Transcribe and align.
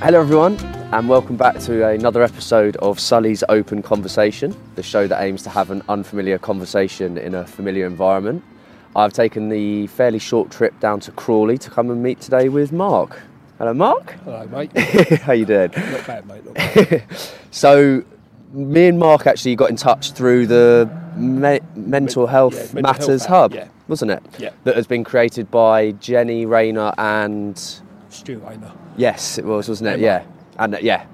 Hello, 0.00 0.20
everyone, 0.20 0.56
and 0.92 1.08
welcome 1.08 1.36
back 1.36 1.58
to 1.58 1.84
another 1.88 2.22
episode 2.22 2.76
of 2.76 3.00
Sully's 3.00 3.42
Open 3.48 3.82
Conversation, 3.82 4.56
the 4.76 4.82
show 4.82 5.08
that 5.08 5.20
aims 5.20 5.42
to 5.42 5.50
have 5.50 5.72
an 5.72 5.82
unfamiliar 5.88 6.38
conversation 6.38 7.18
in 7.18 7.34
a 7.34 7.44
familiar 7.44 7.84
environment. 7.84 8.44
I've 8.94 9.12
taken 9.12 9.48
the 9.48 9.88
fairly 9.88 10.20
short 10.20 10.52
trip 10.52 10.78
down 10.78 11.00
to 11.00 11.10
Crawley 11.10 11.58
to 11.58 11.68
come 11.68 11.90
and 11.90 12.00
meet 12.00 12.20
today 12.20 12.48
with 12.48 12.70
Mark. 12.70 13.20
Hello, 13.58 13.74
Mark. 13.74 14.12
Hello, 14.24 14.46
mate. 14.46 14.70
How 15.22 15.32
you 15.32 15.44
doing? 15.44 15.72
Not 15.76 16.06
bad, 16.06 16.28
mate. 16.28 16.44
Not 16.44 16.54
bad. 16.54 17.04
So, 17.50 18.04
me 18.52 18.86
and 18.86 19.00
Mark 19.00 19.26
actually 19.26 19.56
got 19.56 19.68
in 19.68 19.76
touch 19.76 20.12
through 20.12 20.46
the 20.46 20.88
me- 21.16 21.58
Mental 21.74 22.28
Health 22.28 22.54
yeah, 22.54 22.74
Mental 22.74 22.82
Matters 22.82 23.24
Health 23.24 23.52
Hub, 23.52 23.52
Hub, 23.52 23.54
yeah. 23.54 23.68
wasn't 23.88 24.12
it? 24.12 24.22
Yeah. 24.38 24.50
That 24.62 24.76
has 24.76 24.86
been 24.86 25.02
created 25.02 25.50
by 25.50 25.90
Jenny 25.92 26.46
Rayner 26.46 26.92
and 26.98 27.60
Stu 28.10 28.38
Rayner. 28.38 28.72
Yes, 28.96 29.38
it 29.38 29.44
was, 29.44 29.68
wasn't 29.68 29.90
it? 29.90 30.00
Yeah, 30.00 30.24
and 30.58 30.74
uh, 30.74 30.78
yeah, 30.80 31.06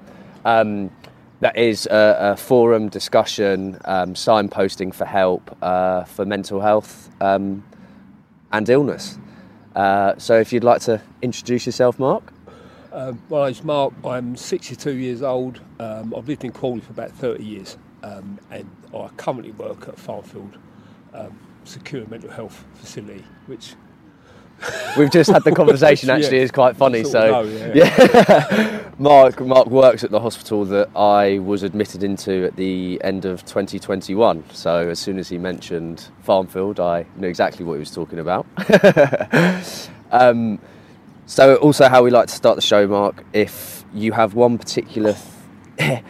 um, 0.43 0.91
that 1.39 1.57
is 1.57 1.85
a, 1.87 2.17
a 2.19 2.37
forum 2.37 2.89
discussion, 2.89 3.79
um, 3.85 4.13
signposting 4.13 4.93
for 4.93 5.05
help 5.05 5.55
uh, 5.61 6.03
for 6.05 6.25
mental 6.25 6.61
health 6.61 7.09
um, 7.21 7.63
and 8.51 8.69
illness. 8.69 9.19
Uh, 9.75 10.13
so, 10.17 10.39
if 10.39 10.53
you'd 10.53 10.63
like 10.63 10.81
to 10.81 11.01
introduce 11.21 11.65
yourself, 11.65 11.99
Mark. 11.99 12.31
Um, 12.93 13.21
my 13.29 13.47
name's 13.47 13.63
Mark. 13.63 13.93
I'm 14.05 14.37
62 14.37 14.95
years 14.95 15.21
old. 15.21 15.59
Um, 15.81 16.13
I've 16.15 16.29
lived 16.29 16.45
in 16.45 16.53
Crawley 16.53 16.79
for 16.79 16.91
about 16.91 17.11
30 17.11 17.43
years, 17.43 17.77
um, 18.03 18.39
and 18.51 18.69
I 18.93 19.09
currently 19.17 19.51
work 19.51 19.89
at 19.89 19.97
Farmfield 19.97 20.57
um, 21.13 21.37
Secure 21.65 22.07
Mental 22.07 22.29
Health 22.29 22.63
Facility, 22.75 23.25
which 23.47 23.75
We've 24.97 25.11
just 25.11 25.29
had 25.29 25.43
the 25.43 25.51
conversation. 25.55 26.09
Yeah. 26.09 26.15
Actually, 26.15 26.39
it's 26.39 26.51
quite 26.51 26.75
funny. 26.75 27.03
So, 27.03 27.41
of 27.41 27.53
know, 27.53 27.73
yeah. 27.73 28.81
Mark 28.99 29.39
Mark 29.41 29.67
works 29.67 30.03
at 30.03 30.11
the 30.11 30.19
hospital 30.19 30.65
that 30.65 30.89
I 30.95 31.39
was 31.39 31.63
admitted 31.63 32.03
into 32.03 32.45
at 32.45 32.55
the 32.55 33.01
end 33.03 33.25
of 33.25 33.43
2021. 33.45 34.43
So 34.51 34.89
as 34.89 34.99
soon 34.99 35.19
as 35.19 35.27
he 35.29 35.37
mentioned 35.37 36.07
Farmfield, 36.25 36.79
I 36.79 37.05
knew 37.17 37.27
exactly 37.27 37.65
what 37.65 37.73
he 37.73 37.79
was 37.79 37.91
talking 37.91 38.19
about. 38.19 38.45
um, 40.11 40.59
so 41.25 41.55
also 41.57 41.89
how 41.89 42.03
we 42.03 42.11
like 42.11 42.27
to 42.27 42.33
start 42.33 42.55
the 42.55 42.61
show, 42.61 42.87
Mark. 42.87 43.25
If 43.33 43.83
you 43.93 44.13
have 44.13 44.33
one 44.33 44.57
particular 44.57 45.15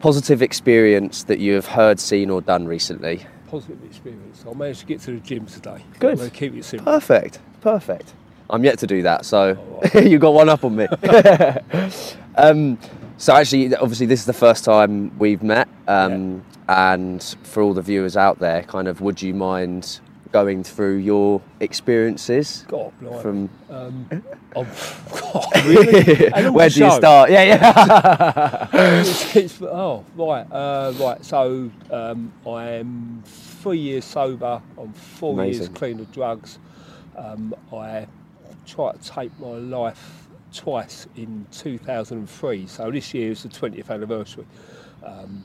positive 0.00 0.42
experience 0.42 1.24
that 1.24 1.38
you 1.38 1.54
have 1.54 1.66
heard, 1.66 2.00
seen, 2.00 2.30
or 2.30 2.40
done 2.40 2.66
recently, 2.66 3.26
positive 3.52 3.84
experience. 3.84 4.44
I 4.48 4.54
managed 4.54 4.80
to 4.80 4.86
get 4.86 5.00
to 5.02 5.12
the 5.12 5.20
gym 5.20 5.44
today. 5.46 5.84
Good. 5.98 6.18
I'm 6.18 6.30
keep 6.30 6.54
it 6.54 6.64
simple. 6.64 6.90
Perfect, 6.90 7.38
perfect. 7.62 8.12
I'm 8.50 8.62
yet 8.64 8.78
to 8.80 8.86
do 8.86 9.02
that, 9.02 9.24
so 9.24 9.56
Oh, 9.94 9.98
you 10.00 10.18
got 10.18 10.34
one 10.34 10.48
up 10.50 10.62
on 10.64 10.76
me. 10.76 10.86
um, 12.36 12.78
so 13.16 13.34
actually, 13.34 13.74
obviously, 13.76 14.06
this 14.06 14.20
is 14.20 14.26
the 14.26 14.32
first 14.34 14.64
time 14.64 15.16
we've 15.18 15.42
met, 15.42 15.68
um, 15.88 16.44
and 16.68 17.22
for 17.44 17.62
all 17.62 17.72
the 17.72 17.80
viewers 17.82 18.16
out 18.16 18.38
there, 18.40 18.62
kind 18.64 18.88
of, 18.88 19.00
would 19.00 19.22
you 19.22 19.32
mind 19.32 20.00
going 20.32 20.64
through 20.64 20.96
your 20.96 21.42
experiences 21.60 22.64
God, 22.68 22.92
blimey. 23.00 23.22
from? 23.22 23.50
Um, 23.70 24.06
I'm, 24.56 24.66
God, 25.20 25.64
really? 25.66 26.50
Where 26.50 26.68
do 26.70 26.84
you 26.84 26.90
start? 26.90 27.30
Yeah, 27.30 27.42
yeah. 27.44 28.68
It's- 29.00 29.36
it's- 29.36 29.62
oh, 29.62 30.04
right, 30.16 30.46
uh, 30.50 30.92
right. 30.98 31.24
So 31.24 31.70
um, 31.90 32.32
I'm 32.46 33.22
three 33.26 33.78
years 33.78 34.04
sober. 34.04 34.60
I'm 34.78 34.92
four 34.92 35.44
years 35.44 35.68
clean 35.68 36.00
of 36.00 36.10
drugs. 36.12 36.58
Um, 37.16 37.54
I 37.72 38.06
tried 38.66 39.00
to 39.02 39.08
take 39.10 39.38
my 39.38 39.48
life 39.48 40.28
twice 40.52 41.06
in 41.16 41.46
2003. 41.52 42.66
So 42.66 42.90
this 42.90 43.14
year 43.14 43.32
is 43.32 43.42
the 43.42 43.48
20th 43.48 43.90
anniversary. 43.90 44.46
Um, 45.04 45.44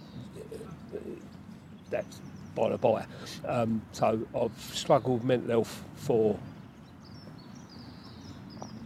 that's 1.89 2.21
by 2.55 2.69
the 2.69 2.77
by. 2.77 3.05
Um, 3.45 3.81
so 3.91 4.19
I've 4.35 4.75
struggled 4.75 5.19
with 5.19 5.27
mental 5.27 5.49
health 5.49 5.83
for, 5.95 6.37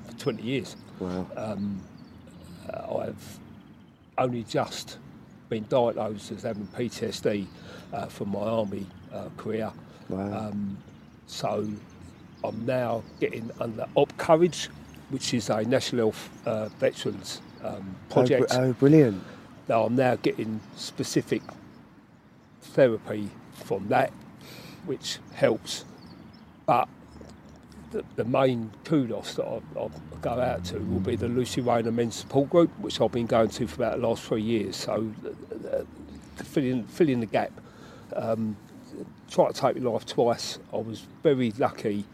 for 0.05 0.17
20 0.17 0.43
years. 0.43 0.75
wow. 0.99 1.25
Um, 1.35 1.81
I've 2.73 3.39
only 4.17 4.43
just 4.43 4.97
been 5.49 5.65
diagnosed 5.67 6.31
as 6.31 6.43
having 6.43 6.67
PTSD 6.67 7.47
uh, 7.93 8.05
from 8.05 8.29
my 8.29 8.39
army 8.39 8.85
uh, 9.11 9.29
career. 9.37 9.71
Wow. 10.09 10.47
Um, 10.49 10.77
so 11.27 11.69
I'm 12.43 12.65
now 12.65 13.03
getting 13.19 13.51
under 13.59 13.85
Op 13.95 14.15
Courage, 14.17 14.69
which 15.09 15.33
is 15.33 15.49
a 15.49 15.63
National 15.63 16.11
Health 16.11 16.47
uh, 16.47 16.69
Veterans 16.79 17.41
um, 17.63 17.95
project. 18.09 18.47
Oh, 18.51 18.63
oh, 18.63 18.73
brilliant. 18.73 19.23
Now 19.67 19.83
I'm 19.83 19.95
now 19.95 20.15
getting 20.15 20.59
specific 20.75 21.41
therapy 22.61 23.29
from 23.53 23.87
that, 23.89 24.11
which 24.85 25.19
helps. 25.33 25.85
But 26.65 26.87
the, 27.91 28.03
the 28.15 28.25
main 28.25 28.71
kudos 28.85 29.35
that 29.35 29.45
I, 29.45 29.61
I 29.79 29.89
go 30.21 30.31
out 30.31 30.65
to 30.65 30.79
will 30.79 30.99
be 30.99 31.15
the 31.15 31.27
Lucy 31.27 31.61
Rayner 31.61 31.91
Men's 31.91 32.15
Support 32.15 32.49
Group, 32.49 32.79
which 32.79 32.99
I've 32.99 33.11
been 33.11 33.27
going 33.27 33.49
to 33.49 33.67
for 33.67 33.75
about 33.75 33.99
the 33.99 34.07
last 34.07 34.23
three 34.23 34.41
years. 34.41 34.75
So 34.75 35.11
uh, 35.25 35.67
uh, 35.67 35.83
to 36.37 36.43
fill 36.43 37.09
in, 37.09 37.19
the 37.19 37.25
gap, 37.25 37.51
um, 38.15 38.55
tried 39.29 39.53
to 39.53 39.61
take 39.61 39.77
my 39.77 39.91
life 39.91 40.05
twice. 40.05 40.59
I 40.73 40.77
was 40.77 41.05
very 41.21 41.51
lucky 41.51 42.05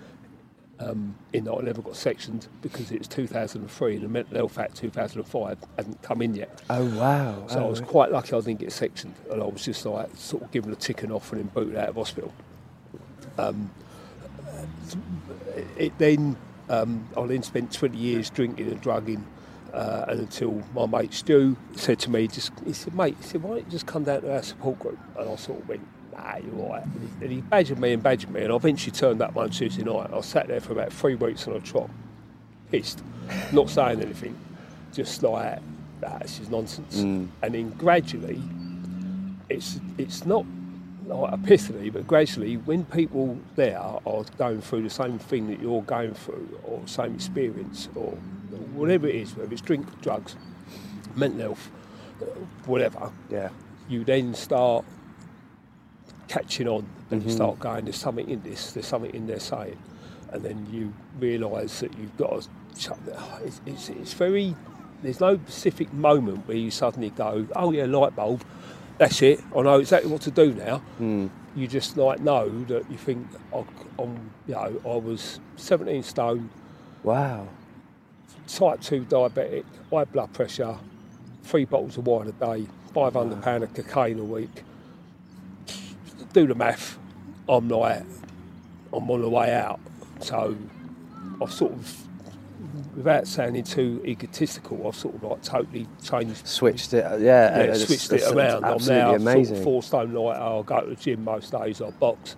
um, 0.79 1.15
in 1.33 1.45
that 1.45 1.53
I 1.53 1.61
never 1.61 1.81
got 1.81 1.95
sectioned 1.95 2.47
because 2.61 2.91
it 2.91 2.99
was 2.99 3.07
2003 3.07 3.95
and 3.95 4.03
the 4.03 4.09
Mental 4.09 4.37
Health 4.37 4.57
Act 4.59 4.75
2005 4.77 5.57
hadn't 5.75 6.01
come 6.03 6.21
in 6.21 6.35
yet. 6.35 6.61
Oh 6.69 6.85
wow. 6.97 7.47
So 7.47 7.59
I 7.59 7.63
Oh, 7.63 7.67
was 7.69 7.81
quite 7.81 8.11
lucky 8.11 8.35
I 8.35 8.39
didn't 8.41 8.59
get 8.59 8.71
sectioned, 8.71 9.15
and 9.31 9.41
I 9.41 9.45
was 9.45 9.63
just 9.65 9.85
like 9.85 10.09
sort 10.15 10.43
of 10.43 10.51
given 10.51 10.71
a 10.71 10.75
ticking 10.75 11.11
off 11.11 11.31
and 11.31 11.41
then 11.41 11.47
booted 11.53 11.77
out 11.77 11.89
of 11.89 11.95
hospital. 11.95 12.33
Um, 13.37 13.71
it 15.77 15.97
then 15.97 16.37
um, 16.69 17.07
I 17.15 17.25
then 17.25 17.43
spent 17.43 17.71
20 17.71 17.97
years 17.97 18.29
drinking 18.29 18.67
and 18.67 18.81
drugging, 18.81 19.25
uh, 19.73 20.05
and 20.09 20.19
until 20.21 20.61
my 20.73 20.85
mate 20.85 21.13
Stu 21.13 21.55
said 21.75 21.99
to 21.99 22.09
me, 22.09 22.27
just 22.27 22.51
he 22.65 22.73
said, 22.73 22.93
mate, 22.93 23.15
he 23.19 23.23
said, 23.27 23.41
why 23.43 23.55
don't 23.55 23.65
you 23.65 23.71
just 23.71 23.85
come 23.85 24.03
down 24.03 24.21
to 24.21 24.33
our 24.33 24.43
support 24.43 24.79
group? 24.79 24.99
And 25.17 25.29
I 25.29 25.35
sort 25.35 25.61
of 25.61 25.67
went, 25.69 25.87
nah, 26.17 26.37
you're 26.37 26.59
all 26.61 26.69
right. 26.71 26.83
And 27.21 27.31
he, 27.31 27.41
badgered 27.41 27.79
me 27.79 27.93
and 27.93 28.03
badgered 28.03 28.31
me, 28.31 28.43
and 28.43 28.51
I 28.51 28.55
eventually 28.55 28.91
turned 28.91 29.21
up 29.21 29.33
one 29.33 29.49
Tuesday 29.49 29.83
night. 29.83 30.09
I 30.13 30.21
sat 30.21 30.47
there 30.47 30.59
for 30.59 30.73
about 30.73 30.91
three 30.91 31.15
weeks 31.15 31.47
on 31.47 31.55
a 31.55 31.59
trot, 31.59 31.89
pissed, 32.71 33.01
not 33.51 33.69
saying 33.69 34.01
anything, 34.01 34.35
just 34.93 35.23
like, 35.23 35.59
nah, 36.01 36.17
this 36.19 36.39
is 36.39 36.49
nonsense. 36.49 37.01
Mm. 37.01 37.27
And 37.41 37.53
then 37.53 37.69
gradually, 37.71 38.41
it's 39.49 39.79
it's 39.97 40.25
not 40.25 40.45
like 41.05 41.33
epiphany, 41.33 41.89
but 41.89 42.05
gradually, 42.05 42.57
when 42.57 42.83
people 42.85 43.37
there 43.55 43.79
are 43.79 44.01
going 44.37 44.61
through 44.61 44.83
the 44.83 44.89
same 44.89 45.19
thing 45.19 45.47
that 45.47 45.61
you're 45.61 45.83
going 45.83 46.13
through, 46.13 46.59
or 46.63 46.81
same 46.85 47.15
experience, 47.15 47.89
or 47.95 48.11
whatever 48.73 49.07
it 49.07 49.15
is, 49.15 49.35
whether 49.35 49.51
it's 49.51 49.61
drink, 49.61 49.87
drugs, 50.01 50.35
mental 51.15 51.41
health, 51.41 51.69
whatever, 52.65 53.11
yeah. 53.29 53.49
you 53.87 54.03
then 54.03 54.33
start 54.33 54.85
catching 56.27 56.67
on 56.67 56.85
and 57.11 57.23
you 57.23 57.31
start 57.31 57.59
going, 57.59 57.85
there's 57.85 57.95
something 57.97 58.29
in 58.29 58.41
this, 58.43 58.71
there's 58.73 58.87
something 58.87 59.13
in 59.13 59.27
there 59.27 59.39
saying, 59.39 59.77
and 60.31 60.43
then 60.43 60.67
you 60.71 60.93
realise 61.19 61.79
that 61.79 61.97
you've 61.97 62.15
got 62.17 62.41
to. 62.41 62.49
shut 62.77 63.03
the- 63.05 63.17
It's, 63.43 63.61
it's, 63.65 63.89
it's 63.89 64.13
very. 64.13 64.55
There's 65.03 65.19
no 65.19 65.35
specific 65.47 65.93
moment 65.93 66.47
where 66.47 66.57
you 66.57 66.71
suddenly 66.71 67.11
go, 67.11 67.47
oh 67.55 67.71
yeah, 67.71 67.85
light 67.85 68.15
bulb, 68.15 68.43
that's 68.97 69.21
it. 69.21 69.39
I 69.55 69.61
know 69.61 69.79
exactly 69.79 70.11
what 70.11 70.21
to 70.21 70.31
do 70.31 70.53
now. 70.55 70.81
Mm. 70.99 71.29
You 71.55 71.67
just 71.67 71.97
like 71.97 72.19
know 72.19 72.49
that 72.65 72.89
you 72.89 72.97
think, 72.97 73.27
I, 73.53 73.63
I'm, 73.99 74.31
you 74.47 74.55
know, 74.55 74.81
I 74.85 74.95
was 74.97 75.39
17 75.55 76.01
stone, 76.03 76.49
Wow. 77.03 77.47
type 78.47 78.81
2 78.81 79.05
diabetic, 79.05 79.65
high 79.91 80.05
blood 80.05 80.33
pressure, 80.33 80.75
three 81.43 81.65
bottles 81.65 81.97
of 81.97 82.07
wine 82.07 82.27
a 82.27 82.31
day, 82.31 82.65
500 82.93 83.41
pound 83.43 83.63
of 83.63 83.73
cocaine 83.75 84.17
a 84.19 84.23
week. 84.23 84.63
Do 86.37 86.45
the 86.45 86.53
math. 86.53 86.99
I'm 87.49 87.67
like, 87.67 88.03
I'm 88.93 89.09
on 89.09 89.21
the 89.23 89.27
way 89.27 89.51
out. 89.55 89.79
So 90.19 90.55
I've 91.41 91.51
sort 91.51 91.71
of, 91.71 92.07
without 92.95 93.25
sounding 93.25 93.63
too 93.63 94.03
egotistical, 94.05 94.87
I've 94.87 94.95
sort 94.95 95.15
of 95.15 95.23
like 95.23 95.41
totally 95.41 95.87
changed 96.03 96.45
Switched 96.45 96.93
it. 96.93 97.21
Yeah. 97.21 97.63
yeah, 97.65 97.71
uh, 97.71 97.75
switched 97.75 98.13
it 98.13 98.21
around. 98.31 98.65
I'm 98.65 98.85
now 98.85 99.15
amazing. 99.15 99.45
sort 99.45 99.57
of 99.57 99.63
four 99.63 99.81
stone 99.81 100.13
lighter. 100.13 100.39
I 100.39 100.61
go 100.61 100.81
to 100.81 100.89
the 100.91 100.95
gym 100.95 101.23
most 101.23 101.51
days. 101.51 101.81
I 101.81 101.89
box. 101.89 102.35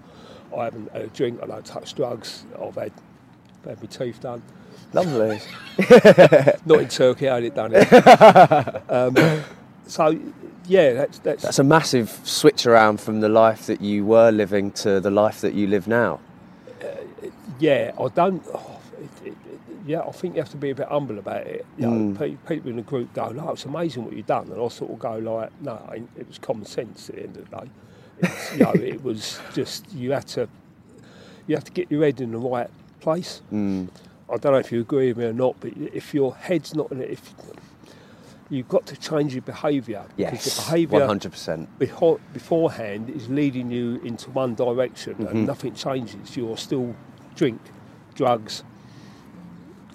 I 0.57 0.63
haven't 0.63 0.90
had 0.94 1.02
a 1.02 1.07
drink. 1.07 1.42
I 1.44 1.48
don't 1.48 1.66
touch 1.66 1.94
drugs. 1.94 2.45
I've 2.57 2.75
had, 2.75 2.94
had 3.66 3.81
my 3.81 3.88
teeth 3.88 4.22
done. 4.22 4.42
Lovely. 4.94 5.42
Not 6.66 6.80
in 6.80 6.88
Turkey. 6.88 7.28
I 7.28 7.36
had 7.36 7.44
it 7.44 7.54
done. 7.54 7.72
Here. 7.72 8.81
um, 8.90 9.44
so 9.88 10.18
yeah, 10.69 10.94
that's 10.94 11.19
that's, 11.19 11.44
That's 11.44 11.60
a 11.60 11.63
massive 11.63 12.10
switch 12.24 12.66
around 12.66 13.01
from 13.01 13.21
the 13.21 13.30
life 13.30 13.66
that 13.66 13.81
you 13.81 14.06
were 14.06 14.31
living 14.31 14.71
to 14.83 15.00
the 15.00 15.10
life 15.10 15.42
that 15.42 15.54
you 15.56 15.68
live 15.68 15.88
now. 15.88 16.19
Uh, 16.81 17.30
yeah. 17.60 17.92
I 18.00 18.07
don't. 18.10 18.44
Oh, 18.54 18.80
it, 19.24 19.30
it, 19.30 19.38
yeah, 19.86 20.01
I 20.01 20.12
think 20.12 20.36
you 20.36 20.42
have 20.42 20.51
to 20.51 20.57
be 20.57 20.69
a 20.69 20.75
bit 20.75 20.88
humble 20.88 21.18
about 21.18 21.48
it. 21.48 21.66
You 21.77 21.88
know, 21.88 22.13
mm. 22.13 22.19
pe- 22.19 22.38
people 22.48 22.69
in 22.69 22.75
the 22.75 22.83
group 22.83 23.12
go, 23.13 23.30
"No, 23.30 23.51
it's 23.51 23.66
amazing 23.66 24.06
what 24.06 24.13
you've 24.13 24.27
done," 24.27 24.51
and 24.51 24.62
I 24.62 24.68
sort 24.68 24.92
of 24.92 25.00
go 25.00 25.18
like, 25.18 25.50
"No, 25.62 25.81
it 25.94 26.04
it 26.16 26.27
was 26.27 26.38
common 26.38 26.66
sense 26.66 27.10
at 27.10 27.16
the 27.16 27.24
end 27.24 27.38
of 27.38 27.50
the 27.50 27.57
day. 27.57 27.69
It's, 28.19 28.54
you 28.54 28.63
know, 28.63 28.74
it 28.74 29.04
was 29.04 29.39
just 29.54 29.92
you 29.94 30.12
had 30.12 30.27
to 30.30 30.48
you 31.48 31.56
have 31.56 31.63
to 31.63 31.71
get 31.71 31.89
your 31.89 32.04
head 32.04 32.21
in 32.21 32.31
the 32.31 32.38
right 32.38 32.69
place. 33.00 33.42
Mm. 33.51 33.89
I 34.31 34.38
don't 34.38 34.51
know 34.51 34.60
if 34.60 34.71
you 34.71 34.81
agree 34.81 35.07
with 35.07 35.18
me 35.18 35.25
or 35.25 35.33
not, 35.33 35.56
but 35.60 35.71
if 35.75 36.13
your 36.13 36.36
head's 36.36 36.75
not 36.75 36.92
in 36.92 37.01
it, 37.01 37.10
if 37.10 37.33
you've 38.50 38.68
got 38.68 38.86
to 38.88 38.98
change 38.98 39.34
your 39.36 39.42
behaviour 39.44 40.04
because 40.18 40.46
Yes, 40.48 40.66
behaviour 40.68 41.00
100%. 41.01 41.68
beho- 41.80 42.19
beforehand 42.34 43.10
is 43.10 43.30
leading 43.30 43.69
you 43.72 44.00
into 44.04 44.30
one 44.31 44.56
direction 44.56 45.13
Mm-hmm. 45.16 45.28
and 45.28 45.46
nothing 45.48 45.75
changes. 45.75 46.36
You're 46.36 46.57
still 46.57 46.96
drink, 47.36 47.62
drugs. 48.16 48.63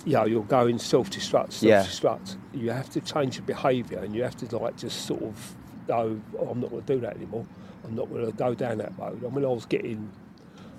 You 0.05 0.13
know, 0.15 0.25
you're 0.27 0.43
going 0.45 0.79
self-destruct, 0.79 1.53
self-destruct. 1.53 2.37
You 2.53 2.71
have 2.71 2.91
to 2.91 3.01
change 3.01 3.37
your 3.39 3.47
behaviour 3.47 3.99
and 3.99 4.15
you 4.15 4.23
have 4.23 4.37
to 4.37 4.57
like 4.59 4.77
just 4.77 5.07
sort 5.07 5.23
of 5.23 5.57
go, 5.89 6.21
oh, 6.39 6.49
I'm 6.49 6.61
not 6.61 6.71
going 6.71 6.83
to 6.85 6.95
do 6.95 7.01
that 7.01 7.17
anymore. 7.17 7.47
I'm 7.85 7.95
not 7.95 8.09
going 8.11 8.25
to 8.27 8.33
go 8.33 8.55
down 8.55 8.79
that 8.79 8.93
road. 8.99 9.25
I 9.25 9.29
mean, 9.35 9.45
I 9.45 9.49
was 9.49 9.65
getting, 9.67 10.11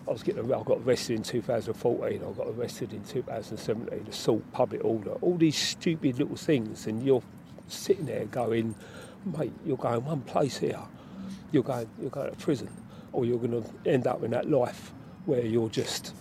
I 0.08 0.12
was 0.12 0.22
getting, 0.24 0.46
I 0.46 0.64
got 0.64 0.80
arrested 0.86 1.16
in 1.18 1.24
2014. 1.24 2.22
I 2.24 2.32
got 2.38 2.48
arrested 2.48 2.94
in 2.94 3.04
2017. 3.04 4.08
Assault, 4.08 4.44
public 4.52 4.84
order, 4.86 5.12
all 5.22 5.38
these 5.38 5.58
stupid 5.58 6.20
little 6.20 6.36
things, 6.38 6.86
and 6.88 7.04
you're 7.04 7.24
sitting 7.68 8.06
there 8.06 8.26
going, 8.26 8.76
mate, 9.38 9.54
you're 9.66 9.78
going 9.78 10.04
one 10.06 10.22
place 10.22 10.58
here. 10.58 10.80
You're 11.52 11.64
going, 11.64 11.88
you're 12.00 12.10
going 12.10 12.30
to 12.30 12.38
prison, 12.38 12.70
or 13.14 13.26
you're 13.26 13.40
going 13.40 13.64
to 13.64 13.90
end 13.90 14.08
up 14.08 14.24
in 14.24 14.32
that 14.32 14.50
life 14.50 14.92
where 15.26 15.46
you're 15.46 15.70
just 15.70 16.14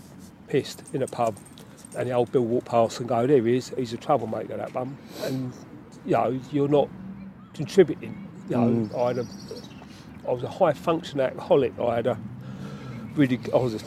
pissed 0.48 0.82
in 0.92 1.02
a 1.02 1.06
pub, 1.06 1.36
and 1.96 2.08
the 2.08 2.12
old 2.12 2.32
Bill 2.32 2.44
walk 2.44 2.64
past 2.64 3.00
and 3.00 3.08
go, 3.08 3.26
there 3.26 3.42
he 3.42 3.56
is. 3.56 3.72
He's 3.76 3.92
a 3.92 3.96
troublemaker, 3.96 4.56
that 4.56 4.72
bum, 4.72 4.96
and 5.22 5.52
you 6.04 6.12
know 6.12 6.40
you're 6.52 6.68
not 6.68 6.88
contributing. 7.52 8.28
You 8.48 8.56
know, 8.56 8.68
mm. 8.68 8.98
I 8.98 9.08
had 9.08 9.18
a, 9.18 9.26
I 10.28 10.32
was 10.32 10.42
a 10.42 10.48
high 10.48 10.72
function 10.72 11.20
alcoholic. 11.20 11.78
I 11.78 11.96
had 11.96 12.06
a 12.06 12.18
really, 13.14 13.40
I 13.52 13.56
was. 13.56 13.74
A, 13.74 13.80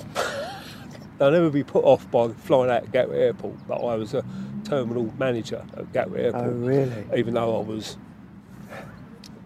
I'll 1.19 1.31
never 1.31 1.50
be 1.50 1.63
put 1.63 1.83
off 1.83 2.09
by 2.12 2.27
flying 2.27 2.69
out 2.69 2.83
of 2.83 2.92
Gatwick 2.92 3.18
Airport, 3.18 3.56
but 3.68 3.77
I 3.77 3.95
was 3.95 4.13
a 4.13 4.24
terminal 4.71 5.13
manager 5.17 5.63
at 5.75 5.91
Gatwick 5.93 6.21
Airport. 6.25 6.43
Oh, 6.45 6.49
really? 6.51 7.05
Even 7.15 7.33
though 7.33 7.59
I 7.59 7.63
was 7.63 7.97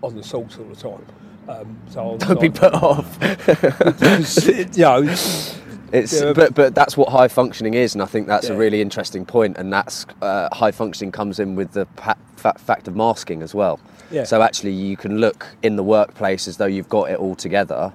on 0.01 0.15
the 0.15 0.23
salts 0.23 0.57
all 0.57 0.65
the 0.65 0.75
time. 0.75 1.05
Um, 1.47 1.77
so 1.89 2.17
Don't 2.17 2.39
be 2.41 2.49
put 2.49 2.73
off. 2.73 3.17
you 4.75 4.81
know, 4.81 5.01
It's 5.93 6.13
Yeah. 6.21 6.33
but 6.33 6.53
but 6.55 6.73
that's 6.75 6.95
what 6.95 7.09
high 7.09 7.27
functioning 7.27 7.73
is, 7.73 7.93
and 7.93 8.01
I 8.01 8.05
think 8.05 8.27
that's 8.27 8.47
a 8.47 8.55
really 8.55 8.81
interesting 8.81 9.25
point. 9.25 9.57
And 9.57 9.71
that's 9.73 10.05
uh, 10.21 10.49
high 10.53 10.71
functioning 10.71 11.11
comes 11.11 11.39
in 11.39 11.55
with 11.55 11.71
the 11.73 11.85
pa- 11.97 12.15
fa- 12.37 12.57
fact 12.57 12.87
of 12.87 12.95
masking 12.95 13.41
as 13.41 13.53
well. 13.53 13.79
Yeah. 14.09 14.23
So 14.23 14.41
actually, 14.41 14.71
you 14.73 14.95
can 14.97 15.17
look 15.19 15.47
in 15.63 15.75
the 15.75 15.83
workplace 15.83 16.47
as 16.47 16.57
though 16.57 16.65
you've 16.65 16.89
got 16.89 17.09
it 17.11 17.17
all 17.19 17.35
together, 17.35 17.91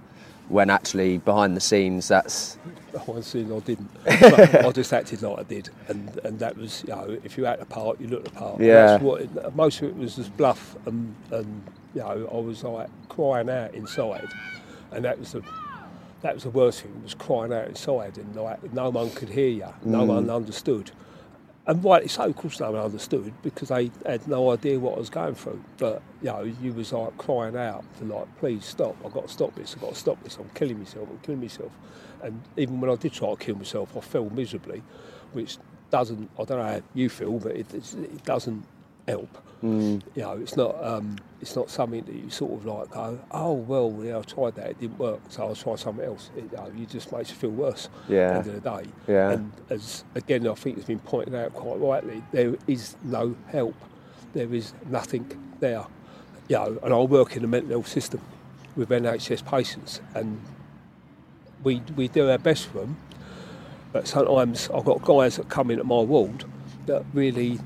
when 0.49 0.69
actually 0.71 1.19
behind 1.19 1.57
the 1.57 1.61
scenes, 1.61 2.09
that's 2.09 2.59
I 2.97 3.21
seen 3.21 3.61
didn't. 3.61 3.91
I 4.07 4.71
just 4.73 4.93
acted 4.93 5.23
like 5.23 5.39
I 5.39 5.43
did, 5.43 5.71
and 5.89 6.19
and 6.25 6.39
that 6.39 6.57
was 6.57 6.85
you 6.87 6.95
know 6.95 7.19
if 7.25 7.37
you 7.37 7.47
act 7.47 7.61
the 7.61 7.67
part, 7.67 8.01
you 8.01 8.09
look 8.09 8.25
the 8.25 8.31
part. 8.31 8.61
Yeah. 8.61 8.87
That's 8.87 9.03
what 9.03 9.23
it, 9.23 9.57
most 9.57 9.81
of 9.83 9.89
it 9.89 9.97
was 9.97 10.17
just 10.17 10.37
bluff, 10.37 10.77
and 10.87 11.15
and 11.31 11.63
you 11.95 12.01
know 12.01 12.29
I 12.33 12.37
was 12.39 12.63
like 12.65 12.89
crying 13.09 13.51
out 13.51 13.75
inside, 13.75 14.29
and 14.93 15.05
that 15.05 15.19
was 15.19 15.33
the 15.33 15.43
that 16.23 16.35
was 16.35 16.45
the 16.45 16.51
worst 16.51 16.83
thing 16.83 17.03
was 17.03 17.15
crying 17.15 17.53
out 17.53 17.69
inside, 17.69 18.19
and 18.19 18.35
like 18.35 18.73
no 18.73 18.91
one 18.91 19.11
could 19.11 19.29
hear 19.29 19.49
you, 19.49 19.69
no 19.85 20.01
mm. 20.01 20.09
one 20.09 20.31
understood. 20.31 20.91
And 21.69 21.83
rightly 21.85 22.07
so, 22.07 22.23
of 22.23 22.37
course, 22.37 22.61
no 22.61 22.71
one 22.71 22.81
understood 22.81 23.33
because 23.43 23.71
they 23.71 23.91
had 24.05 24.27
no 24.29 24.53
idea 24.53 24.79
what 24.79 24.95
I 24.95 24.99
was 25.01 25.11
going 25.11 25.35
through. 25.35 25.65
But 25.79 26.01
you 26.23 26.29
know, 26.29 26.43
you 26.43 26.73
was 26.73 26.93
like 26.93 27.19
crying 27.19 27.57
out 27.57 27.85
for 27.95 28.05
like, 28.05 28.39
please 28.39 28.65
stop! 28.65 28.97
I've 29.05 29.13
got 29.13 29.27
to 29.27 29.33
stop 29.33 29.55
this! 29.57 29.75
I've 29.75 29.81
got 29.81 29.91
to 29.91 29.97
stop 29.97 30.23
this! 30.23 30.37
I'm 30.37 30.49
killing 30.55 30.79
myself! 30.79 31.09
I'm 31.11 31.19
killing 31.19 31.41
myself! 31.41 31.73
And 32.23 32.43
even 32.57 32.81
when 32.81 32.91
I 32.91 32.97
did 32.97 33.13
try 33.13 33.31
to 33.31 33.37
kill 33.37 33.57
myself, 33.57 33.97
I 33.97 34.01
fell 34.01 34.29
miserably, 34.31 34.83
which 35.33 35.59
doesn't. 35.91 36.31
I 36.39 36.45
don't 36.45 36.59
know 36.59 36.65
how 36.65 36.83
you 36.95 37.09
feel, 37.09 37.39
but 37.39 37.57
it, 37.57 37.73
it 37.75 38.25
doesn't 38.25 38.65
help. 39.07 39.39
You 39.63 40.01
know, 40.17 40.33
it's 40.33 40.57
not. 40.57 40.83
Um, 40.85 41.17
it's 41.41 41.57
not 41.57 41.71
something 41.71 42.05
that 42.05 42.15
you 42.15 42.31
sort 42.31 42.53
of 42.53 42.67
like 42.67 42.91
go, 42.91 43.19
oh 43.31 43.53
well, 43.53 43.95
yeah, 44.03 44.19
I 44.19 44.23
tried 44.23 44.55
that, 44.57 44.71
it 44.71 44.81
didn't 44.81 44.99
work, 44.99 45.21
so 45.29 45.45
I'll 45.45 45.55
try 45.55 45.77
something 45.77 46.05
else. 46.05 46.31
It, 46.37 46.45
you 46.51 46.57
know, 46.57 46.73
you 46.77 46.87
just 46.87 47.13
makes 47.13 47.31
you 47.31 47.37
feel 47.37 47.51
worse. 47.51 47.89
Yeah. 48.09 48.39
At 48.39 48.45
the 48.45 48.51
end 48.51 48.59
of 48.59 48.63
the 48.63 48.83
day. 48.83 48.91
Yeah. 49.09 49.31
And 49.33 49.53
as 49.71 50.05
again, 50.15 50.47
I 50.47 50.55
think 50.55 50.77
it's 50.79 50.87
been 50.87 50.99
pointed 51.01 51.35
out 51.35 51.53
quite 51.55 51.79
rightly, 51.79 52.23
there 52.33 52.57
is 52.67 52.97
no 53.03 53.37
help. 53.49 53.75
There 54.33 54.53
is 54.53 54.73
nothing 54.89 55.31
there. 55.61 55.87
You 56.49 56.57
know, 56.57 56.79
and 56.83 56.95
I 56.95 56.99
work 56.99 57.37
in 57.37 57.43
the 57.43 57.49
mental 57.49 57.71
health 57.71 57.89
system 57.89 58.21
with 58.77 58.91
NHS 58.91 59.45
patients, 59.47 60.01
and 60.15 60.41
we 61.67 61.83
we 61.97 62.07
do 62.09 62.31
our 62.31 62.39
best 62.39 62.69
for 62.69 62.79
them. 62.79 62.97
But 63.93 64.07
sometimes 64.07 64.71
I've 64.73 64.85
got 64.85 65.03
guys 65.03 65.37
that 65.37 65.49
come 65.49 65.71
into 65.71 65.85
my 65.85 66.01
ward 66.01 66.45
that 66.87 67.05
really 67.13 67.59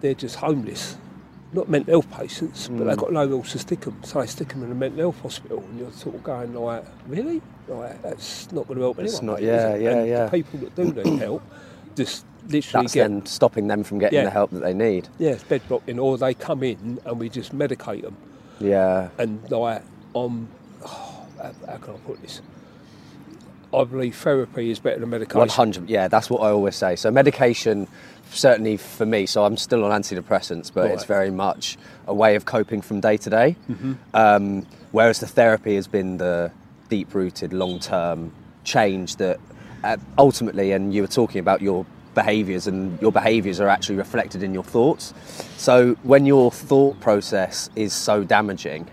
they're 0.00 0.14
just 0.14 0.36
homeless, 0.36 0.96
not 1.52 1.68
mental 1.68 1.92
health 2.02 2.10
patients, 2.10 2.68
but 2.68 2.78
Mm. 2.82 2.86
they've 2.88 2.96
got 2.98 3.12
nowhere 3.12 3.38
else 3.38 3.52
to 3.52 3.58
stick 3.58 3.80
them. 3.80 3.96
So 4.02 4.20
they 4.20 4.26
stick 4.26 4.48
them 4.48 4.62
in 4.64 4.72
a 4.72 4.74
mental 4.74 4.98
health 4.98 5.20
hospital, 5.22 5.58
and 5.68 5.78
you're 5.78 5.92
sort 5.92 6.16
of 6.16 6.22
going 6.24 6.52
like, 6.54 6.84
really? 7.06 7.40
Like 7.68 8.02
that's 8.02 8.50
not 8.52 8.66
going 8.66 8.78
to 8.78 8.82
help 8.84 8.98
It's 8.98 9.22
not- 9.22 9.40
yeah, 9.42 9.70
it? 9.74 9.82
yeah, 9.82 9.90
and 9.90 10.08
yeah. 10.08 10.24
The 10.26 10.30
people 10.42 10.58
that 10.60 10.74
do 10.76 10.84
need 11.02 11.18
help 11.28 11.42
just 11.94 12.24
literally 12.48 12.84
that's 12.84 12.94
get 12.94 13.08
then 13.08 13.26
stopping 13.26 13.66
them 13.68 13.82
from 13.84 13.98
getting 13.98 14.18
Yeah. 14.18 14.24
the 14.24 14.30
help 14.30 14.50
that 14.52 14.62
they 14.62 14.74
need. 14.74 15.08
yeah, 15.18 15.30
it's 15.30 15.44
bed 15.44 15.62
blocking, 15.68 15.98
or 15.98 16.18
they 16.18 16.34
come 16.34 16.62
in 16.62 16.98
and 17.04 17.18
we 17.20 17.28
just 17.28 17.56
medicate 17.56 18.02
them. 18.02 18.16
Yeah. 18.60 19.08
And 19.18 19.40
like, 19.50 19.82
I'm, 20.14 20.48
oh, 20.84 21.26
how, 21.42 21.52
how 21.66 21.76
can 21.78 21.94
I 21.94 21.98
put 22.06 22.22
this? 22.22 22.40
I 23.76 23.84
believe 23.84 24.16
therapy 24.16 24.70
is 24.70 24.78
better 24.78 24.98
than 25.00 25.10
medication. 25.10 25.38
One 25.38 25.48
hundred. 25.48 25.88
Yeah, 25.88 26.08
that's 26.08 26.30
what 26.30 26.40
I 26.40 26.50
always 26.50 26.76
say. 26.76 26.96
So 26.96 27.10
medication, 27.10 27.86
certainly 28.30 28.76
for 28.76 29.06
me. 29.06 29.26
So 29.26 29.44
I'm 29.44 29.56
still 29.56 29.84
on 29.84 30.02
antidepressants, 30.02 30.72
but 30.72 30.90
it's 30.90 31.04
very 31.04 31.30
much 31.30 31.76
a 32.06 32.14
way 32.14 32.34
of 32.36 32.44
coping 32.44 32.80
from 32.80 33.00
day 33.00 33.16
to 33.18 33.30
day. 33.30 33.56
Um, 34.14 34.66
whereas 34.92 35.20
the 35.20 35.26
therapy 35.26 35.74
has 35.76 35.86
been 35.86 36.18
the 36.18 36.50
deep-rooted, 36.88 37.52
long-term 37.52 38.32
change 38.64 39.16
that 39.16 39.38
uh, 39.84 39.96
ultimately. 40.18 40.72
And 40.72 40.94
you 40.94 41.02
were 41.02 41.08
talking 41.08 41.40
about 41.40 41.60
your 41.60 41.84
behaviours, 42.14 42.66
and 42.66 43.00
your 43.02 43.12
behaviours 43.12 43.60
are 43.60 43.68
actually 43.68 43.96
reflected 43.96 44.42
in 44.42 44.54
your 44.54 44.64
thoughts. 44.64 45.12
So 45.58 45.94
when 46.02 46.24
your 46.24 46.50
thought 46.50 46.98
process 47.00 47.68
is 47.76 47.92
so 47.92 48.24
damaging. 48.24 48.88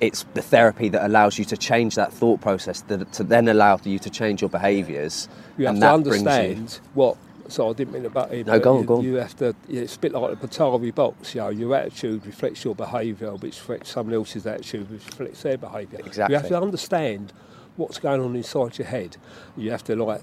It's 0.00 0.24
the 0.34 0.42
therapy 0.42 0.88
that 0.90 1.04
allows 1.04 1.38
you 1.38 1.44
to 1.46 1.56
change 1.56 1.96
that 1.96 2.12
thought 2.12 2.40
process, 2.40 2.82
that, 2.82 3.12
to 3.14 3.24
then 3.24 3.48
allow 3.48 3.80
you 3.82 3.98
to 3.98 4.10
change 4.10 4.40
your 4.42 4.48
behaviours, 4.50 5.28
You 5.56 5.66
have 5.66 5.74
and 5.74 5.82
to 5.82 5.86
that 5.86 6.02
brings 6.08 6.22
you- 6.22 6.28
understand 6.30 6.80
what. 6.94 7.16
So 7.50 7.70
I 7.70 7.72
didn't 7.72 7.94
mean 7.94 8.02
to 8.02 8.10
butt 8.10 8.30
in. 8.30 8.46
No, 8.46 8.60
go 8.60 8.74
on, 8.74 8.80
you, 8.82 8.86
go 8.86 8.96
on. 8.98 9.04
You 9.04 9.14
have 9.14 9.34
to. 9.38 9.54
It's 9.70 9.96
a 9.96 9.98
bit 9.98 10.12
like 10.12 10.38
the 10.38 10.46
Betari 10.46 10.94
box. 10.94 11.34
You 11.34 11.40
know, 11.40 11.48
your 11.48 11.74
attitude 11.74 12.26
reflects 12.26 12.62
your 12.62 12.74
behaviour, 12.74 13.32
which 13.36 13.56
reflects 13.58 13.88
someone 13.90 14.14
else's 14.14 14.46
attitude, 14.46 14.90
which 14.90 15.04
reflects 15.06 15.42
their 15.42 15.56
behaviour. 15.56 15.98
Exactly. 16.04 16.34
You 16.34 16.40
have 16.40 16.48
to 16.50 16.60
understand 16.60 17.32
what's 17.76 17.98
going 17.98 18.20
on 18.20 18.36
inside 18.36 18.76
your 18.76 18.86
head. 18.86 19.16
You 19.56 19.70
have 19.70 19.82
to 19.84 19.96
like, 19.96 20.20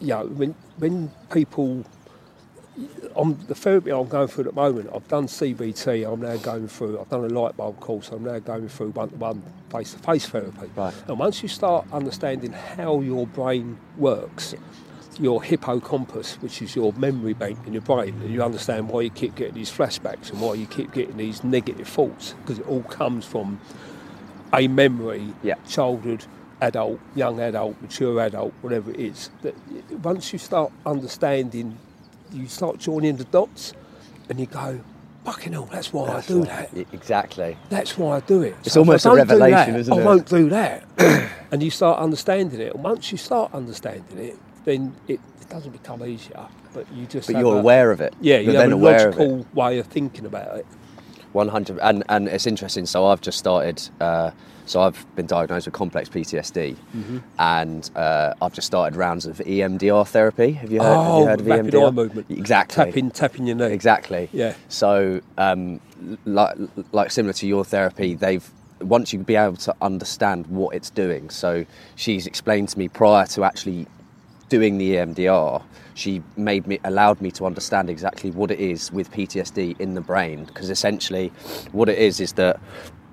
you 0.00 0.08
know, 0.08 0.26
when 0.26 0.56
when 0.78 1.12
people. 1.32 1.84
I'm, 3.16 3.36
the 3.46 3.54
therapy 3.54 3.90
I'm 3.90 4.06
going 4.06 4.28
through 4.28 4.44
at 4.44 4.54
the 4.54 4.60
moment, 4.60 4.90
I've 4.94 5.08
done 5.08 5.26
CBT, 5.26 6.10
I'm 6.10 6.20
now 6.20 6.36
going 6.36 6.68
through, 6.68 7.00
I've 7.00 7.08
done 7.08 7.24
a 7.24 7.28
light 7.28 7.56
bulb 7.56 7.80
course, 7.80 8.10
I'm 8.10 8.24
now 8.24 8.38
going 8.38 8.68
through 8.68 8.90
one-to-one 8.90 9.42
face-to-face 9.70 10.28
therapy. 10.28 10.70
Right. 10.76 10.94
And 11.08 11.18
once 11.18 11.42
you 11.42 11.48
start 11.48 11.86
understanding 11.92 12.52
how 12.52 13.00
your 13.00 13.26
brain 13.26 13.78
works, 13.96 14.54
your 15.18 15.42
hippocampus, 15.42 16.34
which 16.36 16.62
is 16.62 16.76
your 16.76 16.92
memory 16.92 17.32
bank 17.32 17.58
in 17.66 17.72
your 17.72 17.82
brain, 17.82 18.14
and 18.22 18.32
you 18.32 18.42
understand 18.42 18.88
why 18.88 19.00
you 19.00 19.10
keep 19.10 19.34
getting 19.34 19.54
these 19.54 19.70
flashbacks 19.70 20.30
and 20.30 20.40
why 20.40 20.54
you 20.54 20.66
keep 20.66 20.92
getting 20.92 21.16
these 21.16 21.42
negative 21.42 21.88
thoughts, 21.88 22.34
because 22.42 22.60
it 22.60 22.68
all 22.68 22.84
comes 22.84 23.24
from 23.24 23.60
a 24.54 24.68
memory, 24.68 25.34
Yeah. 25.42 25.56
childhood, 25.66 26.24
adult, 26.60 27.00
young 27.14 27.40
adult, 27.40 27.80
mature 27.82 28.20
adult, 28.20 28.52
whatever 28.62 28.90
it 28.92 29.00
is. 29.00 29.30
That 29.42 29.54
once 30.02 30.32
you 30.32 30.38
start 30.38 30.72
understanding, 30.86 31.78
you 32.32 32.46
start 32.48 32.78
joining 32.78 33.16
the 33.16 33.24
dots, 33.24 33.72
and 34.28 34.38
you 34.40 34.46
go, 34.46 34.80
"Fucking 35.24 35.52
hell, 35.52 35.68
that's 35.70 35.92
why 35.92 36.08
I 36.08 36.20
do 36.22 36.44
that. 36.44 36.70
Exactly. 36.92 37.56
That's 37.70 37.96
why 37.98 38.16
I 38.16 38.20
do 38.20 38.42
it." 38.42 38.54
It's 38.64 38.72
So 38.74 38.80
almost 38.80 39.06
a 39.06 39.12
revelation, 39.14 39.72
that, 39.74 39.80
isn't 39.80 39.92
it? 39.94 40.00
I 40.00 40.04
won't 40.04 40.28
do 40.28 40.48
that. 40.50 40.84
and 41.50 41.62
you 41.62 41.70
start 41.70 41.98
understanding 41.98 42.60
it. 42.60 42.74
And 42.74 42.84
once 42.84 43.10
you 43.12 43.18
start 43.18 43.52
understanding 43.54 44.18
it, 44.18 44.36
then 44.64 44.94
it, 45.06 45.20
it 45.40 45.48
doesn't 45.48 45.72
become 45.72 46.04
easier. 46.04 46.46
But 46.74 46.90
you 46.92 47.06
just. 47.06 47.26
But 47.32 47.38
you're 47.40 47.56
a- 47.56 47.60
aware 47.60 47.90
of 47.90 48.00
it. 48.00 48.14
yeah, 48.20 48.38
you're 48.38 48.52
you 48.54 48.58
have 48.58 48.70
a 48.70 48.74
aware 48.74 49.08
of 49.08 49.16
logical 49.18 49.46
way 49.54 49.78
of 49.78 49.86
thinking 49.86 50.26
about 50.26 50.58
it. 50.58 50.66
One 51.32 51.48
hundred, 51.48 51.78
and 51.80 52.04
and 52.08 52.28
it's 52.28 52.46
interesting. 52.46 52.86
So 52.86 53.06
I've 53.06 53.20
just 53.20 53.38
started. 53.38 53.82
Uh, 54.00 54.30
so 54.68 54.80
I've 54.82 55.04
been 55.16 55.26
diagnosed 55.26 55.66
with 55.66 55.74
complex 55.74 56.08
PTSD, 56.08 56.76
Mm-hmm. 56.96 57.18
and 57.38 57.90
uh, 57.96 58.34
I've 58.42 58.52
just 58.52 58.66
started 58.66 58.96
rounds 58.96 59.26
of 59.26 59.38
EMDR 59.38 60.06
therapy. 60.06 60.52
Have 60.52 60.70
you 60.70 60.80
heard? 60.80 60.96
have 60.96 61.06
Oh, 61.06 61.20
you 61.20 61.26
heard 61.26 61.40
of 61.40 61.46
rapid 61.46 61.74
EMDR? 61.74 61.88
eye 61.88 61.90
movement. 61.90 62.26
Exactly. 62.30 62.84
Tapping, 62.84 63.10
tapping 63.10 63.46
your 63.46 63.56
knee. 63.56 63.72
Exactly. 63.72 64.28
Yeah. 64.32 64.54
So, 64.68 65.20
um, 65.38 65.80
like, 66.24 66.56
like 66.92 67.10
similar 67.10 67.32
to 67.34 67.46
your 67.46 67.64
therapy, 67.64 68.14
they've 68.14 68.48
once 68.80 69.12
you 69.12 69.18
be 69.18 69.34
able 69.34 69.56
to 69.56 69.74
understand 69.82 70.46
what 70.46 70.72
it's 70.74 70.90
doing. 70.90 71.30
So 71.30 71.64
she's 71.96 72.28
explained 72.28 72.68
to 72.68 72.78
me 72.78 72.86
prior 72.88 73.26
to 73.26 73.42
actually 73.42 73.86
doing 74.48 74.78
the 74.78 74.94
EMDR, 74.94 75.62
she 75.94 76.22
made 76.36 76.66
me 76.68 76.78
allowed 76.84 77.20
me 77.20 77.30
to 77.32 77.44
understand 77.44 77.90
exactly 77.90 78.30
what 78.30 78.50
it 78.52 78.60
is 78.60 78.92
with 78.92 79.10
PTSD 79.10 79.78
in 79.80 79.94
the 79.94 80.00
brain. 80.00 80.44
Because 80.44 80.70
essentially, 80.70 81.32
what 81.72 81.88
it 81.88 81.98
is 81.98 82.20
is 82.20 82.34
that 82.34 82.60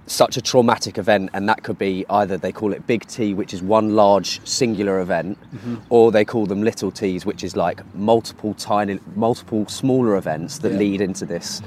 such 0.07 0.37
a 0.37 0.41
traumatic 0.41 0.97
event, 0.97 1.29
and 1.33 1.49
that 1.49 1.63
could 1.63 1.77
be 1.77 2.05
either 2.09 2.37
they 2.37 2.51
call 2.51 2.73
it 2.73 2.85
big 2.85 3.07
T, 3.07 3.33
which 3.33 3.53
is 3.53 3.61
one 3.63 3.95
large 3.95 4.45
singular 4.45 4.99
event, 4.99 5.37
mm-hmm. 5.55 5.77
or 5.89 6.11
they 6.11 6.23
call 6.23 6.45
them 6.45 6.61
little 6.61 6.91
T's, 6.91 7.25
which 7.25 7.43
is 7.43 7.55
like 7.55 7.81
multiple 7.95 8.53
tiny, 8.53 8.99
multiple 9.15 9.67
smaller 9.67 10.15
events 10.15 10.59
that 10.59 10.73
Yeah. 10.73 10.77
lead 10.77 11.01
into 11.01 11.25
this 11.25 11.61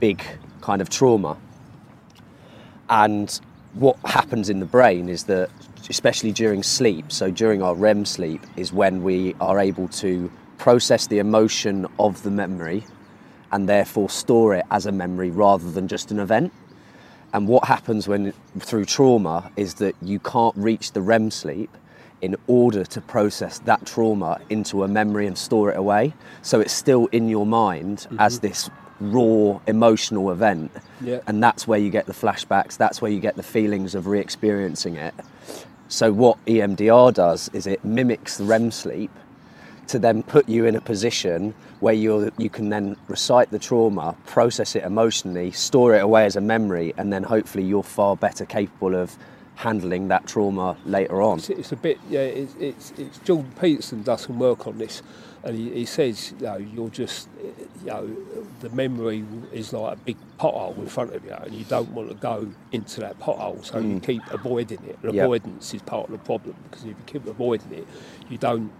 big 0.00 0.22
kind 0.60 0.82
of 0.82 0.90
trauma. 0.90 1.36
And 2.90 3.40
what 3.74 3.96
happens 4.04 4.50
in 4.50 4.60
the 4.60 4.66
brain 4.66 5.08
is 5.08 5.24
that, 5.24 5.50
especially 5.88 6.32
during 6.32 6.62
sleep, 6.62 7.10
so 7.10 7.30
during 7.30 7.62
our 7.62 7.74
REM 7.74 8.04
sleep, 8.04 8.42
is 8.56 8.72
when 8.72 9.02
we 9.02 9.34
are 9.40 9.58
able 9.58 9.88
to 9.88 10.30
process 10.58 11.06
the 11.06 11.18
emotion 11.18 11.86
of 11.98 12.22
the 12.22 12.30
memory 12.30 12.84
and 13.52 13.68
therefore 13.68 14.10
store 14.10 14.54
it 14.54 14.66
as 14.70 14.84
a 14.84 14.92
memory 14.92 15.30
rather 15.30 15.70
than 15.70 15.88
just 15.88 16.10
an 16.10 16.18
event. 16.18 16.52
And 17.38 17.46
what 17.46 17.66
happens 17.66 18.08
when 18.08 18.32
through 18.58 18.86
trauma 18.86 19.52
is 19.56 19.74
that 19.74 19.94
you 20.02 20.18
can't 20.18 20.56
reach 20.56 20.90
the 20.90 21.00
REM 21.00 21.30
sleep 21.30 21.70
in 22.20 22.34
order 22.48 22.84
to 22.86 23.00
process 23.00 23.60
that 23.60 23.86
trauma 23.86 24.40
into 24.50 24.82
a 24.82 24.88
memory 24.88 25.28
and 25.28 25.38
store 25.38 25.70
it 25.70 25.76
away. 25.76 26.14
So 26.42 26.58
it's 26.58 26.72
still 26.72 27.06
in 27.12 27.28
your 27.28 27.46
mind 27.46 27.98
mm-hmm. 27.98 28.18
as 28.18 28.40
this 28.40 28.68
raw 28.98 29.60
emotional 29.68 30.32
event. 30.32 30.72
Yeah. 31.00 31.20
And 31.28 31.40
that's 31.40 31.68
where 31.68 31.78
you 31.78 31.90
get 31.90 32.06
the 32.06 32.12
flashbacks, 32.12 32.76
that's 32.76 33.00
where 33.00 33.12
you 33.12 33.20
get 33.20 33.36
the 33.36 33.44
feelings 33.44 33.94
of 33.94 34.08
re 34.08 34.18
experiencing 34.18 34.96
it. 34.96 35.14
So, 35.86 36.12
what 36.12 36.44
EMDR 36.46 37.14
does 37.14 37.50
is 37.52 37.68
it 37.68 37.84
mimics 37.84 38.38
the 38.38 38.46
REM 38.46 38.72
sleep 38.72 39.12
to 39.86 40.00
then 40.00 40.24
put 40.24 40.48
you 40.48 40.66
in 40.66 40.74
a 40.74 40.80
position 40.80 41.54
where 41.80 41.94
you 41.94 42.32
you 42.38 42.50
can 42.50 42.68
then 42.68 42.96
recite 43.08 43.50
the 43.50 43.58
trauma, 43.58 44.16
process 44.26 44.74
it 44.76 44.84
emotionally, 44.84 45.50
store 45.52 45.94
it 45.94 46.02
away 46.02 46.24
as 46.24 46.36
a 46.36 46.40
memory, 46.40 46.92
and 46.96 47.12
then 47.12 47.22
hopefully 47.22 47.64
you're 47.64 47.82
far 47.82 48.16
better 48.16 48.44
capable 48.44 48.94
of 48.94 49.16
handling 49.54 50.06
that 50.08 50.24
trauma 50.26 50.76
later 50.86 51.20
on. 51.20 51.38
It's, 51.38 51.50
it's 51.50 51.72
a 51.72 51.76
bit, 51.76 51.98
yeah. 52.08 52.20
It's, 52.20 52.54
it's, 52.60 52.92
it's 52.96 53.18
Jordan 53.18 53.52
Peterson 53.60 54.02
does 54.04 54.20
some 54.22 54.38
work 54.38 54.68
on 54.68 54.78
this, 54.78 55.02
and 55.42 55.56
he, 55.56 55.70
he 55.70 55.84
says, 55.84 56.32
you 56.38 56.46
know, 56.46 56.56
you're 56.56 56.90
just, 56.90 57.28
you 57.80 57.86
know, 57.86 58.16
the 58.60 58.70
memory 58.70 59.24
is 59.52 59.72
like 59.72 59.94
a 59.94 60.00
big 60.00 60.16
pothole 60.38 60.78
in 60.78 60.86
front 60.86 61.12
of 61.12 61.24
you, 61.24 61.32
and 61.32 61.52
you 61.52 61.64
don't 61.64 61.90
want 61.90 62.08
to 62.08 62.14
go 62.14 62.48
into 62.70 63.00
that 63.00 63.18
pothole, 63.18 63.64
so 63.64 63.78
you 63.78 63.96
mm. 63.96 64.02
keep 64.02 64.22
avoiding 64.30 64.78
it. 64.84 64.96
And 65.02 65.14
Yep. 65.14 65.24
avoidance 65.24 65.74
is 65.74 65.82
part 65.82 66.06
of 66.06 66.12
the 66.12 66.18
problem 66.18 66.54
because 66.70 66.84
if 66.84 66.90
you 66.90 66.96
keep 67.06 67.26
avoiding 67.26 67.72
it, 67.72 67.86
you 68.30 68.38
don't. 68.38 68.70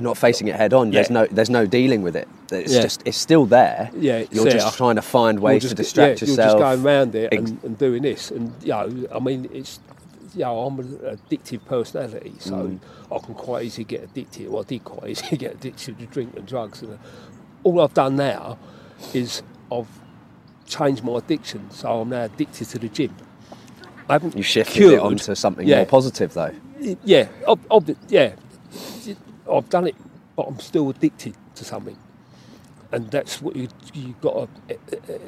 You're 0.00 0.08
not 0.08 0.16
facing 0.16 0.48
it 0.48 0.56
head 0.56 0.72
on. 0.72 0.92
There's 0.92 1.10
no 1.10 1.26
there's 1.26 1.50
no 1.50 1.66
dealing 1.66 2.00
with 2.00 2.16
it. 2.16 2.26
It's 2.50 2.72
Yeah. 2.72 2.80
just 2.80 3.02
it's 3.04 3.18
still 3.18 3.44
there. 3.44 3.90
Yeah, 3.94 4.16
it's 4.20 4.32
you're 4.34 4.48
just 4.48 4.74
trying 4.78 4.96
to 4.96 5.02
find 5.02 5.40
ways 5.40 5.60
just, 5.60 5.76
to 5.76 5.82
distract 5.82 6.22
yeah, 6.22 6.28
yourself. 6.28 6.52
You're 6.52 6.60
just 6.70 6.82
going 6.82 6.86
around 6.86 7.14
it 7.14 7.34
and, 7.34 7.62
and 7.62 7.76
doing 7.76 8.00
this, 8.02 8.30
and 8.30 8.50
you 8.62 8.70
know, 8.70 9.06
I 9.14 9.18
mean, 9.18 9.50
it's. 9.52 9.78
You 10.34 10.42
know, 10.42 10.60
I'm 10.60 10.78
an 10.78 11.18
addictive 11.28 11.64
personality, 11.66 12.32
so 12.38 12.52
Mm. 12.52 12.78
I 13.10 13.18
can 13.18 13.34
quite 13.34 13.64
easily 13.66 13.82
get 13.84 14.04
addicted. 14.04 14.48
Well, 14.48 14.62
I 14.62 14.64
did 14.64 14.84
quite 14.84 15.10
easily 15.10 15.36
get 15.44 15.54
addicted 15.56 15.98
to 15.98 16.06
drink 16.06 16.34
and 16.36 16.46
drugs. 16.46 16.80
And 16.82 16.92
uh, 16.92 16.96
all 17.64 17.80
I've 17.80 17.92
done 17.94 18.14
now 18.16 18.56
is 19.12 19.42
I've 19.72 19.88
changed 20.66 21.02
my 21.02 21.18
addiction, 21.18 21.68
so 21.72 22.00
I'm 22.00 22.08
now 22.10 22.22
addicted 22.22 22.66
to 22.68 22.78
the 22.78 22.88
gym. 22.88 23.12
I 24.08 24.12
haven't 24.14 24.36
you 24.36 24.44
shifted 24.44 24.72
cured. 24.74 24.94
it 24.94 25.00
onto 25.00 25.34
something 25.34 25.66
Yeah. 25.66 25.78
more 25.78 25.86
positive 25.86 26.32
though. 26.32 26.52
Yeah, 27.04 27.26
I've, 27.48 27.58
I've, 27.70 27.96
yeah, 28.08 28.34
I've 29.52 29.68
done 29.68 29.86
it, 29.86 29.96
but 30.36 30.46
I'm 30.48 30.58
still 30.60 30.88
addicted 30.90 31.34
to 31.56 31.64
something, 31.64 31.96
and 32.92 33.10
that's 33.10 33.40
what 33.42 33.56
you 33.56 33.68
you 33.94 34.14
got 34.20 34.34
to 34.68 34.74
uh, 34.74 34.78
uh, 34.92 35.12
uh, 35.14 35.18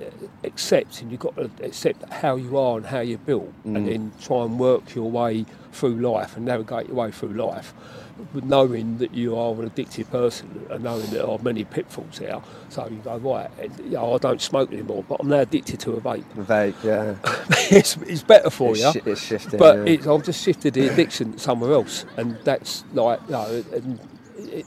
accept, 0.45 1.01
and 1.03 1.11
you've 1.11 1.21
got 1.21 1.37
to 1.37 1.51
accept 1.63 2.11
how 2.13 2.37
you 2.37 2.57
are 2.59 2.77
and 2.79 2.87
how 2.87 3.01
you're 3.01 3.19
built, 3.19 3.53
Mm. 3.65 3.77
and 3.77 3.89
then 3.89 4.13
try 4.21 4.45
and 4.45 4.59
work 4.59 4.95
your 4.95 5.11
way 5.11 5.45
through 5.73 5.95
life 5.97 6.37
and 6.37 6.45
navigate 6.47 6.87
your 6.89 6.97
way 6.97 7.11
through 7.11 7.33
life, 7.33 7.73
with 8.35 8.45
knowing 8.45 8.99
that 8.99 9.15
you 9.15 9.37
are 9.39 9.53
an 9.55 9.65
addicted 9.67 10.11
person 10.11 10.67
and 10.71 10.85
knowing 10.85 11.01
that 11.03 11.11
there 11.13 11.27
are 11.27 11.39
many 11.39 11.65
pitfalls 11.65 12.19
there. 12.19 12.43
So 12.69 12.87
you 12.89 12.99
go 12.99 13.17
right, 13.17 13.51
you 13.83 13.91
know, 13.93 14.15
I 14.15 14.19
don't 14.19 14.41
smoke 14.41 14.71
anymore, 14.73 15.03
but 15.09 15.17
I'm 15.21 15.29
now 15.29 15.41
addicted 15.41 15.81
to 15.81 15.93
a 15.93 16.01
vape. 16.01 16.25
Vape, 16.37 16.75
yeah. 16.85 17.15
it's, 17.77 17.97
it's 17.99 18.23
better 18.23 18.51
for 18.51 18.73
It's, 18.73 18.81
you. 18.85 18.93
shi- 18.93 19.11
it's 19.11 19.21
shifting. 19.23 19.59
But 19.59 19.79
yeah. 19.79 19.95
it's, 19.95 20.07
I've 20.07 20.23
just 20.25 20.43
shifted 20.45 20.75
the 20.75 20.89
addiction 20.89 21.39
somewhere 21.39 21.73
else, 21.73 22.05
and 22.19 22.37
that's 22.45 22.85
like, 22.93 23.21
you 23.27 23.33
know, 23.33 23.65
and 23.73 23.99
it, 24.49 24.67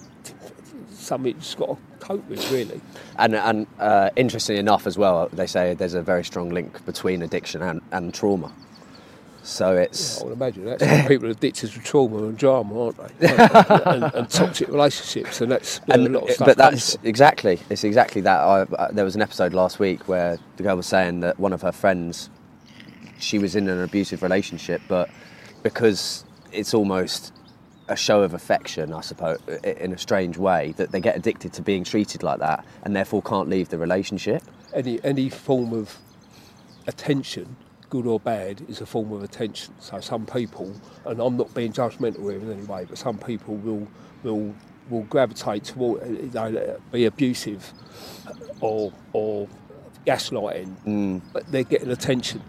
something 0.91 1.33
you 1.33 1.39
just 1.39 1.57
got 1.57 1.67
to 1.67 1.77
cope 1.99 2.27
with, 2.29 2.51
really. 2.51 2.81
And, 3.17 3.35
and 3.35 3.67
uh, 3.79 4.09
interesting 4.15 4.57
enough 4.57 4.87
as 4.87 4.97
well, 4.97 5.29
they 5.31 5.47
say 5.47 5.73
there's 5.73 5.93
a 5.93 6.01
very 6.01 6.23
strong 6.23 6.49
link 6.49 6.85
between 6.85 7.21
addiction 7.21 7.61
and, 7.61 7.81
and 7.91 8.13
trauma. 8.13 8.51
So 9.45 9.75
it's 9.75 10.21
I 10.21 10.23
would 10.23 10.33
imagine 10.33 10.65
that's 10.65 10.81
why 10.81 11.07
people 11.07 11.27
are 11.27 11.31
addicted 11.31 11.71
to 11.71 11.79
trauma 11.79 12.17
and 12.17 12.35
drama, 12.35 12.85
aren't 12.85 13.19
they? 13.19 13.27
and, 13.85 14.03
and 14.03 14.27
toxic 14.27 14.69
relationships, 14.69 15.39
and 15.39 15.51
that's 15.51 15.81
and, 15.87 16.07
a 16.07 16.09
lot 16.09 16.23
of 16.23 16.31
stuff 16.31 16.47
but 16.47 16.57
that's 16.57 16.97
exactly 17.03 17.59
it's 17.69 17.83
exactly 17.83 18.21
that. 18.21 18.39
I, 18.39 18.61
uh, 18.61 18.91
there 18.91 19.05
was 19.05 19.15
an 19.15 19.21
episode 19.21 19.53
last 19.53 19.77
week 19.77 20.07
where 20.07 20.39
the 20.57 20.63
girl 20.63 20.75
was 20.75 20.87
saying 20.87 21.19
that 21.19 21.39
one 21.39 21.53
of 21.53 21.61
her 21.61 21.71
friends, 21.71 22.31
she 23.19 23.37
was 23.37 23.55
in 23.55 23.69
an 23.69 23.83
abusive 23.83 24.23
relationship, 24.23 24.81
but 24.87 25.11
because 25.61 26.25
it's 26.51 26.73
almost 26.73 27.31
a 27.87 27.95
show 27.95 28.23
of 28.23 28.33
affection, 28.33 28.93
I 28.93 29.01
suppose, 29.01 29.39
in 29.63 29.93
a 29.93 29.97
strange 29.97 30.37
way, 30.37 30.73
that 30.77 30.91
they 30.91 30.99
get 30.99 31.15
addicted 31.15 31.53
to 31.53 31.61
being 31.61 31.83
treated 31.83 32.23
like 32.23 32.39
that, 32.39 32.65
and 32.83 32.95
therefore 32.95 33.21
can't 33.21 33.49
leave 33.49 33.69
the 33.69 33.77
relationship. 33.77 34.43
any 34.73 34.99
any 35.03 35.29
form 35.29 35.73
of 35.73 35.97
attention, 36.87 37.55
good 37.89 38.05
or 38.05 38.19
bad, 38.19 38.63
is 38.67 38.81
a 38.81 38.85
form 38.85 39.11
of 39.11 39.23
attention. 39.23 39.73
So 39.79 39.99
some 39.99 40.25
people, 40.25 40.73
and 41.05 41.19
I'm 41.19 41.37
not 41.37 41.53
being 41.53 41.73
judgmental 41.73 42.21
here 42.31 42.39
in 42.39 42.51
any 42.51 42.63
way, 42.63 42.85
but 42.85 42.97
some 42.97 43.17
people 43.17 43.55
will 43.55 43.87
will 44.23 44.53
will 44.89 45.03
gravitate 45.03 45.63
toward 45.63 46.03
uh, 46.03 46.05
you 46.05 46.29
know, 46.33 46.77
be 46.91 47.05
abusive 47.05 47.73
or 48.61 48.91
or 49.13 49.47
gaslighting, 50.05 51.21
but 51.33 51.51
they're 51.51 51.63
getting 51.63 51.91
attention. 51.91 52.41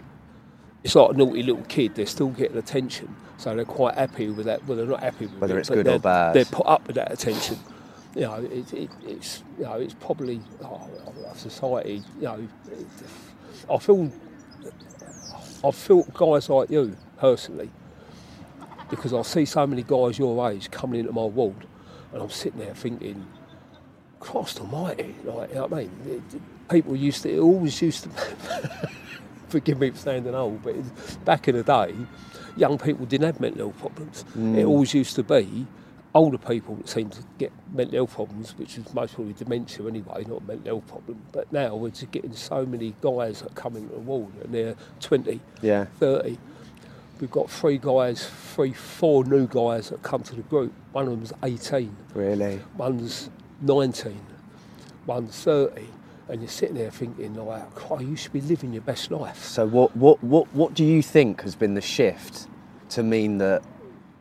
It's 0.87 0.95
like 0.95 1.09
a 1.09 1.17
naughty 1.17 1.43
little 1.43 1.63
kid; 1.63 1.95
they're 1.95 2.05
still 2.05 2.29
getting 2.29 2.55
attention, 2.55 3.13
so 3.37 3.53
they're 3.53 3.65
quite 3.65 3.95
happy 3.95 4.29
with 4.29 4.45
that. 4.45 4.65
Well, 4.65 4.77
they're 4.77 4.85
not 4.85 5.03
happy 5.03 5.25
with 5.25 5.37
Whether 5.37 5.57
it, 5.57 5.59
it's 5.59 5.67
but 5.67 5.75
good 5.75 5.87
or 5.87 5.89
they're- 5.89 5.99
bad. 5.99 6.33
They're 6.33 6.45
put 6.45 6.65
up 6.65 6.87
with 6.87 6.95
that 6.95 7.11
attention. 7.11 7.59
You 8.15 8.21
know, 8.21 8.35
it, 8.35 8.73
it, 8.73 8.89
it's 9.05 9.43
you 9.57 9.65
know, 9.65 9.73
it's 9.73 9.95
probably 9.95 10.39
oh, 10.63 10.89
oh 11.05 11.33
society. 11.35 12.03
You 12.21 12.23
know, 12.23 12.47
I 13.69 13.77
feel 13.79 14.09
I 15.61 15.71
feel 15.71 16.03
guys 16.03 16.47
like 16.47 16.69
you 16.69 16.95
personally 17.17 17.69
because 18.89 19.13
I 19.13 19.23
see 19.23 19.43
so 19.43 19.67
many 19.67 19.83
guys 19.83 20.17
your 20.17 20.49
age 20.49 20.71
coming 20.71 21.01
into 21.01 21.11
my 21.11 21.25
world, 21.25 21.65
and 22.13 22.21
I'm 22.21 22.29
sitting 22.29 22.61
there 22.61 22.73
thinking, 22.73 23.27
Christ 24.21 24.61
Almighty, 24.61 25.15
like 25.25 25.49
you 25.49 25.55
know 25.55 25.65
what 25.67 25.73
I 25.73 25.81
mean? 25.81 26.23
People 26.69 26.95
used 26.95 27.23
to, 27.23 27.35
it 27.35 27.39
always 27.39 27.81
used 27.81 28.05
to. 28.05 28.89
Forgive 29.49 29.79
me 29.79 29.91
for 29.91 29.97
sounding 29.97 30.35
old, 30.35 30.61
but 30.63 30.75
back 31.25 31.47
in 31.47 31.55
the 31.55 31.63
day, 31.63 31.95
young 32.55 32.77
people 32.77 33.05
didn't 33.05 33.25
have 33.25 33.39
mental 33.39 33.69
health 33.69 33.79
problems. 33.79 34.25
It 34.35 34.37
mm. 34.37 34.67
always 34.67 34.93
used 34.93 35.15
to 35.15 35.23
be 35.23 35.67
older 36.13 36.37
people 36.37 36.75
that 36.75 36.89
seemed 36.89 37.11
to 37.13 37.23
get 37.37 37.51
mental 37.71 37.95
health 37.95 38.13
problems, 38.13 38.57
which 38.57 38.77
is 38.77 38.93
most 38.93 39.13
probably 39.13 39.33
dementia 39.33 39.87
anyway, 39.87 40.25
not 40.27 40.41
a 40.41 40.45
mental 40.45 40.65
health 40.65 40.87
problem. 40.87 41.21
But 41.31 41.51
now 41.53 41.75
we're 41.75 41.89
just 41.89 42.11
getting 42.11 42.33
so 42.33 42.65
many 42.65 42.95
guys 43.01 43.41
that 43.41 43.53
come 43.55 43.75
into 43.75 43.93
the 43.93 43.99
ward 43.99 44.33
and 44.43 44.53
they're 44.53 44.75
20, 44.99 45.39
Yeah. 45.61 45.85
30. 45.99 46.37
We've 47.21 47.31
got 47.31 47.49
three 47.49 47.77
guys, 47.77 48.29
three, 48.53 48.73
four 48.73 49.25
new 49.25 49.47
guys 49.47 49.89
that 49.89 50.03
come 50.03 50.21
to 50.23 50.35
the 50.35 50.43
group. 50.43 50.71
One 50.91 51.05
of 51.05 51.11
them's 51.11 51.33
18, 51.43 51.95
Really. 52.13 52.61
one's 52.77 53.29
19, 53.61 54.19
one's 55.05 55.35
30. 55.43 55.87
And 56.29 56.41
you're 56.41 56.49
sitting 56.49 56.75
there 56.75 56.91
thinking, 56.91 57.35
like, 57.35 57.73
"Christ, 57.75 58.03
you 58.03 58.15
should 58.17 58.33
be 58.33 58.41
living 58.41 58.73
your 58.73 58.81
best 58.81 59.11
life. 59.11 59.43
So 59.45 59.65
what 59.65 59.95
what 59.95 60.21
what 60.23 60.47
what 60.53 60.73
do 60.73 60.83
you 60.83 61.01
think 61.01 61.41
has 61.43 61.55
been 61.55 61.73
the 61.73 61.81
shift 61.81 62.47
to 62.89 63.01
mean 63.03 63.37
that 63.37 63.63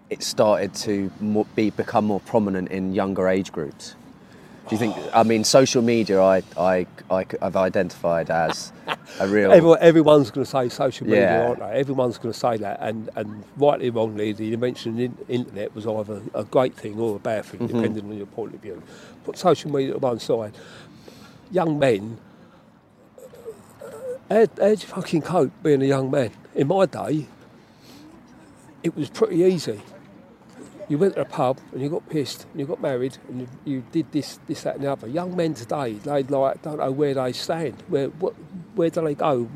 it 0.09 0.23
started 0.23 0.73
to 0.75 1.11
more, 1.21 1.47
be 1.57 1.71
become 1.71 2.05
more 2.05 2.21
prominent 2.21 2.69
in 2.71 2.95
younger 2.95 3.29
age 3.29 3.51
groups? 3.51 3.97
Do 4.69 4.75
you 4.75 4.79
think? 4.79 4.97
I 5.15 5.23
mean, 5.23 5.45
social 5.45 5.81
media, 5.81 6.21
I, 6.21 6.43
I, 6.57 6.87
I, 7.09 7.25
have 7.41 7.55
identified 7.57 8.31
as 8.31 8.73
a 9.21 9.29
real. 9.29 9.53
Everyone, 9.53 9.79
everyone's 9.81 10.33
going 10.33 10.45
to 10.45 10.51
say 10.51 10.69
social 10.69 11.07
media, 11.07 11.23
Yeah. 11.23 11.47
aren't 11.47 11.59
they? 11.61 11.71
Everyone's 11.79 12.19
going 12.19 12.33
to 12.33 12.39
say 12.39 12.57
that, 12.57 12.79
and, 12.81 13.09
and 13.15 13.45
rightly 13.57 13.91
or 13.91 13.93
wrongly, 13.93 14.33
the 14.33 14.53
invention 14.53 15.01
of 15.01 15.27
the 15.29 15.33
internet 15.33 15.73
was 15.73 15.87
either 15.87 16.21
a 16.35 16.43
great 16.43 16.75
thing 16.75 16.99
or 16.99 17.15
a 17.15 17.19
bad 17.21 17.45
thing, 17.45 17.61
Mm-hmm. 17.61 17.77
depending 17.77 18.11
on 18.11 18.17
your 18.17 18.27
point 18.27 18.55
of 18.55 18.61
view. 18.61 18.83
Put 19.25 19.39
social 19.39 19.71
media 19.71 19.93
to 19.93 19.99
one 20.01 20.19
side. 20.19 20.53
Young 21.51 21.79
men, 21.79 22.19
how, 24.29 24.39
how 24.39 24.45
do 24.47 24.71
you 24.71 24.77
fucking 24.77 25.23
cope 25.23 25.53
being 25.63 25.83
a 25.83 25.87
young 25.87 26.11
man? 26.11 26.31
In 26.55 26.67
my 26.69 26.87
day, 26.87 27.27
it 28.83 28.97
was 28.97 29.11
pretty 29.11 29.37
easy. 29.37 29.81
You 30.89 30.99
went 30.99 31.15
to 31.15 31.23
a 31.23 31.25
pub 31.25 31.59
and 31.73 31.83
you 31.83 31.89
got 31.89 32.09
pissed 32.09 32.47
and 32.51 32.61
you 32.61 32.67
got 32.67 32.81
married 32.81 33.19
and 33.29 33.41
you, 33.41 33.49
you 33.65 33.85
did 33.91 34.13
this, 34.13 34.39
this, 34.47 34.63
that, 34.63 34.77
and 34.77 34.85
the 34.85 34.93
other. 34.93 35.09
Young 35.09 35.35
men 35.35 35.55
today, 35.55 35.95
they 35.95 36.23
like 36.23 36.63
don't 36.63 36.79
know 36.79 36.91
where 36.93 37.15
they 37.15 37.33
stand. 37.33 37.83
Where, 37.89 38.09
what, 38.09 38.35
where 38.75 38.91
do 38.91 39.03
they 39.03 39.15
go 39.15 39.49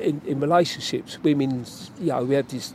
in, 0.00 0.20
in 0.24 0.40
relationships? 0.40 1.18
Women, 1.22 1.66
you 1.98 2.06
know, 2.06 2.24
we 2.24 2.36
have 2.36 2.48
this 2.48 2.72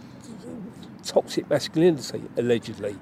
toxic 1.03 1.49
masculinity 1.49 2.21
allegedly. 2.37 2.97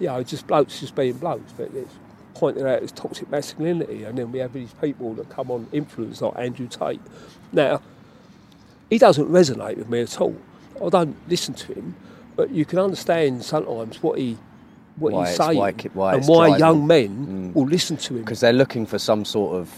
You 0.00 0.08
know, 0.08 0.22
just 0.22 0.46
blokes 0.46 0.80
just 0.80 0.94
being 0.94 1.14
blokes, 1.14 1.52
but 1.56 1.70
it's 1.72 1.94
pointed 2.38 2.66
out 2.66 2.82
as 2.82 2.92
toxic 2.92 3.30
masculinity. 3.30 4.04
And 4.04 4.16
then 4.18 4.30
we 4.32 4.38
have 4.40 4.52
these 4.52 4.72
people 4.80 5.14
that 5.14 5.28
come 5.30 5.50
on 5.50 5.66
influence 5.72 6.20
like 6.20 6.34
Andrew 6.36 6.68
Tate. 6.68 7.00
Now, 7.52 7.80
he 8.90 8.98
doesn't 8.98 9.28
resonate 9.30 9.76
with 9.78 9.88
me 9.88 10.00
at 10.02 10.20
all. 10.20 10.36
I 10.84 10.88
don't 10.90 11.16
listen 11.28 11.54
to 11.54 11.72
him, 11.74 11.94
but 12.36 12.50
you 12.50 12.64
can 12.64 12.78
understand 12.78 13.44
sometimes 13.44 14.02
what 14.02 14.18
he 14.18 14.36
what 14.98 15.12
Why 15.12 15.26
he's 15.28 15.36
saying 15.36 15.58
why 15.58 15.72
why 15.92 16.14
and 16.14 16.24
why 16.26 16.46
driving- 16.48 16.58
young 16.60 16.86
men 16.86 17.52
will 17.54 17.66
listen 17.66 17.96
to 17.98 18.14
him. 18.16 18.22
because 18.22 18.40
they're 18.40 18.52
looking 18.54 18.86
for 18.86 18.98
some 18.98 19.24
sort 19.26 19.54
of 19.56 19.70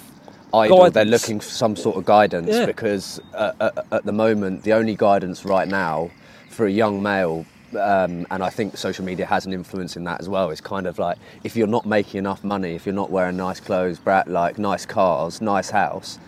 idol. 0.54 0.88
They're 0.90 1.04
looking 1.04 1.40
for 1.40 1.50
some 1.50 1.74
sort 1.74 1.96
of 1.96 2.04
guidance 2.04 2.48
Yeah. 2.50 2.66
because 2.66 3.20
uh, 3.34 3.52
at, 3.60 3.86
at 3.92 4.04
the 4.04 4.12
moment, 4.12 4.62
the 4.62 4.72
only 4.74 4.94
guidance 4.94 5.44
right 5.44 5.66
now 5.68 6.10
for 6.50 6.66
a 6.66 6.70
young 6.70 7.02
male, 7.02 7.46
um, 7.76 8.26
and 8.30 8.42
I 8.42 8.50
think 8.50 8.76
social 8.76 9.04
media 9.04 9.26
has 9.26 9.46
an 9.46 9.52
influence 9.52 9.96
in 9.96 10.04
that 10.04 10.20
as 10.20 10.28
well. 10.28 10.50
It's 10.50 10.60
kind 10.60 10.86
of 10.86 10.98
like 10.98 11.18
if 11.44 11.56
you're 11.56 11.66
not 11.66 11.86
making 11.86 12.18
enough 12.18 12.42
money, 12.44 12.74
if 12.74 12.86
you're 12.86 12.94
not 12.94 13.10
wearing 13.10 13.36
nice 13.36 13.60
clothes, 13.60 13.98
brat 13.98 14.28
like 14.28 14.58
nice 14.58 14.86
cars, 14.86 15.40
nice 15.40 15.70
house. 15.70 16.18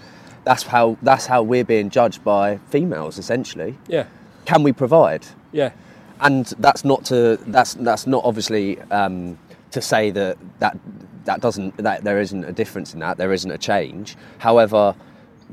That's 0.45 0.63
how 0.65 0.97
that's 1.03 1.27
how 1.27 1.43
we're 1.43 1.65
being 1.65 1.91
judged 1.91 2.25
by 2.25 2.59
females 2.71 3.19
essentially. 3.19 3.77
Yeah, 3.89 4.07
Can 4.47 4.63
we 4.63 4.73
provide? 4.73 5.27
yeah, 5.53 5.73
and 6.21 6.47
that's 6.59 6.85
not 6.85 7.05
to 7.07 7.37
that's 7.47 7.75
that's 7.75 8.07
not 8.07 8.25
obviously 8.25 8.81
um, 8.91 9.39
to 9.71 9.81
say 9.83 10.11
that 10.11 10.39
that 10.59 10.79
that 11.27 11.41
doesn't 11.41 11.77
that 11.77 12.03
there 12.05 12.21
isn't 12.21 12.45
a 12.45 12.53
difference 12.53 12.95
in 12.95 13.01
that 13.01 13.17
there 13.19 13.33
isn't 13.33 13.51
a 13.51 13.59
change. 13.59 14.17
However, 14.39 14.95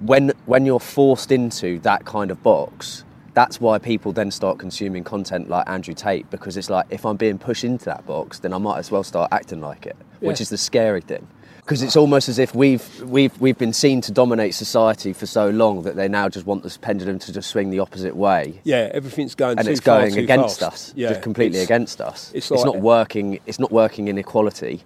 when 0.02 0.32
when 0.46 0.66
you're 0.66 0.80
forced 0.80 1.32
into 1.32 1.80
that 1.80 2.06
kind 2.06 2.32
of 2.32 2.42
box, 2.42 3.04
that's 3.38 3.62
why 3.62 3.78
people 3.78 4.12
then 4.12 4.32
start 4.32 4.58
consuming 4.58 5.04
content 5.04 5.48
like 5.48 5.70
Andrew 5.70 5.94
Tate 5.94 6.28
because 6.32 6.58
it's 6.58 6.72
like 6.72 6.88
if 6.90 7.06
I'm 7.06 7.18
being 7.18 7.38
pushed 7.38 7.64
into 7.64 7.86
that 7.86 8.04
box, 8.08 8.40
then 8.40 8.52
I 8.52 8.58
might 8.58 8.80
as 8.80 8.90
well 8.90 9.04
start 9.04 9.32
acting 9.32 9.62
like 9.62 9.86
it, 9.86 9.96
which 10.22 10.42
is 10.42 10.50
the 10.50 10.58
scary 10.58 11.02
thing. 11.02 11.28
Because 11.58 11.84
it's 11.84 11.96
almost 11.96 12.30
as 12.30 12.40
if 12.40 12.56
we've 12.56 12.84
we've 13.04 13.40
we've 13.40 13.58
been 13.60 13.74
seen 13.74 14.02
to 14.02 14.12
dominate 14.12 14.56
society 14.56 15.14
for 15.14 15.28
so 15.28 15.52
long 15.52 15.84
that 15.84 15.96
they 15.96 16.08
now 16.08 16.28
just 16.28 16.48
want 16.48 16.64
this 16.64 16.78
pendulum 16.78 17.20
to 17.20 17.32
just 17.32 17.52
swing 17.52 17.70
the 17.70 17.78
opposite 17.78 18.16
way 18.16 18.60
yeah. 18.64 18.90
Everything's 18.92 19.36
going 19.36 19.60
and 19.60 19.68
it's 19.68 19.82
far, 19.82 20.00
going 20.00 20.18
against 20.18 20.62
fast. 20.62 20.74
us, 20.74 20.94
Yeah, 20.96 21.10
just 21.10 21.22
completely 21.22 21.60
against 21.60 22.02
us. 22.02 22.32
it's 22.34 22.50
It's, 22.50 22.66
not 22.66 22.80
working. 22.80 23.40
It's 23.46 23.60
not 23.60 23.72
working 23.72 24.08
in 24.08 24.18
equality. 24.18 24.82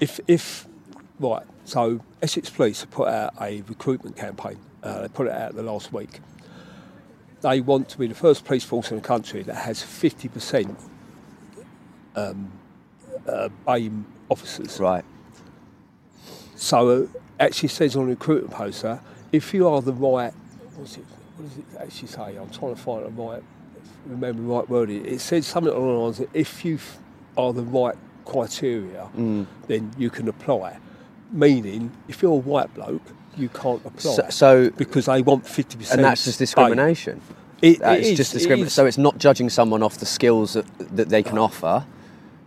if 0.00 0.18
if 0.26 0.66
right, 1.20 1.44
so 1.64 2.00
Essex 2.22 2.50
Police 2.50 2.80
have 2.80 2.90
put 2.90 3.06
out 3.06 3.34
a 3.40 3.62
recruitment 3.68 4.16
campaign. 4.16 4.58
Uh, 4.82 5.02
they 5.02 5.08
put 5.08 5.28
it 5.28 5.32
out 5.32 5.54
the 5.54 5.62
last 5.62 5.92
week. 5.92 6.18
They 7.40 7.60
want 7.60 7.88
to 7.90 7.98
be 7.98 8.06
the 8.08 8.14
first 8.14 8.44
police 8.44 8.64
force 8.64 8.90
in 8.90 8.96
the 8.96 9.02
country 9.02 9.42
that 9.44 9.54
has 9.54 9.82
fifty 9.82 10.28
percent 10.28 10.76
um, 12.16 12.50
uh, 13.28 13.48
BAME 13.66 14.04
officers. 14.28 14.80
Right. 14.80 15.04
So 16.56 17.04
uh, 17.04 17.06
actually 17.38 17.68
says 17.68 17.94
on 17.96 18.04
the 18.06 18.10
recruitment 18.10 18.52
poster, 18.52 19.00
if 19.30 19.54
you 19.54 19.68
are 19.68 19.80
the 19.80 19.92
right, 19.92 20.32
what's 20.76 20.96
it, 20.96 21.04
what 21.36 21.48
does 21.48 21.58
it 21.58 21.64
actually 21.80 22.08
say? 22.08 22.36
I'm 22.36 22.50
trying 22.50 22.74
to 22.74 22.80
find 22.80 23.04
the 23.06 23.10
right, 23.10 23.42
remember 24.06 24.42
the 24.42 24.48
right 24.48 24.68
word. 24.68 24.90
It 24.90 25.20
says 25.20 25.46
something 25.46 25.72
along 25.72 25.86
the 25.94 25.98
lines 26.00 26.18
that 26.18 26.30
if 26.34 26.64
you 26.64 26.74
f- 26.76 26.98
are 27.36 27.52
the 27.52 27.62
right 27.62 27.94
criteria, 28.24 29.08
Mm. 29.16 29.46
then 29.68 29.92
you 29.96 30.10
can 30.10 30.26
apply. 30.28 30.78
Meaning, 31.30 31.92
if 32.08 32.22
you're 32.22 32.32
a 32.32 32.36
white 32.36 32.74
bloke, 32.74 33.02
you 33.38 33.48
can't 33.48 33.84
apply 33.84 34.12
So, 34.12 34.26
so 34.30 34.70
because 34.70 35.06
they 35.06 35.22
want 35.22 35.44
50%. 35.44 35.92
and 35.92 36.04
that's 36.04 36.24
just 36.24 36.38
discrimination. 36.38 37.20
It, 37.62 37.80
That 37.80 37.98
it 37.98 38.06
is 38.06 38.16
just 38.16 38.32
discrimination. 38.32 38.66
is. 38.68 38.72
So 38.72 38.86
it's 38.86 38.98
not 38.98 39.18
judging 39.18 39.50
someone 39.50 39.82
off 39.82 39.98
the 39.98 40.06
skills 40.06 40.52
that, 40.54 40.66
that 40.96 41.08
they 41.08 41.22
can 41.22 41.38
offer. 41.38 41.84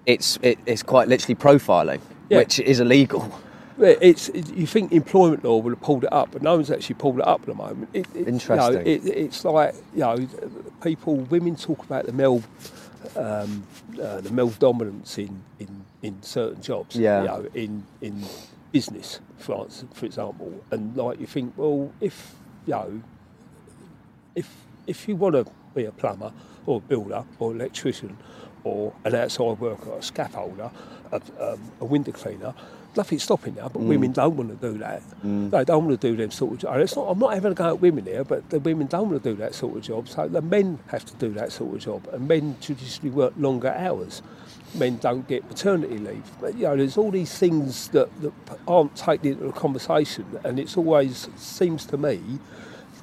It's 0.05 0.37
it, 0.41 0.57
it's 0.65 0.83
quite 0.83 1.07
literally 1.07 1.35
profiling, 1.35 2.01
Yeah. 2.29 2.39
which 2.39 2.59
is 2.59 2.79
illegal. 2.79 3.31
It's 3.79 4.29
it, 4.29 4.53
you 4.53 4.67
think 4.67 4.91
employment 4.91 5.43
law 5.43 5.57
would 5.57 5.71
have 5.71 5.81
pulled 5.81 6.03
it 6.03 6.13
up, 6.13 6.29
but 6.31 6.41
no 6.41 6.55
one's 6.55 6.69
actually 6.71 6.95
pulled 6.95 7.17
it 7.19 7.27
up 7.27 7.41
at 7.41 7.47
the 7.47 7.53
moment. 7.55 7.89
It, 7.93 8.05
it, 8.15 8.27
Interesting. 8.27 8.73
You 8.87 8.99
know, 8.99 9.05
it, 9.07 9.17
it's 9.17 9.43
like 9.43 9.75
you 9.93 10.01
know, 10.01 10.27
people, 10.83 11.15
women 11.15 11.55
talk 11.55 11.83
about 11.83 12.05
the 12.05 12.11
male, 12.13 12.43
um, 13.15 13.63
uh, 14.01 14.21
the 14.21 14.29
male 14.31 14.49
dominance 14.49 15.17
in, 15.17 15.41
in, 15.59 15.83
in 16.03 16.21
certain 16.21 16.61
jobs. 16.61 16.95
Yeah. 16.95 17.21
You 17.21 17.27
know, 17.27 17.47
in 17.55 17.83
in 18.01 18.23
business, 18.71 19.19
for 19.37 19.67
for 19.93 20.05
example, 20.05 20.63
and 20.71 20.95
like 20.95 21.19
you 21.19 21.27
think, 21.27 21.53
well, 21.57 21.91
if 21.99 22.35
you 22.65 22.73
know, 22.73 23.01
if 24.35 24.49
if 24.87 25.07
you 25.07 25.15
want 25.15 25.35
to 25.35 25.45
be 25.75 25.85
a 25.85 25.91
plumber 25.91 26.31
or 26.65 26.77
a 26.77 26.81
builder 26.81 27.23
or 27.39 27.51
electrician 27.51 28.17
or 28.63 28.93
an 29.05 29.15
outside 29.15 29.59
worker, 29.59 29.91
a 29.91 29.97
scaffolder, 29.99 30.71
a, 31.11 31.21
um, 31.39 31.59
a 31.79 31.85
window 31.85 32.11
cleaner, 32.11 32.53
nothing's 32.95 33.23
stopping 33.23 33.55
that. 33.55 33.73
But 33.73 33.81
women 33.81 34.11
don't 34.11 34.35
want 34.37 34.49
to 34.49 34.71
do 34.71 34.77
that. 34.79 35.01
They 35.49 35.63
don't 35.65 35.85
want 35.85 35.99
to 35.99 36.07
do 36.11 36.15
them 36.15 36.29
sort 36.31 36.53
of 36.53 36.59
jobs. 36.59 36.79
It's 36.83 36.95
not, 36.95 37.07
I'm 37.09 37.19
not 37.19 37.33
having 37.33 37.51
a 37.53 37.55
go 37.55 37.67
at 37.69 37.79
women 37.81 38.05
here, 38.05 38.23
but 38.23 38.49
the 38.49 38.59
women 38.59 38.87
don't 38.87 39.09
want 39.09 39.23
to 39.23 39.29
do 39.31 39.35
that 39.37 39.55
sort 39.55 39.75
of 39.77 39.83
job. 39.83 40.07
So 40.07 40.27
the 40.27 40.41
men 40.41 40.79
have 40.87 41.05
to 41.05 41.15
do 41.15 41.29
that 41.33 41.51
sort 41.51 41.73
of 41.73 41.81
job, 41.81 42.07
and 42.13 42.27
men 42.27 42.57
traditionally 42.61 43.09
work 43.09 43.33
longer 43.37 43.69
hours. 43.69 44.21
Men 44.75 44.97
don't 44.97 45.27
get 45.27 45.47
maternity 45.49 45.97
leave. 45.97 46.23
But, 46.39 46.55
you 46.55 46.63
know, 46.63 46.77
there's 46.77 46.97
all 46.97 47.11
these 47.11 47.37
things 47.37 47.89
that, 47.89 48.09
that 48.21 48.33
aren't 48.67 48.95
taken 48.95 49.33
into 49.33 49.45
the 49.45 49.51
conversation, 49.53 50.25
and 50.43 50.59
it's 50.59 50.77
always 50.77 51.29
seems 51.37 51.85
to 51.87 51.97
me 51.97 52.39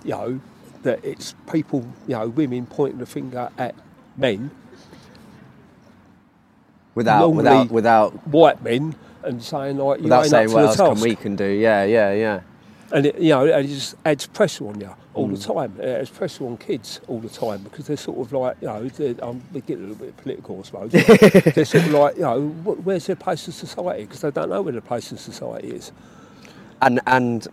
you 0.05 0.11
know, 0.11 0.41
that 0.83 1.05
it's 1.05 1.35
people, 1.53 1.87
you 2.07 2.15
know, 2.15 2.29
women 2.29 2.67
pointing 2.67 2.99
the 2.99 3.07
finger 3.07 3.51
at 3.59 3.75
men, 4.17 4.51
Without 6.95 7.29
without 7.33 7.71
without 7.71 8.29
white 8.29 8.63
men, 8.63 8.97
and 9.23 9.43
saying 9.43 9.79
like, 9.79 10.03
you 10.03 10.05
without 10.05 10.23
ain't 10.25 10.31
saying 10.31 10.47
up 10.47 10.51
to 10.51 10.55
what 10.55 10.63
the 10.63 10.67
else 10.69 10.77
task. 10.77 10.93
can 10.95 11.01
we 11.01 11.17
can 11.17 11.37
do. 11.37 11.47
Yeah, 11.47 11.85
yeah, 11.85 12.13
yeah. 12.13 12.41
And 12.93 13.07
it, 13.07 13.19
you 13.19 13.31
know, 13.31 13.45
it 13.45 13.65
just 13.67 13.97
adds 14.05 14.27
pressure 14.27 14.67
on 14.69 14.81
you 14.81 14.91
all 15.15 15.29
Mm. 15.29 15.37
the 15.37 15.55
time. 15.55 15.75
It 15.79 15.89
adds 15.89 16.11
pressure 16.11 16.47
on 16.47 16.57
kids 16.57 17.01
all 17.09 17.21
the 17.21 17.29
time 17.29 17.63
because 17.63 17.87
they're 17.87 17.97
sort 17.99 18.19
of 18.19 18.33
like, 18.33 18.57
you 18.63 18.69
know, 18.69 19.15
um, 19.23 19.43
we 19.53 19.61
get 19.61 19.79
a 19.79 19.81
little 19.81 19.95
bit 19.97 20.17
political, 20.17 20.61
I 20.61 20.63
suppose. 20.63 20.93
they're 21.55 21.65
sort 21.65 21.85
of 21.85 21.91
like, 21.93 22.17
you 22.17 22.23
know, 22.23 22.49
where's 22.49 23.07
their 23.07 23.17
place 23.17 23.47
in 23.47 23.53
society? 23.53 24.05
Because 24.05 24.21
they 24.23 24.31
don't 24.31 24.49
know 24.49 24.63
where 24.63 24.73
their 24.73 24.81
place 24.81 25.13
in 25.13 25.19
society 25.19 25.69
is. 25.69 25.93
and 26.81 27.01
and 27.07 27.47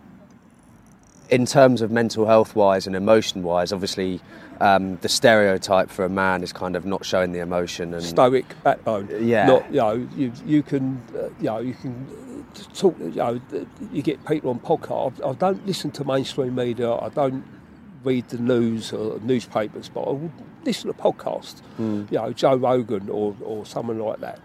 in 1.29 1.45
terms 1.45 1.81
of 1.81 1.91
mental 1.91 2.25
health 2.25 2.55
wise 2.55 2.85
and 2.87 2.95
emotion 2.95 3.43
wise, 3.43 3.71
obviously 3.73 4.21
um, 4.61 4.97
the 4.97 5.09
stereotype 5.09 5.89
for 5.89 6.05
a 6.05 6.09
man 6.09 6.43
is 6.43 6.53
kind 6.53 6.75
of 6.75 6.85
not 6.85 7.05
showing 7.05 7.31
the 7.31 7.39
emotion 7.39 7.93
and 7.93 8.03
stoic 8.03 8.45
backbone. 8.63 9.09
Yeah. 9.21 9.47
Not 9.47 9.69
you 9.71 9.77
know 9.77 10.07
you 10.15 10.31
you 10.45 10.63
can 10.63 11.01
uh, 11.15 11.29
you 11.39 11.45
know 11.45 11.59
you 11.59 11.73
can 11.73 12.45
talk 12.73 12.97
you 12.99 13.09
know 13.11 13.41
you 13.91 14.01
get 14.01 14.25
people 14.25 14.49
on 14.49 14.59
podcast. 14.59 15.23
I, 15.23 15.29
I 15.29 15.33
don't 15.33 15.65
listen 15.65 15.91
to 15.91 16.03
mainstream 16.03 16.55
media. 16.55 16.93
I 16.93 17.09
don't 17.09 17.43
read 18.03 18.29
the 18.29 18.37
news 18.37 18.93
or 18.93 19.19
newspapers, 19.21 19.89
but 19.89 20.03
I 20.03 20.29
listen 20.63 20.93
to 20.93 20.97
podcasts. 20.97 21.61
You 21.79 22.07
know 22.11 22.31
Joe 22.33 22.55
Rogan 22.55 23.09
or 23.09 23.35
or 23.41 23.65
someone 23.65 23.99
like 23.99 24.19
that. 24.19 24.39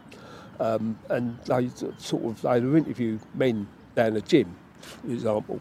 Um, 0.59 0.99
and 1.09 1.39
they 1.45 1.71
sort 1.99 2.25
of 2.25 2.43
they 2.43 2.59
interview 2.59 3.19
men 3.35 3.67
down 3.95 4.15
the 4.15 4.21
gym, 4.21 4.57
for 4.81 5.11
example. 5.11 5.61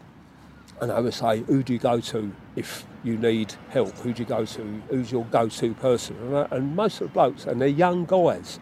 And 0.80 0.90
I 0.90 1.00
would 1.00 1.14
say, 1.14 1.40
who 1.40 1.62
do 1.62 1.72
you 1.72 1.78
go 1.78 2.00
to 2.00 2.32
if 2.56 2.86
you 3.04 3.18
need 3.18 3.54
help? 3.68 3.96
Who 3.98 4.12
do 4.12 4.22
you 4.22 4.28
go 4.28 4.44
to? 4.46 4.82
Who's 4.88 5.12
your 5.12 5.24
go-to 5.26 5.74
person? 5.74 6.16
And, 6.16 6.52
and 6.52 6.76
most 6.76 7.00
of 7.00 7.08
the 7.08 7.12
blokes, 7.12 7.44
and 7.44 7.60
they're 7.60 7.68
young 7.68 8.06
guys, 8.06 8.58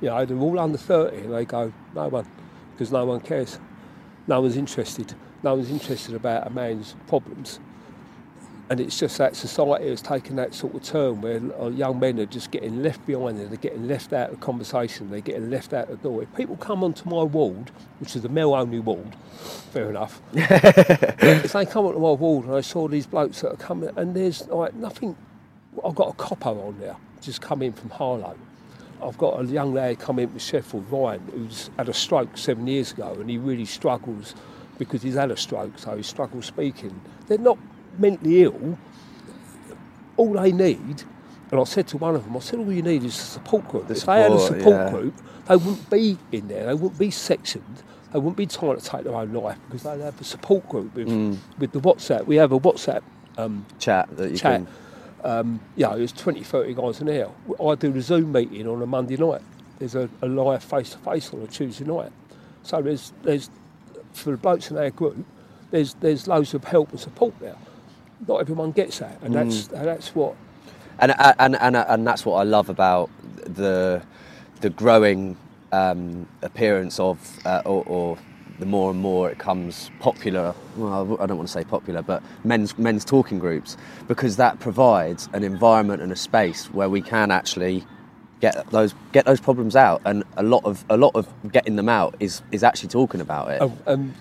you 0.00 0.08
know, 0.08 0.24
they're 0.24 0.38
all 0.38 0.58
under 0.58 0.78
30, 0.78 1.16
and 1.16 1.34
they 1.34 1.44
go, 1.44 1.72
no 1.94 2.08
one, 2.08 2.28
because 2.72 2.92
no 2.92 3.04
one 3.04 3.20
cares. 3.20 3.58
No 4.28 4.40
one's 4.40 4.56
interested. 4.56 5.14
No 5.42 5.54
one's 5.54 5.70
interested 5.70 6.14
about 6.14 6.46
a 6.46 6.50
man's 6.50 6.94
problems. 7.06 7.58
And 8.70 8.80
it's 8.80 8.98
just 8.98 9.16
that 9.18 9.34
society 9.34 9.88
has 9.88 10.02
taken 10.02 10.36
that 10.36 10.52
sort 10.52 10.74
of 10.74 10.82
turn 10.82 11.22
where 11.22 11.38
young 11.70 11.98
men 11.98 12.20
are 12.20 12.26
just 12.26 12.50
getting 12.50 12.82
left 12.82 13.04
behind 13.06 13.38
and 13.38 13.50
they're 13.50 13.56
getting 13.56 13.88
left 13.88 14.12
out 14.12 14.30
of 14.30 14.40
conversation, 14.40 15.10
they're 15.10 15.20
getting 15.20 15.48
left 15.48 15.72
out 15.72 15.88
of 15.88 16.02
the 16.02 16.08
door. 16.08 16.22
If 16.22 16.34
people 16.34 16.56
come 16.56 16.84
onto 16.84 17.08
my 17.08 17.22
ward, 17.22 17.70
which 17.98 18.14
is 18.14 18.24
a 18.24 18.28
male 18.28 18.52
only 18.54 18.78
ward, 18.80 19.16
fair 19.72 19.88
enough. 19.88 20.20
if 20.34 21.52
they 21.52 21.64
come 21.64 21.86
onto 21.86 21.98
my 21.98 22.12
ward 22.12 22.44
and 22.44 22.54
I 22.56 22.60
saw 22.60 22.88
these 22.88 23.06
blokes 23.06 23.40
that 23.40 23.52
are 23.52 23.56
coming, 23.56 23.90
and 23.96 24.14
there's 24.14 24.46
like 24.48 24.74
nothing, 24.74 25.16
I've 25.82 25.94
got 25.94 26.10
a 26.10 26.14
copper 26.14 26.50
on 26.50 26.78
there, 26.78 26.96
just 27.22 27.40
come 27.40 27.62
in 27.62 27.72
from 27.72 27.88
Harlow. 27.88 28.36
I've 29.02 29.16
got 29.16 29.40
a 29.40 29.44
young 29.46 29.72
lad 29.72 29.98
come 29.98 30.18
in 30.18 30.28
from 30.28 30.40
Sheffield, 30.40 30.90
Ryan, 30.90 31.22
who's 31.32 31.70
had 31.78 31.88
a 31.88 31.94
stroke 31.94 32.36
seven 32.36 32.66
years 32.66 32.92
ago, 32.92 33.16
and 33.18 33.30
he 33.30 33.38
really 33.38 33.64
struggles 33.64 34.34
because 34.76 35.02
he's 35.02 35.14
had 35.14 35.30
a 35.30 35.36
stroke, 35.36 35.78
so 35.78 35.96
he 35.96 36.02
struggles 36.02 36.46
speaking. 36.46 37.00
They're 37.26 37.38
not 37.38 37.58
mentally 37.98 38.42
ill, 38.44 38.78
all 40.16 40.32
they 40.32 40.52
need, 40.52 41.02
and 41.50 41.60
I 41.60 41.64
said 41.64 41.86
to 41.88 41.96
one 41.96 42.14
of 42.14 42.24
them, 42.24 42.36
I 42.36 42.40
said, 42.40 42.58
all 42.58 42.72
you 42.72 42.82
need 42.82 43.04
is 43.04 43.16
a 43.18 43.22
support 43.22 43.68
group. 43.68 43.90
If 43.90 44.04
they 44.04 44.20
had 44.22 44.32
a 44.32 44.38
support, 44.38 44.58
support 44.60 44.76
yeah. 44.76 44.90
group, 44.90 45.14
they 45.46 45.56
wouldn't 45.56 45.90
be 45.90 46.18
in 46.32 46.48
there, 46.48 46.66
they 46.66 46.74
wouldn't 46.74 46.98
be 46.98 47.10
sectioned, 47.10 47.82
they 48.12 48.18
wouldn't 48.18 48.36
be 48.36 48.46
trying 48.46 48.76
to 48.76 48.84
take 48.84 49.04
their 49.04 49.14
own 49.14 49.32
life 49.32 49.58
because 49.66 49.82
they'd 49.84 50.00
have 50.00 50.20
a 50.20 50.24
support 50.24 50.68
group 50.68 50.94
with, 50.94 51.08
Mm. 51.08 51.38
with 51.58 51.72
the 51.72 51.80
WhatsApp. 51.80 52.26
We 52.26 52.36
have 52.36 52.52
a 52.52 52.60
WhatsApp 52.60 53.02
um, 53.36 53.64
Chat 53.78 54.08
that 54.16 54.30
you 54.30 54.36
chat. 54.36 54.60
can. 54.60 54.68
Um, 55.24 55.60
yeah, 55.76 55.94
there's 55.96 56.12
20, 56.12 56.42
30 56.42 56.74
guys 56.74 57.00
in 57.00 57.06
there. 57.08 57.28
I 57.64 57.74
do 57.74 57.92
the 57.92 58.00
Zoom 58.00 58.32
meeting 58.32 58.68
on 58.68 58.80
a 58.82 58.86
Monday 58.86 59.16
night. 59.16 59.42
There's 59.78 59.94
a, 59.94 60.08
a 60.22 60.28
live 60.28 60.62
face 60.64 60.90
to 60.90 60.98
face 60.98 61.32
on 61.32 61.42
a 61.42 61.46
Tuesday 61.46 61.84
night. 61.84 62.12
So 62.62 62.80
there's, 62.82 63.12
there's 63.22 63.50
for 64.12 64.30
the 64.32 64.36
blokes 64.36 64.70
in 64.70 64.76
our 64.78 64.90
group, 64.90 65.16
there's, 65.70 65.94
there's 65.94 66.26
loads 66.26 66.54
of 66.54 66.64
help 66.64 66.90
and 66.90 67.00
support 67.00 67.38
there. 67.40 67.56
Not 68.26 68.40
everyone 68.40 68.72
gets 68.72 68.98
that, 68.98 69.18
and 69.22 69.34
that's, 69.34 69.68
and 69.68 69.86
that's 69.86 70.14
what 70.14 70.34
and 70.98 71.14
and 71.38 71.56
and 71.56 71.76
and 71.76 72.06
that's 72.06 72.26
what 72.26 72.36
I 72.36 72.42
love 72.42 72.68
about 72.68 73.10
the 73.44 74.02
the 74.60 74.70
growing 74.70 75.36
um, 75.72 76.26
appearance 76.42 76.98
of 76.98 77.38
uh, 77.46 77.62
or, 77.64 77.84
or 77.86 78.18
the 78.58 78.66
more 78.66 78.90
and 78.90 79.00
more 79.00 79.30
it 79.30 79.38
comes 79.38 79.90
popular. 80.00 80.54
Well, 80.76 81.16
I 81.20 81.26
don't 81.26 81.36
want 81.36 81.48
to 81.48 81.52
say 81.52 81.64
popular, 81.64 82.02
but 82.02 82.22
men's 82.44 82.76
men's 82.78 83.04
talking 83.04 83.38
groups 83.38 83.76
because 84.08 84.36
that 84.36 84.58
provides 84.58 85.28
an 85.32 85.44
environment 85.44 86.02
and 86.02 86.10
a 86.10 86.16
space 86.16 86.66
where 86.72 86.88
we 86.88 87.00
can 87.00 87.30
actually 87.30 87.84
get 88.40 88.68
those 88.70 88.94
get 89.12 89.24
those 89.24 89.40
problems 89.40 89.76
out, 89.76 90.02
and 90.04 90.24
a 90.36 90.42
lot 90.42 90.64
of 90.64 90.84
a 90.90 90.96
lot 90.96 91.12
of 91.14 91.28
getting 91.52 91.76
them 91.76 91.88
out 91.88 92.16
is 92.18 92.42
is 92.50 92.64
actually 92.64 92.88
talking 92.88 93.20
about 93.20 93.50
it. 93.50 93.62
Um, 93.62 93.78
um, 93.86 94.14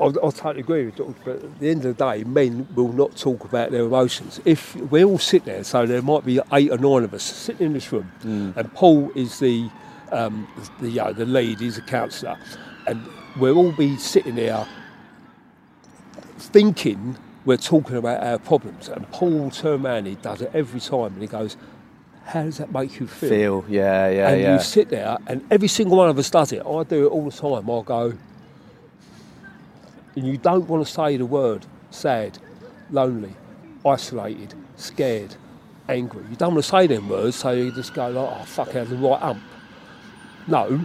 I, 0.00 0.04
I 0.04 0.10
totally 0.10 0.60
agree 0.60 0.86
with 0.86 0.98
you, 0.98 1.14
but 1.24 1.36
at 1.36 1.58
the 1.60 1.70
end 1.70 1.84
of 1.84 1.96
the 1.96 2.04
day, 2.04 2.24
men 2.24 2.68
will 2.74 2.92
not 2.92 3.16
talk 3.16 3.44
about 3.44 3.70
their 3.70 3.82
emotions. 3.82 4.40
If 4.44 4.74
we 4.76 5.04
all 5.04 5.18
sit 5.18 5.44
there, 5.44 5.64
so 5.64 5.86
there 5.86 6.02
might 6.02 6.24
be 6.24 6.40
eight 6.52 6.70
or 6.70 6.78
nine 6.78 7.04
of 7.04 7.14
us 7.14 7.22
sitting 7.22 7.66
in 7.66 7.72
this 7.72 7.90
room, 7.92 8.10
and 8.22 8.72
Paul 8.74 9.10
is 9.14 9.38
the 9.38 9.70
um, 10.12 10.48
the, 10.80 10.90
you 10.90 10.96
know, 10.96 11.12
the 11.12 11.26
lead, 11.26 11.60
he's 11.60 11.78
a 11.78 11.82
counsellor, 11.82 12.36
and 12.86 13.06
we'll 13.38 13.56
all 13.56 13.72
be 13.72 13.96
sitting 13.96 14.34
there 14.34 14.66
thinking 16.38 17.16
we're 17.44 17.56
talking 17.56 17.96
about 17.96 18.22
our 18.22 18.38
problems, 18.38 18.88
and 18.88 19.10
Paul 19.10 19.30
will 19.30 19.50
turn 19.50 19.86
around, 19.86 20.06
he 20.06 20.16
does 20.16 20.42
it 20.42 20.50
every 20.52 20.80
time, 20.80 21.14
and 21.14 21.22
he 21.22 21.28
goes, 21.28 21.56
"How 22.26 22.42
does 22.42 22.58
that 22.58 22.72
make 22.72 23.00
you 23.00 23.06
feel? 23.06 23.30
Feel, 23.30 23.64
yeah, 23.68 24.08
yeah, 24.08 24.10
yeah. 24.10 24.28
and 24.28 24.42
yeah. 24.42 24.54
you 24.54 24.60
sit 24.60 24.90
there, 24.90 25.16
and 25.26 25.44
every 25.50 25.68
single 25.68 25.96
one 25.96 26.10
of 26.10 26.18
us 26.18 26.28
does 26.28 26.52
it. 26.52 26.62
I 26.66 26.82
do 26.84 27.06
it 27.06 27.08
all 27.08 27.30
the 27.30 27.36
time. 27.36 27.70
I 27.70 27.82
go, 27.82 28.12
and 30.16 30.26
you 30.26 30.36
don't 30.36 30.68
want 30.68 30.86
to 30.86 30.92
say 30.92 31.16
the 31.16 31.26
word 31.26 31.66
sad, 31.90 32.38
lonely, 32.90 33.34
isolated, 33.84 34.54
scared, 34.76 35.34
angry. 35.88 36.22
You 36.30 36.36
don't 36.36 36.54
want 36.54 36.64
to 36.64 36.70
say 36.70 36.86
them 36.86 37.08
words, 37.08 37.36
so 37.36 37.50
you 37.52 37.72
just 37.72 37.94
go 37.94 38.08
like, 38.08 38.40
oh 38.40 38.44
fuck, 38.44 38.74
I 38.76 38.84
the 38.84 38.96
right 38.96 39.22
ump. 39.22 39.42
No. 40.46 40.80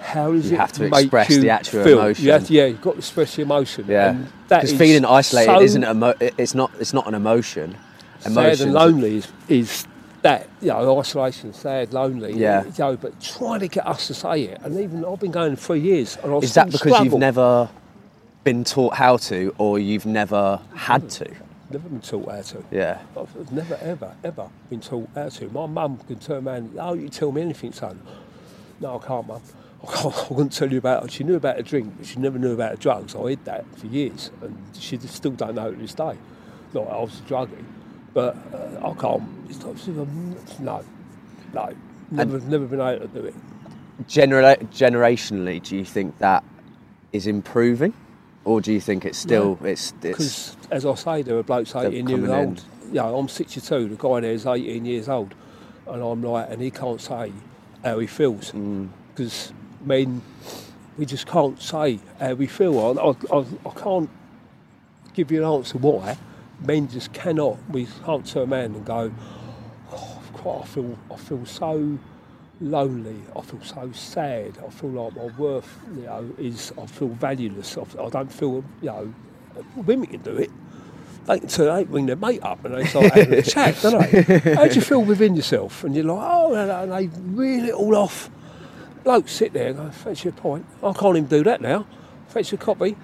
How 0.00 0.32
does 0.32 0.50
You 0.50 0.56
it 0.56 0.60
have 0.60 0.72
to 0.72 0.84
express 0.86 1.28
the 1.28 1.48
actual 1.50 1.84
feel? 1.84 1.98
emotion. 2.00 2.24
You 2.26 2.32
have 2.32 2.46
to- 2.46 2.52
yeah, 2.52 2.66
you've 2.66 2.82
got 2.82 2.92
to 2.92 2.98
express 2.98 3.36
the 3.36 3.42
emotion. 3.42 3.86
Yeah, 3.88 4.18
because 4.48 4.72
feeling 4.74 5.04
isolated 5.06 5.46
so 5.50 5.60
isn't 5.62 5.84
a 5.84 5.94
mo- 5.94 6.14
it's 6.20 6.54
not 6.54 6.70
it's 6.78 6.92
not 6.92 7.06
an 7.06 7.14
emotion. 7.14 7.76
sad 8.20 8.32
Emotions- 8.32 8.60
and 8.60 8.72
lonely 8.74 9.16
is, 9.18 9.28
is 9.48 9.86
that 10.20 10.46
you 10.60 10.68
know 10.68 10.98
isolation, 11.00 11.54
sad, 11.54 11.94
lonely. 11.94 12.34
Yeah. 12.34 12.64
You 12.64 12.72
know, 12.78 12.96
but 12.98 13.18
trying 13.20 13.60
to 13.60 13.68
get 13.68 13.86
us 13.86 14.06
to 14.08 14.14
say 14.14 14.42
it, 14.42 14.60
and 14.62 14.78
even 14.78 15.04
I've 15.06 15.20
been 15.20 15.30
going 15.30 15.56
three 15.56 15.80
years, 15.80 16.18
and 16.22 16.32
I 16.34 16.36
Is 16.38 16.52
that 16.54 16.70
because 16.70 17.02
you've 17.02 17.14
never 17.14 17.68
been 18.44 18.64
taught 18.64 18.94
how 18.94 19.16
to, 19.16 19.54
or 19.58 19.78
you've 19.78 20.06
never 20.06 20.60
had 20.74 21.10
to? 21.10 21.34
never 21.70 21.88
been 21.88 22.00
taught 22.00 22.30
how 22.30 22.42
to? 22.42 22.64
Yeah. 22.70 23.00
I've 23.16 23.52
never, 23.52 23.74
ever, 23.80 24.14
ever 24.22 24.48
been 24.70 24.80
taught 24.80 25.08
how 25.14 25.28
to. 25.28 25.48
My 25.48 25.66
mum 25.66 25.98
can 25.98 26.18
turn 26.18 26.46
around, 26.46 26.76
oh, 26.78 26.94
you 26.94 27.08
tell 27.08 27.32
me 27.32 27.42
anything, 27.42 27.72
son. 27.72 28.00
No, 28.80 29.00
I 29.00 29.06
can't, 29.06 29.26
mum. 29.26 29.42
I, 29.82 29.92
can't, 29.92 30.14
I 30.14 30.24
couldn't 30.26 30.50
tell 30.50 30.70
you 30.70 30.78
about 30.78 31.04
it. 31.04 31.12
She 31.12 31.24
knew 31.24 31.34
about 31.34 31.56
the 31.56 31.62
drink, 31.62 31.94
but 31.98 32.06
she 32.06 32.18
never 32.18 32.38
knew 32.38 32.52
about 32.52 32.72
the 32.72 32.78
drugs. 32.78 33.14
I 33.14 33.30
hid 33.30 33.44
that 33.44 33.64
for 33.76 33.86
years, 33.86 34.30
and 34.40 34.56
she 34.78 34.96
still 34.98 35.32
don't 35.32 35.54
know 35.54 35.72
to 35.72 35.76
this 35.76 35.94
day. 35.94 36.16
Like, 36.72 36.88
I 36.88 37.00
was 37.00 37.20
a 37.20 37.22
druggie. 37.22 37.64
But 38.12 38.36
uh, 38.54 38.90
I 38.90 38.94
can't, 38.94 39.24
it's 39.48 39.58
not, 39.88 40.60
no, 40.60 40.84
no, 41.52 41.74
never, 42.10 42.38
never 42.40 42.66
been 42.66 42.80
able 42.80 43.08
to 43.08 43.08
do 43.08 43.26
it. 43.26 43.34
Genera- 44.06 44.56
generationally, 44.56 45.62
do 45.62 45.76
you 45.76 45.84
think 45.84 46.16
that 46.18 46.44
is 47.12 47.26
improving, 47.26 47.92
or 48.44 48.60
do 48.60 48.72
you 48.72 48.80
think 48.80 49.04
it's 49.04 49.18
still 49.18 49.58
it's 49.62 49.90
it's 49.90 49.92
Because, 50.00 50.56
as 50.70 50.86
I 50.86 50.94
say, 50.94 51.22
there 51.22 51.36
are 51.38 51.42
blokes 51.42 51.74
18 51.74 52.08
years 52.08 52.28
old. 52.30 52.64
Yeah, 52.92 53.06
I'm 53.06 53.28
62. 53.28 53.88
The 53.88 53.96
guy 53.96 54.20
there 54.20 54.32
is 54.32 54.46
18 54.46 54.84
years 54.84 55.08
old, 55.08 55.34
and 55.86 56.02
I'm 56.02 56.22
like, 56.22 56.50
and 56.50 56.60
he 56.62 56.70
can't 56.70 57.00
say 57.00 57.32
how 57.82 57.98
he 57.98 58.06
feels 58.06 58.52
Mm. 58.52 58.88
because 59.14 59.52
men, 59.84 60.22
we 60.96 61.06
just 61.06 61.26
can't 61.26 61.60
say 61.60 61.98
how 62.20 62.34
we 62.34 62.46
feel. 62.46 62.78
I, 62.78 63.00
I, 63.00 63.38
I, 63.38 63.44
I 63.66 63.80
can't 63.80 64.10
give 65.14 65.30
you 65.32 65.42
an 65.44 65.48
answer 65.48 65.78
why. 65.78 66.16
Men 66.60 66.88
just 66.88 67.12
cannot. 67.12 67.58
We 67.68 67.86
can't 68.04 68.26
turn 68.26 68.52
around 68.52 68.76
and 68.76 68.84
go, 68.84 69.12
oh, 69.92 70.22
God, 70.42 70.62
I 70.62 70.66
feel, 70.66 70.98
I 71.12 71.16
feel 71.16 71.44
so 71.46 71.98
lonely. 72.60 73.16
I 73.36 73.40
feel 73.42 73.62
so 73.62 73.90
sad. 73.92 74.58
I 74.64 74.70
feel 74.70 74.90
like 74.90 75.16
my 75.16 75.26
worth, 75.38 75.78
you 75.96 76.02
know, 76.02 76.30
is 76.38 76.72
I 76.80 76.86
feel 76.86 77.08
valueless. 77.08 77.76
I, 77.76 77.82
I 78.02 78.08
don't 78.10 78.32
feel, 78.32 78.64
you 78.80 78.86
know, 78.86 79.14
women 79.76 80.06
can 80.06 80.22
do 80.22 80.36
it. 80.36 80.50
They 81.26 81.38
can 81.38 81.48
turn 81.48 81.74
they 81.74 81.84
bring 81.84 82.06
their 82.06 82.16
mate 82.16 82.42
up 82.42 82.64
and 82.64 82.74
they 82.74 82.84
start 82.84 83.12
having 83.12 83.38
a 83.38 83.42
chat, 83.42 83.78
don't 83.82 84.10
they? 84.10 84.54
How 84.54 84.66
do 84.66 84.74
you 84.74 84.80
feel 84.82 85.02
within 85.02 85.36
yourself? 85.36 85.82
And 85.84 85.94
you're 85.94 86.04
like, 86.04 86.18
oh, 86.20 86.54
and 86.54 86.92
they 86.92 87.08
reel 87.32 87.64
it 87.64 87.74
all 87.74 87.96
off. 87.96 88.30
Blokes 89.04 89.32
sit 89.32 89.52
there 89.52 89.68
and 89.68 89.76
go, 89.76 89.90
fetch 89.90 90.24
your 90.24 90.32
point. 90.32 90.66
I 90.82 90.92
can't 90.92 91.16
even 91.16 91.28
do 91.28 91.42
that 91.44 91.60
now. 91.60 91.86
Fetch 92.28 92.52
your 92.52 92.58
copy. 92.58 92.96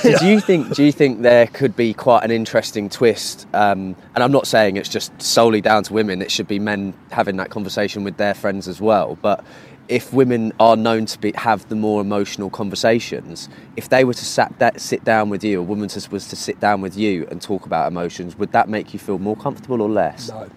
So 0.00 0.18
do 0.18 0.26
you 0.26 0.40
think? 0.40 0.74
Do 0.74 0.82
you 0.84 0.92
think 0.92 1.22
there 1.22 1.46
could 1.46 1.76
be 1.76 1.94
quite 1.94 2.24
an 2.24 2.30
interesting 2.30 2.88
twist? 2.88 3.46
Um, 3.54 3.96
and 4.14 4.22
I'm 4.22 4.32
not 4.32 4.46
saying 4.46 4.76
it's 4.76 4.88
just 4.88 5.20
solely 5.22 5.60
down 5.60 5.84
to 5.84 5.92
women. 5.92 6.20
It 6.22 6.30
should 6.30 6.48
be 6.48 6.58
men 6.58 6.94
having 7.10 7.36
that 7.36 7.50
conversation 7.50 8.04
with 8.04 8.16
their 8.16 8.34
friends 8.34 8.68
as 8.68 8.80
well. 8.80 9.16
But 9.22 9.44
if 9.88 10.12
women 10.12 10.52
are 10.60 10.76
known 10.76 11.06
to 11.06 11.18
be 11.18 11.32
have 11.36 11.68
the 11.68 11.74
more 11.76 12.00
emotional 12.00 12.50
conversations, 12.50 13.48
if 13.76 13.88
they 13.88 14.04
were 14.04 14.14
to 14.14 14.24
sat 14.24 14.58
that, 14.58 14.80
sit 14.80 15.04
down 15.04 15.28
with 15.30 15.44
you, 15.44 15.60
a 15.60 15.62
woman 15.62 15.88
to, 15.88 16.10
was 16.10 16.26
to 16.28 16.36
sit 16.36 16.58
down 16.60 16.80
with 16.80 16.96
you 16.96 17.26
and 17.30 17.40
talk 17.40 17.66
about 17.66 17.88
emotions, 17.88 18.36
would 18.36 18.52
that 18.52 18.68
make 18.68 18.92
you 18.92 18.98
feel 18.98 19.18
more 19.18 19.36
comfortable 19.36 19.80
or 19.82 19.88
less? 19.88 20.30
No, 20.30 20.48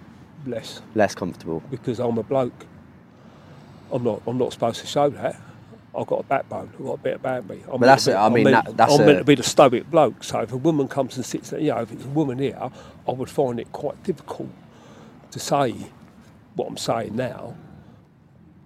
less. 0.46 0.82
Less 0.96 1.14
comfortable. 1.16 1.62
because 1.70 2.00
I'm 2.00 2.18
a 2.18 2.24
bloke. 2.24 2.66
I'm 3.92 4.04
not. 4.04 4.22
I'm 4.28 4.38
not 4.38 4.52
supposed 4.54 4.82
to 4.82 4.88
show 4.88 5.10
that. 5.10 5.40
I've 5.98 6.08
got 6.08 6.20
a 6.20 6.24
backbone. 6.24 6.70
I've 6.78 6.86
got 6.86 6.94
a 6.94 6.98
bit 6.98 7.16
about 7.16 7.50
me. 7.50 7.62
I'm 7.72 7.80
But 7.80 7.88
that's 7.88 8.08
it, 8.08 8.16
I 8.16 8.30
mean, 8.30 8.44
that- 8.46 8.78
that's 8.78 8.94
I'm 8.96 9.02
a- 9.02 9.06
meant 9.06 9.18
to 9.20 9.24
be 9.26 9.36
the 9.36 9.44
stoic 9.44 9.90
bloke. 9.90 10.24
So 10.24 10.40
if 10.42 10.52
a 10.52 10.58
woman 10.58 10.88
comes 10.88 11.16
and 11.18 11.26
sits 11.26 11.50
there, 11.50 11.60
you 11.60 11.72
know, 11.72 11.80
if 11.80 11.92
it's 11.92 12.06
a 12.06 12.10
woman 12.10 12.38
here, 12.40 12.58
I 13.08 13.12
would 13.12 13.30
find 13.30 13.60
it 13.60 13.72
quite 13.72 14.02
difficult 14.04 14.50
to 15.32 15.40
say 15.40 15.74
what 16.56 16.68
I'm 16.70 16.78
saying 16.78 17.16
now. 17.16 17.56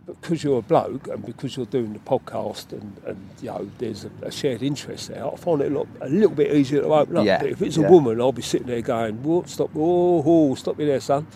But 0.06 0.20
because 0.20 0.44
you're 0.44 0.60
a 0.60 0.64
bloke 0.64 1.08
and 1.08 1.24
because 1.26 1.56
you're 1.56 1.66
doing 1.68 1.94
the 1.94 2.00
podcast 2.00 2.72
and, 2.72 3.00
and 3.06 3.30
you 3.40 3.50
know 3.50 3.70
there's 3.78 4.04
a, 4.04 4.10
a 4.24 4.32
shared 4.32 4.64
interest 4.64 5.10
there, 5.10 5.26
I 5.26 5.36
find 5.36 5.62
it 5.62 5.72
a, 5.72 5.76
lot, 5.78 5.88
a 6.02 6.10
little 6.10 6.32
bit 6.36 6.52
easier 6.54 6.82
to 6.82 6.88
open 6.94 7.18
up. 7.18 7.26
Yeah, 7.26 7.38
But 7.40 7.50
if 7.52 7.62
it's 7.62 7.78
yeah. 7.78 7.86
a 7.86 7.92
woman, 7.92 8.20
I'll 8.20 8.32
be 8.32 8.42
sitting 8.42 8.66
there 8.68 8.82
going, 8.82 9.22
"What? 9.22 9.48
Stop! 9.48 9.70
Oh, 9.76 10.24
oh, 10.26 10.56
stop 10.56 10.78
me 10.80 10.86
there, 10.86 11.00
son! 11.00 11.28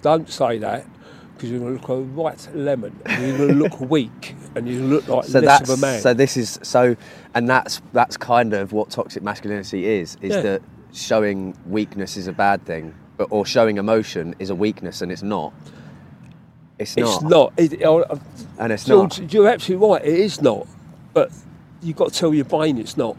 Don't 0.00 0.30
say 0.30 0.56
that." 0.58 0.86
Because 1.36 1.50
you're 1.50 1.60
going 1.60 1.76
to 1.76 1.80
look 1.80 1.88
a 1.90 1.96
right 2.00 2.48
lemon, 2.54 2.98
and 3.04 3.22
you're 3.26 3.36
going 3.36 3.48
to 3.50 3.54
look 3.54 3.78
weak, 3.90 4.34
and 4.54 4.66
you 4.68 4.80
look 4.82 5.06
like 5.06 5.24
So 5.26 5.40
less 5.40 5.60
of 5.68 5.70
a 5.70 5.76
man. 5.80 6.00
so. 6.00 6.14
This 6.14 6.36
is 6.36 6.58
so, 6.62 6.96
and 7.34 7.48
that's 7.48 7.82
that's 7.92 8.16
kind 8.16 8.54
of 8.54 8.72
what 8.72 8.88
toxic 8.90 9.22
masculinity 9.22 9.86
is. 9.86 10.16
Is 10.22 10.34
Yeah. 10.34 10.40
that 10.40 10.62
showing 10.92 11.54
weakness 11.66 12.16
is 12.16 12.26
a 12.26 12.32
bad 12.32 12.64
thing, 12.64 12.94
but 13.18 13.28
or 13.30 13.44
showing 13.44 13.76
emotion 13.76 14.34
is 14.38 14.48
a 14.50 14.54
weakness, 14.54 15.02
and 15.02 15.12
it's 15.12 15.22
not. 15.22 15.52
It's 16.78 16.96
not. 16.96 17.12
It's 17.14 17.22
not. 17.22 17.52
It, 17.56 17.84
I- 17.84 18.18
And 18.64 18.72
it's 18.72 18.84
George, 18.84 19.20
not. 19.20 19.32
You're 19.32 19.48
absolutely 19.48 19.88
right. 19.88 20.02
It 20.04 20.18
is 20.20 20.40
not. 20.40 20.66
But 21.12 21.30
you've 21.82 21.96
got 21.96 22.12
to 22.12 22.18
tell 22.18 22.32
your 22.34 22.44
brain 22.46 22.78
it's 22.78 22.96
not. 22.96 23.16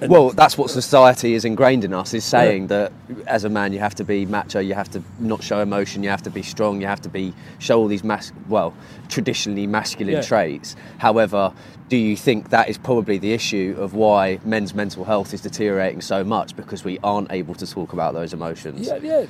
And- 0.00 0.10
Well, 0.10 0.30
that's 0.30 0.56
what 0.56 0.70
society 0.70 1.34
is 1.34 1.44
ingrained 1.44 1.84
in 1.84 1.92
us 1.92 2.14
is 2.14 2.24
saying 2.24 2.68
that 2.68 2.92
as 3.26 3.44
a 3.44 3.48
man 3.48 3.72
you 3.72 3.80
have 3.80 3.94
to 3.96 4.04
be 4.04 4.26
macho, 4.26 4.60
you 4.60 4.74
have 4.74 4.90
to 4.90 5.02
not 5.18 5.42
show 5.42 5.60
emotion, 5.60 6.02
you 6.02 6.10
have 6.10 6.22
to 6.22 6.30
be 6.30 6.42
strong, 6.42 6.80
you 6.80 6.86
have 6.86 7.00
to 7.02 7.08
be 7.08 7.34
show 7.58 7.78
all 7.78 7.88
these 7.88 8.04
mas- 8.04 8.32
well 8.48 8.74
traditionally 9.08 9.66
masculine 9.66 10.16
Yeah. 10.16 10.22
traits. 10.22 10.76
However, 10.98 11.52
do 11.88 11.96
you 11.96 12.16
think 12.16 12.50
that 12.50 12.68
is 12.68 12.76
probably 12.76 13.16
the 13.18 13.32
issue 13.32 13.74
of 13.78 13.94
why 13.94 14.38
men's 14.44 14.74
mental 14.74 15.04
health 15.04 15.32
is 15.32 15.40
deteriorating 15.40 16.02
so 16.02 16.22
much 16.22 16.54
because 16.54 16.84
we 16.84 16.98
aren't 17.02 17.32
able 17.32 17.54
to 17.54 17.66
talk 17.66 17.92
about 17.94 18.12
those 18.14 18.32
emotions? 18.34 18.86
Yeah, 18.86 18.98
yeah, 19.02 19.24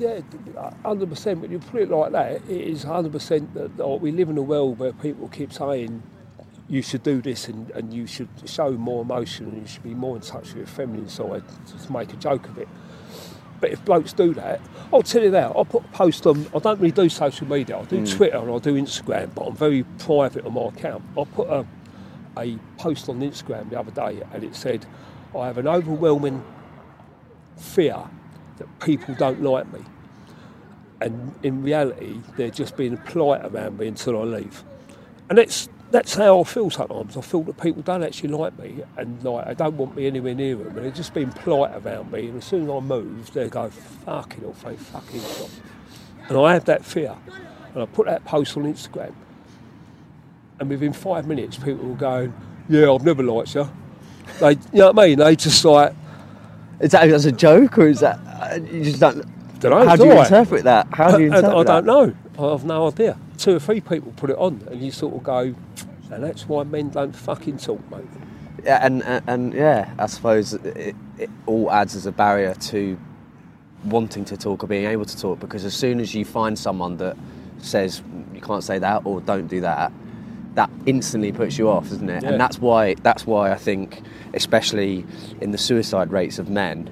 yeah, 0.00 0.20
hundred 0.84 1.08
percent. 1.10 1.40
When 1.40 1.52
you 1.52 1.60
put 1.60 1.82
it 1.82 1.90
like 1.90 2.12
that, 2.12 2.32
it 2.32 2.42
is 2.50 2.82
hundred 2.82 3.12
percent 3.12 3.54
that 3.54 3.76
that 3.76 3.86
we 4.00 4.10
live 4.10 4.28
in 4.28 4.36
a 4.36 4.42
world 4.42 4.78
where 4.78 4.92
people 4.92 5.28
keep 5.28 5.52
saying 5.52 6.02
you 6.68 6.82
should 6.82 7.02
do 7.02 7.20
this 7.20 7.48
and, 7.48 7.70
and 7.72 7.92
you 7.92 8.06
should 8.06 8.28
show 8.46 8.70
more 8.72 9.02
emotion 9.02 9.46
and 9.46 9.60
you 9.62 9.66
should 9.66 9.82
be 9.82 9.94
more 9.94 10.16
in 10.16 10.22
touch 10.22 10.48
with 10.48 10.56
your 10.56 10.66
feminine 10.66 11.08
side 11.08 11.42
to 11.66 11.92
make 11.92 12.12
a 12.12 12.16
joke 12.16 12.48
of 12.48 12.58
it. 12.58 12.68
But 13.60 13.70
if 13.70 13.84
blokes 13.84 14.12
do 14.12 14.34
that, 14.34 14.60
I'll 14.92 15.02
tell 15.02 15.22
you 15.22 15.30
that. 15.30 15.52
I'll 15.54 15.64
put 15.64 15.84
a 15.84 15.88
post 15.88 16.26
on, 16.26 16.46
I 16.54 16.58
don't 16.58 16.80
really 16.80 16.90
do 16.90 17.08
social 17.08 17.46
media. 17.46 17.78
I 17.78 17.84
do 17.84 17.98
hmm. 17.98 18.04
Twitter 18.04 18.38
and 18.38 18.50
I 18.50 18.58
do 18.58 18.74
Instagram, 18.74 19.34
but 19.34 19.46
I'm 19.46 19.56
very 19.56 19.84
private 19.98 20.44
on 20.44 20.54
my 20.54 20.64
account. 20.64 21.04
I 21.16 21.24
put 21.24 21.48
a, 21.48 21.66
a 22.38 22.58
post 22.78 23.08
on 23.08 23.20
Instagram 23.20 23.70
the 23.70 23.78
other 23.78 23.92
day 23.92 24.22
and 24.32 24.42
it 24.42 24.56
said, 24.56 24.86
I 25.36 25.46
have 25.46 25.58
an 25.58 25.68
overwhelming 25.68 26.44
fear 27.56 27.96
that 28.58 28.80
people 28.80 29.14
don't 29.14 29.42
like 29.42 29.72
me. 29.72 29.80
And 31.00 31.34
in 31.42 31.62
reality, 31.62 32.20
they're 32.36 32.50
just 32.50 32.76
being 32.76 32.96
polite 32.96 33.44
around 33.44 33.78
me 33.78 33.88
until 33.88 34.20
I 34.20 34.24
leave. 34.24 34.64
And 35.28 35.38
that's 35.38 35.68
that's 35.92 36.14
how 36.14 36.40
I 36.40 36.44
feel 36.44 36.70
sometimes. 36.70 37.16
I 37.16 37.20
feel 37.20 37.42
that 37.44 37.60
people 37.60 37.82
don't 37.82 38.02
actually 38.02 38.30
like 38.30 38.58
me 38.58 38.82
and 38.96 39.22
like 39.22 39.46
they 39.46 39.54
don't 39.54 39.76
want 39.76 39.96
me 39.96 40.06
anywhere 40.06 40.34
near 40.34 40.56
them. 40.56 40.68
And 40.68 40.78
they're 40.78 40.90
just 40.90 41.14
being 41.14 41.30
polite 41.30 41.72
around 41.84 42.12
me. 42.12 42.28
And 42.28 42.38
as 42.38 42.44
soon 42.44 42.64
as 42.64 42.70
I 42.70 42.80
move, 42.80 43.32
they 43.32 43.48
go, 43.48 43.70
fucking 43.70 44.44
off, 44.44 44.64
they 44.64 44.76
fucking 44.76 45.20
stop. 45.20 45.50
And 46.28 46.38
I 46.38 46.54
have 46.54 46.64
that 46.66 46.84
fear. 46.84 47.16
And 47.74 47.82
I 47.82 47.86
put 47.86 48.06
that 48.06 48.24
post 48.24 48.56
on 48.56 48.64
Instagram. 48.64 49.14
And 50.60 50.68
within 50.70 50.92
five 50.92 51.26
minutes, 51.26 51.56
people 51.58 51.86
were 51.88 51.94
going, 51.96 52.34
yeah, 52.68 52.90
I've 52.92 53.04
never 53.04 53.22
liked 53.22 53.54
you. 53.54 53.68
They, 54.40 54.52
you 54.52 54.58
know 54.74 54.92
what 54.92 54.98
I 55.04 55.08
mean? 55.08 55.18
They 55.18 55.36
just 55.36 55.64
like, 55.64 55.94
Is 56.80 56.92
that 56.92 57.08
as 57.08 57.26
a 57.26 57.32
joke 57.32 57.78
or 57.78 57.88
is 57.88 58.00
that 58.00 58.18
uh, 58.26 58.58
you 58.70 58.84
just 58.84 59.00
don't? 59.00 59.24
Dunno, 59.60 59.84
how 59.86 59.96
do 59.96 60.06
you 60.06 60.12
I? 60.12 60.22
interpret 60.22 60.64
that? 60.64 60.88
How 60.92 61.16
do 61.16 61.22
you 61.24 61.32
I, 61.32 61.36
interpret 61.38 61.68
I 61.68 61.80
don't 61.80 61.86
that? 61.86 61.86
know. 61.86 62.14
I 62.38 62.50
have 62.50 62.64
no 62.64 62.88
idea. 62.88 63.18
Two 63.38 63.56
or 63.56 63.58
three 63.58 63.80
people 63.80 64.12
put 64.16 64.30
it 64.30 64.38
on, 64.38 64.66
and 64.70 64.80
you 64.82 64.90
sort 64.90 65.14
of 65.14 65.22
go, 65.22 65.54
and 66.10 66.24
that's 66.24 66.48
why 66.48 66.64
men 66.64 66.90
don't 66.90 67.14
fucking 67.14 67.58
talk, 67.58 67.80
mate. 67.90 68.04
Yeah, 68.64 68.84
and, 68.84 69.02
and 69.02 69.24
and 69.28 69.54
yeah, 69.54 69.92
I 69.98 70.06
suppose 70.06 70.54
it, 70.54 70.94
it 71.18 71.30
all 71.46 71.70
adds 71.70 71.96
as 71.96 72.06
a 72.06 72.12
barrier 72.12 72.54
to 72.54 72.98
wanting 73.84 74.24
to 74.26 74.36
talk 74.36 74.62
or 74.62 74.66
being 74.66 74.86
able 74.86 75.04
to 75.04 75.18
talk 75.18 75.40
because 75.40 75.64
as 75.64 75.74
soon 75.74 75.98
as 75.98 76.14
you 76.14 76.24
find 76.24 76.56
someone 76.56 76.96
that 76.98 77.16
says 77.58 78.00
you 78.32 78.40
can't 78.40 78.62
say 78.62 78.78
that 78.78 79.04
or 79.04 79.20
don't 79.20 79.48
do 79.48 79.60
that, 79.62 79.92
that 80.54 80.70
instantly 80.86 81.32
puts 81.32 81.58
you 81.58 81.68
off, 81.68 81.88
doesn't 81.88 82.08
it? 82.08 82.22
Yeah. 82.22 82.30
And 82.30 82.40
that's 82.40 82.58
why 82.58 82.94
that's 82.94 83.26
why 83.26 83.50
I 83.50 83.56
think, 83.56 84.02
especially 84.34 85.04
in 85.40 85.50
the 85.50 85.58
suicide 85.58 86.12
rates 86.12 86.38
of 86.38 86.48
men, 86.48 86.90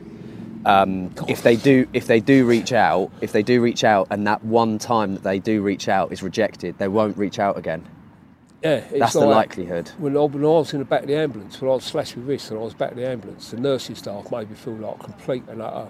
um, 0.64 1.14
if 1.28 1.42
they 1.42 1.56
do 1.56 1.86
if 1.92 2.06
they 2.06 2.20
do 2.20 2.46
reach 2.46 2.72
out, 2.72 3.10
if 3.20 3.32
they 3.32 3.42
do 3.42 3.60
reach 3.60 3.84
out, 3.84 4.08
and 4.10 4.26
that 4.26 4.44
one 4.44 4.78
time 4.78 5.14
that 5.14 5.22
they 5.22 5.38
do 5.38 5.62
reach 5.62 5.88
out 5.88 6.12
is 6.12 6.22
rejected, 6.22 6.78
they 6.78 6.88
won't 6.88 7.16
reach 7.16 7.38
out 7.38 7.56
again. 7.56 7.84
Yeah, 8.62 8.76
it's 8.90 8.98
That's 8.98 9.12
the 9.14 9.20
likelihood. 9.20 9.88
When 9.96 10.16
I, 10.16 10.20
when 10.20 10.44
I 10.44 10.48
was 10.48 10.74
in 10.74 10.80
the 10.80 10.84
back 10.84 11.02
of 11.02 11.08
the 11.08 11.16
ambulance, 11.16 11.60
when 11.60 11.70
I 11.70 11.74
was 11.74 11.84
slashed 11.84 12.14
with 12.16 12.26
wrist 12.26 12.50
and 12.50 12.60
I 12.60 12.62
was 12.62 12.74
back 12.74 12.92
in 12.92 12.98
the 12.98 13.08
ambulance, 13.08 13.50
the 13.50 13.56
nursing 13.56 13.94
staff 13.94 14.30
made 14.30 14.50
me 14.50 14.56
feel 14.56 14.74
like 14.74 14.96
a 14.96 15.04
complete 15.04 15.44
and 15.48 15.62
utter 15.62 15.88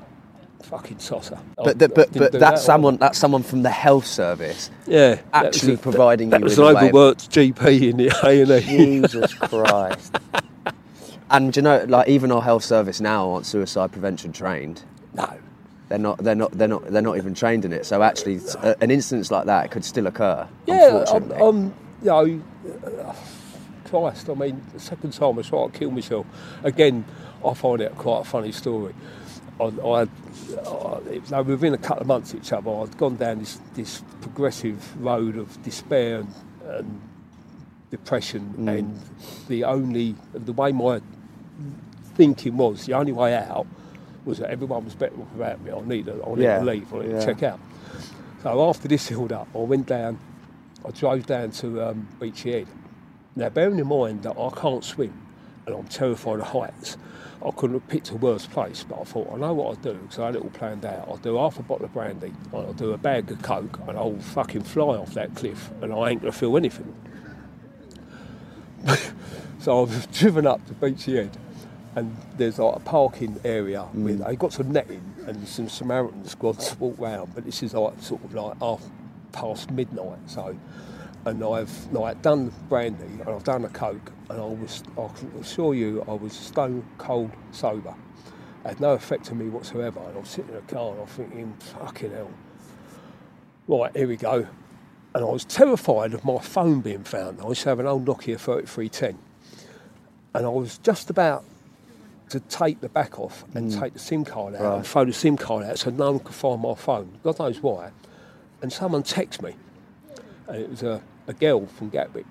fucking 0.63 0.99
tosser. 0.99 1.39
But, 1.57 1.79
the, 1.79 1.89
but, 1.89 2.13
but 2.13 2.33
that's 2.33 2.39
that 2.39 2.59
someone 2.61 2.97
that's 2.99 3.19
someone 3.19 3.43
from 3.43 3.63
the 3.63 3.71
health 3.71 4.07
service 4.07 4.71
Yeah, 4.87 5.15
that 5.33 5.47
actually 5.47 5.75
a- 5.75 5.79
providing 5.79 6.31
that 6.31 6.41
you 6.41 6.45
was 6.45 6.59
with 6.59 6.69
an 6.69 6.77
of- 6.77 6.83
overworked 6.83 7.31
GP 7.31 7.91
in 7.91 7.97
the 7.97 8.17
A 8.23 8.43
and 8.43 8.51
E. 8.51 8.61
Jesus 8.61 9.35
Christ. 9.35 10.17
And 11.31 11.53
do 11.53 11.59
you 11.61 11.63
know, 11.63 11.85
like 11.89 12.09
even 12.09 12.33
our 12.33 12.43
health 12.43 12.65
service 12.65 13.01
now 13.01 13.31
aren't 13.31 13.47
suicide 13.47 13.93
prevention 13.93 14.33
trained. 14.33 14.83
No, 15.15 15.33
They're 15.89 15.99
not. 15.99 16.19
They're 16.19 16.35
not. 16.35 16.53
They're 16.53 16.69
not. 16.69 16.85
They're 16.91 17.03
not 17.03 17.17
even 17.17 17.35
trained 17.35 17.65
in 17.65 17.73
it. 17.73 17.87
So 17.87 18.03
actually, 18.03 18.41
a- 18.63 18.77
an 18.83 18.91
instance 18.91 19.31
like 19.31 19.47
that 19.47 19.71
could 19.71 19.85
still 19.85 20.07
occur. 20.07 20.47
Yeah, 20.67 20.99
unfortunately. 20.99 21.37
I'm, 21.37 21.65
you 22.03 22.07
know, 22.07 22.43
uh, 23.09 23.15
Christ, 23.85 24.29
I 24.31 24.35
mean, 24.35 24.61
the 24.73 24.81
second 24.81 25.13
time 25.13 25.39
I 25.39 25.43
tried 25.43 25.73
to 25.73 25.79
kill 25.79 25.91
myself. 25.91 26.27
Again, 26.65 27.05
I 27.45 27.55
find 27.55 27.81
it 27.81 27.97
quite 27.97 28.21
a 28.21 28.25
funny 28.25 28.53
story. 28.53 28.95
I, 29.61 29.65
I, 29.65 30.03
I 30.03 30.07
it, 31.11 31.31
no, 31.31 31.43
within 31.43 31.75
a 31.75 31.79
couple 31.79 32.03
of 32.03 32.07
months 32.07 32.33
of 32.33 32.41
each 32.41 32.53
other, 32.53 32.71
I'd 32.71 32.97
gone 32.97 33.17
down 33.17 33.41
this, 33.41 33.61
this 33.75 34.03
progressive 34.21 34.97
road 35.03 35.37
of 35.37 35.61
despair 35.63 36.21
and, 36.21 36.35
and 36.69 37.01
depression, 37.91 38.55
Mm. 38.59 38.79
and 38.79 39.01
the 39.49 39.65
only, 39.65 40.15
the 40.33 40.53
way 40.53 40.71
my 40.73 41.01
thinking 42.15 42.57
was, 42.57 42.87
the 42.87 42.95
only 42.95 43.13
way 43.13 43.35
out 43.35 43.67
was 44.25 44.39
that 44.39 44.51
everyone 44.51 44.85
was 44.85 44.95
better 44.95 45.17
off 45.21 45.33
without 45.33 45.61
me. 45.63 45.73
I 45.73 45.81
need 45.83 46.07
to, 46.07 46.23
I 46.25 46.35
need 46.35 46.43
Yeah, 46.45 46.59
to 46.61 46.65
leave, 46.65 46.93
I 46.95 46.99
need 47.01 47.11
yeah. 47.13 47.21
to 47.21 47.27
check 47.27 47.43
out. 47.43 47.61
So 48.43 48.69
after 48.69 48.89
this 48.89 49.09
held 49.09 49.33
up, 49.33 49.49
I 49.55 49.59
went 49.59 49.87
down, 49.87 50.19
I 50.87 50.91
drove 50.91 51.27
down 51.27 51.51
to 51.53 51.89
um, 51.89 52.09
Beachy 52.21 52.53
Head. 52.53 52.69
Now, 53.37 53.49
bearing 53.49 53.79
in 53.79 53.87
mind 53.87 54.23
that 54.25 54.37
I 54.39 54.51
can't 54.51 54.85
swim 54.85 55.15
and 55.67 55.75
I'm 55.75 55.87
terrified 55.89 56.41
of 56.41 56.49
heights, 56.49 56.97
I 57.45 57.51
couldn't 57.53 57.81
have 57.81 57.89
picked 57.89 58.11
a 58.11 58.17
worse 58.17 58.47
place, 58.47 58.85
but 58.89 59.01
I 59.01 59.05
thought, 59.05 59.31
I 59.33 59.37
know 59.39 59.55
what 59.55 59.69
I'll 59.69 59.75
do, 59.77 59.95
because 59.95 60.19
I 60.19 60.27
had 60.27 60.37
it 60.37 60.43
all 60.43 60.51
planned 60.51 60.85
out. 60.85 61.09
I'll 61.09 61.17
do 61.19 61.37
half 61.39 61.59
a 61.59 61.63
bottle 61.63 61.87
of 61.87 61.93
brandy, 61.95 62.33
I'll 62.53 62.73
do 62.75 62.93
a 62.93 62.99
bag 62.99 63.31
of 63.31 63.41
coke, 63.43 63.79
and 63.89 63.97
I'll 63.99 64.19
fucking 64.19 64.63
fly 64.65 64.97
off 64.97 65.15
that 65.15 65.35
cliff, 65.37 65.71
and 65.83 65.93
I 65.93 66.11
ain't 66.11 66.21
going 66.23 66.33
to 66.33 66.39
feel 66.39 66.57
anything. 66.57 66.95
so 69.61 69.83
I've 69.85 70.13
driven 70.19 70.47
up 70.47 70.67
to 70.67 70.75
Beachy 70.75 71.17
Head, 71.17 71.37
and 71.97 72.17
there's 72.37 72.59
like 72.59 72.77
a 72.77 72.81
parking 72.81 73.41
area 73.45 73.87
mm. 73.95 74.05
with 74.05 74.25
they 74.25 74.37
got 74.37 74.53
some 74.53 74.71
netting 74.71 75.03
and 75.27 75.47
some 75.47 75.69
Samaritan 75.69 76.25
squads 76.25 76.71
to 76.71 76.79
walk 76.79 76.97
round, 76.99 77.35
but 77.35 77.45
this 77.45 77.63
is 77.63 77.75
like 77.75 78.01
sort 78.01 78.23
of 78.25 78.35
like 78.35 78.59
half 78.59 78.83
past 79.33 79.71
midnight, 79.71 80.19
so. 80.27 80.57
And 81.27 81.45
I've 81.45 81.93
like 81.93 82.23
done 82.23 82.47
the 82.47 82.53
brandy 82.69 83.05
and 83.05 83.29
I've 83.29 83.45
done 83.45 83.63
the 83.63 83.69
coke, 83.69 84.11
and 84.31 84.41
I 84.41 84.45
was 84.45 84.83
I 84.93 85.09
can 85.09 85.31
assure 85.39 85.75
you 85.75 86.03
I 86.09 86.15
was 86.15 86.33
stone 86.33 86.83
cold 86.97 87.31
sober, 87.51 87.95
had 88.65 88.81
no 88.81 88.93
effect 88.93 89.31
on 89.31 89.39
me 89.39 89.51
whatsoever, 89.51 90.01
and 90.01 90.17
I'm 90.17 90.25
sitting 90.25 90.51
in 90.53 90.57
a 90.57 90.63
car 90.63 90.93
and 90.93 91.01
I'm 91.03 91.07
thinking, 91.07 91.55
fucking 91.79 92.13
hell, 92.13 92.31
right 93.69 93.95
here 93.95 94.09
we 94.09 94.17
go, 94.17 94.47
and 95.15 95.25
I 95.25 95.29
was 95.29 95.45
terrified 95.45 96.15
of 96.15 96.25
my 96.25 96.39
phone 96.39 96.81
being 96.81 97.05
found. 97.05 97.39
I 97.43 97.49
used 97.49 97.63
to 97.63 97.69
have 97.69 97.81
an 97.81 97.87
old 97.87 98.07
Nokia 98.07 98.39
3310, 98.39 99.19
and 100.33 100.47
I 100.47 100.49
was 100.49 100.79
just 100.79 101.11
about 101.11 101.45
to 102.31 102.41
take 102.41 102.81
the 102.81 102.89
back 102.89 103.19
off 103.19 103.45
and 103.55 103.71
mm. 103.71 103.81
take 103.81 103.93
the 103.93 103.99
SIM 103.99 104.25
card 104.25 104.55
out 104.55 104.63
Right. 104.63 104.77
and 104.77 104.87
throw 104.87 105.05
the 105.05 105.13
SIM 105.13 105.37
card 105.37 105.65
out 105.65 105.79
so 105.79 105.91
no 105.91 106.13
one 106.13 106.21
could 106.21 106.35
find 106.35 106.61
my 106.63 106.75
phone. 106.75 107.19
God 107.23 107.39
knows 107.39 107.61
why. 107.63 107.91
And 108.63 108.73
someone 108.73 109.03
texted 109.03 109.43
me, 109.43 109.55
and 110.47 110.57
it 110.57 110.71
was 110.71 110.83
a, 110.83 111.03
a 111.27 111.33
girl 111.33 111.67
from 111.67 111.89
Gatwick. 111.91 112.27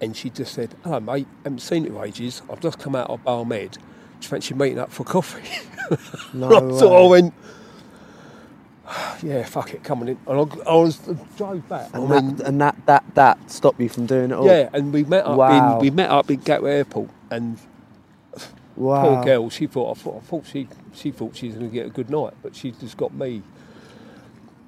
And 0.00 0.16
she 0.16 0.30
just 0.30 0.54
said, 0.54 0.74
Hello, 0.84 1.00
mate, 1.00 1.26
haven't 1.44 1.60
seen 1.60 1.84
you 1.84 1.92
for 1.92 2.04
ages. 2.04 2.42
I've 2.50 2.60
just 2.60 2.78
come 2.78 2.94
out 2.94 3.10
of 3.10 3.22
Barmed. 3.24 3.72
Do 3.72 3.78
you 4.22 4.28
fancy 4.28 4.54
meeting 4.54 4.78
up 4.78 4.90
for 4.92 5.04
coffee? 5.04 5.42
No 6.32 6.48
so 6.78 6.94
I 6.94 7.08
went, 7.08 7.34
Yeah, 9.22 9.44
fuck 9.44 9.74
it, 9.74 9.82
coming 9.84 10.08
in. 10.10 10.18
And 10.26 10.38
I, 10.38 10.70
I 10.70 10.74
was 10.76 11.00
I 11.08 11.14
drove 11.36 11.68
back. 11.68 11.90
and, 11.92 12.12
I 12.12 12.20
mean, 12.20 12.36
that, 12.36 12.46
and 12.46 12.60
that 12.60 12.76
that 12.86 13.04
that 13.14 13.50
stopped 13.50 13.80
you 13.80 13.88
from 13.88 14.06
doing 14.06 14.30
it 14.30 14.34
all. 14.34 14.46
yeah, 14.46 14.68
and 14.72 14.92
we 14.92 15.04
met 15.04 15.26
up 15.26 15.36
Wow. 15.36 15.74
in 15.78 15.82
we 15.82 15.90
met 15.90 16.10
up 16.10 16.30
in 16.30 16.40
Gatwick 16.40 16.70
Airport, 16.72 17.10
and 17.30 17.58
Wow. 18.78 19.16
poor 19.16 19.24
girl, 19.24 19.50
she 19.50 19.66
thought 19.66 19.96
I 19.96 20.00
thought, 20.00 20.16
I 20.16 20.20
thought 20.26 20.46
she 20.46 20.68
she 20.94 21.10
thought 21.10 21.36
she 21.36 21.48
was 21.48 21.56
going 21.56 21.68
to 21.70 21.74
get 21.74 21.86
a 21.86 21.90
good 21.90 22.10
night, 22.10 22.34
but 22.42 22.54
she 22.54 22.70
just 22.72 22.96
got 22.96 23.12
me 23.12 23.42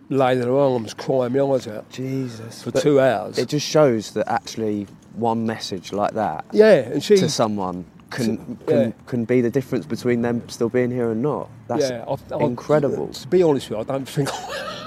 laying 0.08 0.40
in 0.40 0.46
her 0.48 0.56
arms, 0.58 0.94
crying 0.94 1.32
my 1.32 1.40
eyes 1.40 1.68
out 1.68 1.88
Jesus. 1.90 2.62
for 2.62 2.72
But 2.72 2.82
two 2.82 3.00
hours. 3.00 3.38
It 3.38 3.48
just 3.48 3.66
shows 3.66 4.10
that 4.12 4.28
actually 4.28 4.86
one 5.14 5.44
message 5.46 5.92
like 5.92 6.12
that 6.14 6.44
yeah, 6.52 6.74
and 6.74 7.02
she 7.02 7.16
to 7.16 7.28
someone 7.28 7.84
can 8.10 8.36
To- 8.38 8.64
can, 8.66 8.80
yeah. 8.80 8.92
can 9.06 9.24
be 9.24 9.40
the 9.40 9.50
difference 9.50 9.86
between 9.86 10.22
them 10.22 10.48
still 10.48 10.68
being 10.68 10.90
here 10.90 11.10
and 11.12 11.22
not. 11.22 11.48
That's 11.68 11.88
yeah, 11.90 12.04
I- 12.08 12.34
I- 12.34 12.44
incredible. 12.44 13.08
To 13.08 13.28
be 13.28 13.42
honest 13.44 13.70
with 13.70 13.76
you, 13.78 13.80
I 13.84 13.84
don't 13.84 14.08
think 14.08 14.28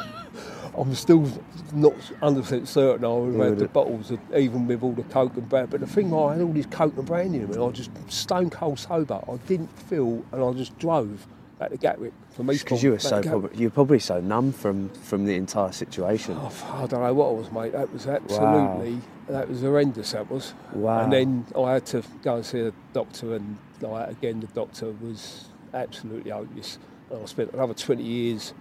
I'm 0.78 0.94
still 0.96 1.26
not 1.74 1.94
100% 2.22 2.68
certain 2.68 3.06
I 3.06 3.08
would 3.10 3.36
have 3.36 3.50
had 3.50 3.60
the 3.60 3.68
bottles, 3.68 4.12
of, 4.12 4.20
even 4.36 4.68
with 4.68 4.84
all 4.84 4.94
the 4.94 5.04
coke 5.04 5.36
and 5.36 5.48
brandy. 5.48 5.72
But 5.72 5.80
the 5.82 5.88
thing 5.88 6.12
was, 6.12 6.32
I 6.32 6.34
had 6.34 6.44
all 6.44 6.54
this 6.54 6.66
coke 6.68 6.98
and 6.98 7.06
brandy 7.06 7.38
in 7.38 7.44
them, 7.44 7.52
and 7.54 7.62
I 7.62 7.66
was 7.66 7.78
just 7.78 7.92
stone 8.12 8.50
cold 8.50 8.80
sober. 8.80 9.22
I 9.28 9.38
didn't 9.48 9.78
feel, 9.78 10.24
and 10.32 10.44
I 10.44 10.54
just 10.54 10.78
drove 10.80 11.28
back 11.60 11.72
to 11.72 11.78
Gatwick 11.78 12.14
from 12.32 12.52
Eastbourne. 12.52 12.66
because 12.66 12.84
you 12.84 12.92
were 12.92 13.00
so 13.00 13.22
Gatwick. 13.22 13.30
probably, 13.30 13.60
you're 13.60 13.70
probably 13.70 14.00
so 14.00 14.20
numb 14.20 14.52
from 14.52 14.90
from 14.90 15.26
the 15.26 15.36
entire 15.36 15.72
situation. 15.72 16.38
Oh, 16.40 16.82
I 16.84 16.88
don't 16.88 17.02
know 17.02 17.14
what 17.14 17.32
it 17.32 17.38
was, 17.38 17.52
mate. 17.52 17.72
That 17.74 17.92
was 17.92 18.08
absolutely, 18.08 19.00
that 19.28 19.50
was 19.50 19.62
horrendous. 19.62 20.12
That 20.12 20.30
was. 20.30 20.54
Wow. 20.74 21.04
And 21.04 21.14
then 21.14 21.46
I 21.58 21.74
had 21.74 21.86
to 21.88 22.04
go 22.22 22.38
and 22.38 22.46
see 22.46 22.62
a 22.62 22.74
doctor 22.94 23.36
and 23.36 23.58
like 23.82 24.12
again, 24.12 24.40
the 24.40 24.48
doctor 24.48 24.92
was 25.02 25.46
absolutely 25.74 26.32
hopeless. 26.32 26.78
And 27.10 27.22
I 27.22 27.26
spent 27.26 27.54
another 27.54 27.74
20 27.74 28.04
years 28.04 28.54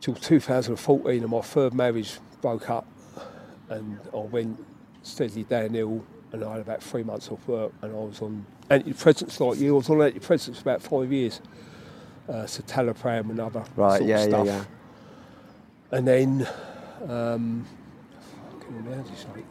till 0.00 0.14
2014, 0.14 1.22
and 1.22 1.30
my 1.30 1.40
third 1.40 1.74
marriage 1.74 2.18
broke 2.40 2.70
up, 2.70 2.86
and 3.68 3.98
I 4.12 4.18
went 4.18 4.64
steadily 5.02 5.44
downhill. 5.44 6.04
And 6.32 6.44
I 6.44 6.52
had 6.52 6.60
about 6.60 6.80
three 6.80 7.02
months 7.02 7.28
off 7.28 7.46
work, 7.48 7.72
and 7.82 7.90
I 7.92 7.96
was 7.98 8.22
on 8.22 8.46
antidepressants 8.70 9.40
like 9.40 9.58
you. 9.58 9.74
I 9.74 9.78
was 9.78 9.90
on 9.90 9.96
antidepressants 9.98 10.56
for 10.56 10.60
about 10.62 10.80
five 10.80 11.12
years, 11.12 11.40
uh, 12.28 12.44
citalopram 12.44 13.30
and 13.30 13.40
other 13.40 13.64
Right, 13.74 13.98
sort 13.98 14.08
yeah, 14.08 14.16
of 14.16 14.20
yeah, 14.20 14.28
stuff. 14.28 14.46
yeah. 14.46 14.64
And 15.98 16.06
then, 16.06 16.48
um, 17.08 17.66
fucking 18.52 18.84
hell, 18.84 18.94
how 18.94 19.02
do 19.02 19.10
you 19.10 19.16
say 19.16 19.40
it? 19.40 19.44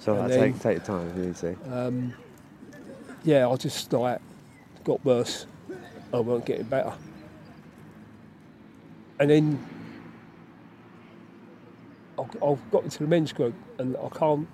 So 0.00 0.14
And 0.14 0.22
I 0.24 0.28
then- 0.28 0.52
take 0.54 0.60
take 0.60 0.76
your 0.78 0.86
time 0.86 1.08
if 1.08 1.16
you 1.16 1.22
need 1.26 1.36
to. 1.36 1.56
um, 1.86 2.14
yeah, 3.22 3.48
I 3.48 3.54
just 3.54 3.92
like 3.92 4.20
got 4.82 5.04
worse. 5.04 5.46
I 6.12 6.18
weren't 6.18 6.44
getting 6.44 6.64
better. 6.66 6.92
And 9.20 9.30
then 9.30 9.66
I've 12.18 12.70
got 12.70 12.84
into 12.84 12.98
the 13.00 13.06
men's 13.08 13.32
group, 13.32 13.54
and 13.78 13.96
I 13.96 14.08
can't, 14.16 14.46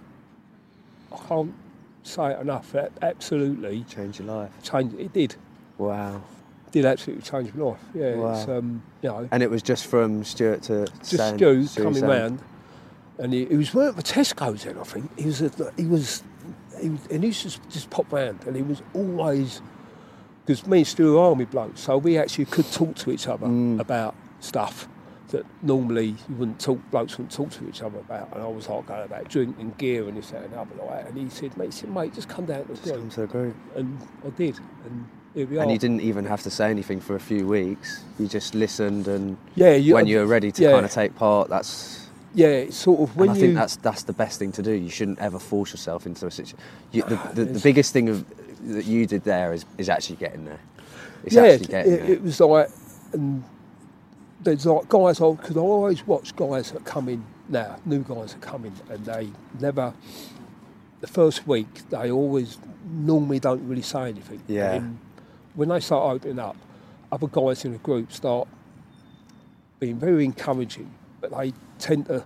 I 1.13 1.17
can't 1.29 1.55
say 2.03 2.33
it 2.33 2.41
enough. 2.41 2.73
That 2.73 2.93
absolutely 3.03 3.85
changed 3.85 4.19
your 4.21 4.29
life. 4.29 4.51
changed. 4.63 4.99
It 4.99 5.13
did. 5.13 5.37
Wow. 5.79 6.23
Did 6.73 6.85
absolutely 6.85 7.23
change 7.23 7.55
my 7.55 7.65
life. 7.65 7.81
Yeah, 7.95 8.03
it's 8.07 8.47
Wow. 8.49 8.59
um, 8.59 8.83
you 9.03 9.09
know, 9.09 9.29
And 9.33 9.43
it 9.43 9.51
was 9.51 9.63
just 9.63 9.87
from 9.87 10.25
Stuart 10.25 10.63
to 10.65 10.87
just 10.99 11.15
Stan- 11.15 11.39
Stu 11.67 11.83
coming 11.83 12.03
round, 12.05 12.41
and 13.19 13.33
he, 13.33 13.47
he 13.47 13.57
was 13.57 13.73
working 13.75 13.97
for 14.01 14.03
Tesco's 14.07 14.65
then. 14.65 14.79
I 14.79 14.83
think 14.85 15.19
he 15.19 15.27
was. 15.27 15.41
A, 15.43 15.51
he 15.77 15.87
was. 15.87 16.23
He 16.81 16.91
was, 16.91 17.01
and 17.11 17.23
he 17.23 17.29
used 17.29 17.43
to 17.43 17.49
just, 17.49 17.71
just 17.71 17.91
pop 17.91 18.13
round, 18.13 18.41
and 18.47 18.55
he 18.55 18.63
was 18.63 18.83
always 18.95 19.63
because 20.45 20.67
me 20.67 20.79
and 20.79 20.87
Stu 20.87 21.17
are 21.19 21.31
army 21.31 21.45
blokes, 21.47 21.81
so 21.81 21.97
we 21.99 22.19
actually 22.19 22.45
could 22.45 22.71
talk 22.71 22.95
to 22.97 23.11
each 23.11 23.27
other 23.27 23.47
Mm. 23.47 23.81
about 23.81 24.15
stuff 24.41 24.89
that 25.29 25.45
normally 25.63 26.15
you 26.29 26.35
wouldn't 26.37 26.61
talk. 26.61 26.79
Blokes 26.91 27.19
wouldn't 27.19 27.33
talk 27.33 27.51
to 27.51 27.69
each 27.69 27.83
other 27.83 27.99
about. 27.99 28.33
And 28.33 28.43
I 28.43 28.47
was 28.47 28.69
like 28.69 28.87
going 28.87 29.05
about 29.05 29.29
drink 29.29 29.57
and 29.59 29.77
gear 29.79 30.09
and 30.09 30.17
this 30.17 30.31
that, 30.31 30.45
and 30.45 30.53
the 30.53 30.61
other 30.61 30.75
like 30.77 31.05
that. 31.05 31.09
And 31.09 31.19
he 31.19 31.29
said, 31.29 31.57
"Mate, 31.57 31.67
he 31.67 31.71
said, 31.73 31.91
mate, 31.91 32.15
just 32.15 32.29
come 32.29 32.47
down 32.47 32.63
to 32.63 32.69
the 32.69 32.75
Just 32.75 32.91
come 32.91 33.01
group." 33.01 33.13
to 33.13 33.21
the 33.21 33.27
group. 33.27 33.57
And 33.75 33.99
I 34.25 34.31
did, 34.31 34.59
and 34.85 35.09
here 35.35 35.47
we 35.47 35.59
are. 35.59 35.63
And 35.63 35.71
you 35.71 35.79
didn't 35.79 36.01
even 36.01 36.25
have 36.25 36.43
to 36.43 36.51
say 36.51 36.71
anything 36.71 37.01
for 37.01 37.17
a 37.17 37.21
few 37.21 37.47
weeks. 37.47 38.05
You 38.19 38.29
just 38.29 38.55
listened, 38.55 39.09
and 39.09 39.37
yeah, 39.55 39.75
you, 39.75 39.95
when 39.95 40.07
you 40.07 40.19
were 40.19 40.27
ready 40.27 40.53
to 40.53 40.63
yeah. 40.63 40.73
kind 40.73 40.85
of 40.85 40.93
take 40.93 41.15
part, 41.17 41.49
that's. 41.49 42.09
yeah, 42.35 42.47
it's 42.49 42.77
sort 42.77 43.01
of 43.01 43.17
when 43.17 43.31
and 43.31 43.37
I 43.37 43.41
you 43.41 43.47
think 43.47 43.55
that's 43.57 43.77
that's 43.77 44.05
the 44.05 44.13
best 44.13 44.39
thing 44.39 44.53
to 44.53 44.63
do. 44.63 44.73
You 44.73 44.91
shouldn't 44.91 45.19
ever 45.19 45.39
force 45.39 45.73
yourself 45.73 46.07
into 46.07 46.27
a 46.27 46.31
situation. 46.31 46.59
You, 46.93 47.03
the, 47.03 47.17
the, 47.35 47.45
the 47.45 47.61
biggest 47.61 47.93
thing 47.93 48.09
of, 48.09 48.25
that 48.75 48.85
you 48.85 49.07
did 49.07 49.25
there 49.25 49.53
is, 49.53 49.65
is 49.77 49.89
actually 49.89 50.17
getting 50.17 50.45
there. 50.45 50.61
It's 51.25 51.35
yeah, 51.35 51.43
actually 51.43 51.65
it, 51.65 51.71
getting 51.71 51.93
it, 51.93 52.01
there. 52.01 52.13
it 52.13 52.23
was 52.23 52.41
like, 52.41 52.71
and 53.13 53.43
there's 54.41 54.67
like 54.67 54.89
guys, 54.89 55.19
because 55.19 55.57
I 55.57 55.61
always 55.61 56.07
watch 56.07 56.35
guys 56.37 56.73
that 56.73 56.85
come 56.85 57.09
in 57.09 57.25
now, 57.49 57.79
new 57.85 58.01
guys 58.01 58.35
that 58.35 58.41
come 58.41 58.65
in, 58.65 58.73
and 58.91 59.05
they 59.05 59.31
never, 59.61 59.95
the 61.01 61.07
first 61.07 61.47
week, 61.47 61.89
they 61.91 62.11
always 62.11 62.59
normally 62.85 63.39
don't 63.39 63.67
really 63.67 63.83
say 63.83 64.09
anything. 64.09 64.43
Yeah. 64.47 64.75
And 64.75 64.99
when 65.55 65.69
they 65.69 65.81
start 65.81 66.15
opening 66.15 66.39
up, 66.39 66.57
other 67.11 67.29
guys 67.29 67.65
in 67.65 67.73
the 67.73 67.79
group 67.79 68.13
start 68.13 68.49
being 69.79 69.99
very 69.99 70.25
encouraging, 70.25 70.93
but 71.21 71.37
they 71.37 71.53
tend 71.79 72.07
to 72.07 72.25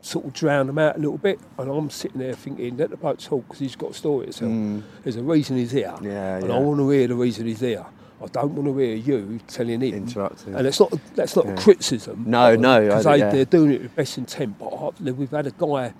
sort 0.00 0.24
of 0.24 0.32
drown 0.32 0.66
them 0.66 0.78
out 0.78 0.96
a 0.96 0.98
little 0.98 1.18
bit. 1.18 1.40
And 1.58 1.70
I'm 1.70 1.90
sitting 1.90 2.20
there 2.20 2.34
thinking, 2.34 2.76
let 2.76 2.90
the 2.90 2.96
bloke 2.96 3.18
talk 3.18 3.46
because 3.46 3.60
he's 3.60 3.76
got 3.76 3.90
a 3.92 3.94
story 3.94 4.26
to 4.26 4.32
tell. 4.32 4.48
Mm. 4.48 4.82
There's 5.02 5.16
a 5.16 5.22
reason 5.22 5.56
he's 5.56 5.72
here. 5.72 5.94
Yeah, 6.02 6.36
and 6.36 6.48
yeah. 6.48 6.54
I 6.54 6.58
want 6.58 6.78
to 6.80 6.90
hear 6.90 7.08
the 7.08 7.14
reason 7.14 7.46
he's 7.46 7.60
there. 7.60 7.86
I 8.22 8.26
don't 8.26 8.54
want 8.54 8.68
to 8.68 8.78
hear 8.78 8.94
you 8.94 9.40
telling 9.48 9.80
him. 9.80 9.94
Interrupting. 9.94 10.54
And 10.54 10.66
it's 10.66 10.78
not 10.78 10.92
that's 11.14 11.34
not 11.36 11.46
Yeah. 11.46 11.52
a 11.52 11.56
criticism. 11.56 12.24
No, 12.26 12.54
no, 12.56 12.82
because 12.82 13.04
they, 13.04 13.18
yeah. 13.18 13.30
they're 13.30 13.44
doing 13.44 13.72
it 13.72 13.82
with 13.82 13.96
best 13.96 14.18
intent. 14.18 14.58
But 14.58 14.68
I, 14.68 15.10
we've 15.10 15.30
had 15.30 15.46
a 15.46 15.50
guy 15.50 15.92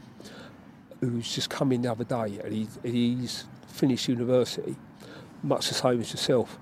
who's 1.01 1.35
just 1.35 1.51
come 1.51 1.73
in 1.73 1.83
the 1.83 1.91
other 1.91 2.05
day, 2.05 2.39
and 2.45 2.53
he's, 2.53 2.79
he's 2.85 3.45
finished 3.67 4.09
university, 4.09 4.77
much 5.43 5.67
the 5.69 5.75
same 5.75 6.01
as 6.01 6.13
yourself, 6.13 6.59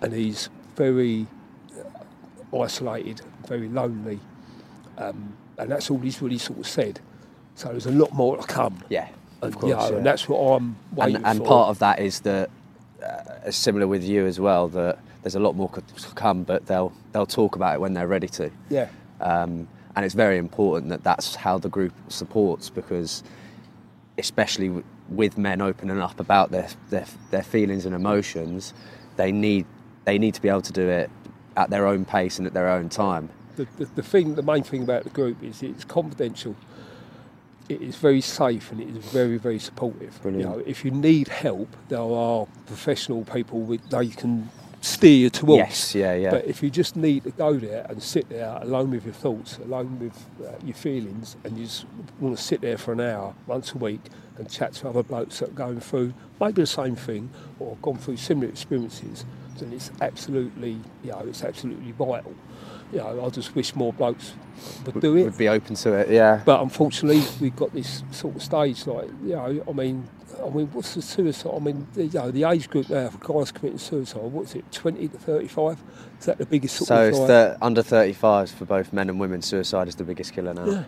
and 0.00 0.12
he's 0.12 0.48
very 0.74 1.26
uh, 2.52 2.56
isolated, 2.60 3.20
very 3.46 3.68
lonely, 3.68 4.18
um, 4.96 5.36
and 5.58 5.70
that's 5.70 5.90
all 5.90 5.98
he's 5.98 6.20
really 6.20 6.38
sort 6.38 6.58
of 6.58 6.66
said. 6.66 7.00
So 7.54 7.68
there's 7.68 7.86
a 7.86 7.92
lot 7.92 8.12
more 8.12 8.36
to 8.36 8.42
come. 8.46 8.82
yeah, 8.88 9.08
of 9.42 9.54
course. 9.54 9.70
you 9.70 9.76
know, 9.76 9.88
yeah. 9.90 9.96
and 9.98 10.06
that's 10.06 10.28
what 10.28 10.38
I'm 10.38 10.76
waiting 10.92 11.16
and, 11.16 11.26
and 11.26 11.38
for. 11.38 11.46
part 11.46 11.68
of 11.70 11.78
that 11.78 12.00
is 12.00 12.20
that 12.20 12.50
uh, 13.02 13.50
similar 13.50 13.86
with 13.86 14.04
you 14.04 14.26
as 14.26 14.38
well 14.40 14.68
that 14.68 14.98
there's 15.22 15.34
a 15.34 15.40
lot 15.40 15.54
more 15.54 15.70
to 15.70 16.14
come 16.14 16.42
but 16.42 16.66
they'll 16.66 16.92
they'll 17.12 17.26
talk 17.26 17.56
about 17.56 17.74
it 17.74 17.80
when 17.80 17.94
they're 17.94 18.08
ready 18.08 18.28
to. 18.28 18.50
Yeah, 18.70 18.88
um, 19.20 19.68
and 19.96 20.04
it's 20.04 20.14
very 20.14 20.38
important 20.38 20.90
that 20.90 21.04
that's 21.04 21.34
how 21.34 21.58
the 21.58 21.68
group 21.68 21.92
supports 22.08 22.70
because 22.70 23.22
especially 24.16 24.68
w- 24.68 24.84
with 25.08 25.38
men 25.38 25.60
opening 25.60 26.00
up 26.00 26.18
about 26.20 26.50
their, 26.50 26.68
their 26.90 27.06
their 27.30 27.42
feelings 27.42 27.86
and 27.86 27.94
emotions 27.94 28.74
they 29.16 29.32
need 29.32 29.64
they 30.04 30.18
need 30.18 30.32
to 30.32 30.40
be 30.40 30.48
able 30.48 30.62
to 30.62 30.72
do 30.72 30.88
it 30.88 31.10
at 31.58 31.68
their 31.68 31.86
own 31.86 32.04
pace 32.04 32.38
and 32.38 32.46
at 32.46 32.54
their 32.54 32.68
own 32.68 32.88
time. 32.88 33.28
The, 33.56 33.66
the, 33.76 33.84
the 33.96 34.02
thing, 34.02 34.36
the 34.36 34.42
main 34.42 34.62
thing 34.62 34.82
about 34.82 35.04
the 35.04 35.10
group 35.10 35.42
is 35.42 35.62
it's 35.62 35.84
confidential. 35.84 36.56
It 37.68 37.82
is 37.82 37.96
very 37.96 38.20
safe 38.20 38.72
and 38.72 38.80
it 38.80 38.88
is 38.88 39.04
very, 39.06 39.36
very 39.36 39.58
supportive. 39.58 40.20
Brilliant. 40.22 40.48
You 40.48 40.56
know, 40.56 40.62
if 40.66 40.84
you 40.84 40.90
need 40.90 41.28
help, 41.28 41.68
there 41.88 42.00
are 42.00 42.46
professional 42.66 43.24
people 43.24 43.60
with 43.60 43.88
they 43.90 44.08
can 44.08 44.50
steer 44.80 45.16
you 45.16 45.28
towards. 45.30 45.58
yes 45.58 45.94
yeah 45.94 46.14
yeah 46.14 46.30
But 46.30 46.44
if 46.46 46.62
you 46.62 46.70
just 46.70 46.94
need 46.94 47.24
to 47.24 47.32
go 47.32 47.54
there 47.54 47.84
and 47.88 48.00
sit 48.00 48.28
there 48.28 48.56
alone 48.62 48.92
with 48.92 49.04
your 49.04 49.12
thoughts, 49.14 49.58
alone 49.58 49.98
with 49.98 50.16
uh, 50.46 50.52
your 50.64 50.76
feelings, 50.76 51.36
and 51.44 51.58
you 51.58 51.64
just 51.64 51.84
want 52.20 52.36
to 52.36 52.42
sit 52.42 52.60
there 52.60 52.78
for 52.78 52.92
an 52.92 53.00
hour 53.00 53.34
once 53.48 53.72
a 53.72 53.78
week 53.78 54.00
and 54.36 54.48
chat 54.48 54.74
to 54.74 54.88
other 54.88 55.02
blokes 55.02 55.40
that 55.40 55.48
are 55.48 55.52
going 55.52 55.80
through 55.80 56.14
maybe 56.40 56.62
the 56.62 56.66
same 56.66 56.94
thing 56.94 57.28
or 57.58 57.76
gone 57.82 57.98
through 57.98 58.16
similar 58.16 58.48
experiences, 58.48 59.24
then 59.58 59.72
it's 59.72 59.90
absolutely, 60.00 60.78
you 61.02 61.10
know, 61.10 61.24
it's 61.26 61.42
absolutely 61.42 61.90
vital. 61.92 62.34
You 62.92 62.98
know, 62.98 63.26
I 63.26 63.28
just 63.30 63.54
wish 63.54 63.74
more 63.76 63.92
blokes 63.92 64.32
would 64.86 65.00
do 65.00 65.16
it. 65.16 65.24
would 65.24 65.38
be 65.38 65.48
open 65.48 65.74
to 65.76 65.92
it 65.92 66.10
yeah 66.10 66.40
But 66.44 66.62
unfortunately, 66.62 67.22
we've 67.40 67.54
got 67.54 67.72
this 67.72 68.02
sort 68.10 68.34
of 68.36 68.42
stage, 68.42 68.86
like 68.86 69.08
you 69.22 69.36
know, 69.36 69.64
I 69.68 69.72
mean, 69.72 70.08
I 70.44 70.48
mean, 70.50 70.66
what's 70.72 70.94
the 70.94 71.02
suicide? 71.02 71.52
I 71.54 71.58
mean, 71.58 71.86
you 71.96 72.10
know, 72.14 72.30
the 72.30 72.44
age 72.44 72.70
group 72.70 72.88
now 72.88 73.08
for 73.08 73.18
guys 73.40 73.52
committing 73.52 73.78
suicide, 73.78 74.22
what's 74.22 74.54
it, 74.54 74.70
twenty 74.72 75.08
to 75.08 75.18
thirty-five? 75.18 75.78
Is 76.20 76.26
that 76.26 76.38
the 76.38 76.46
biggest 76.46 76.76
sort 76.76 76.88
so 76.88 77.02
of? 77.02 77.08
it's 77.08 77.18
the 77.18 77.56
under 77.62 77.82
35s 77.82 78.52
for 78.52 78.64
both 78.64 78.92
men 78.92 79.08
and 79.08 79.20
women 79.20 79.40
suicide 79.42 79.86
is 79.88 79.94
the 79.94 80.02
biggest 80.04 80.32
killer 80.32 80.52
now 80.54 80.66
yeah. 80.66 80.84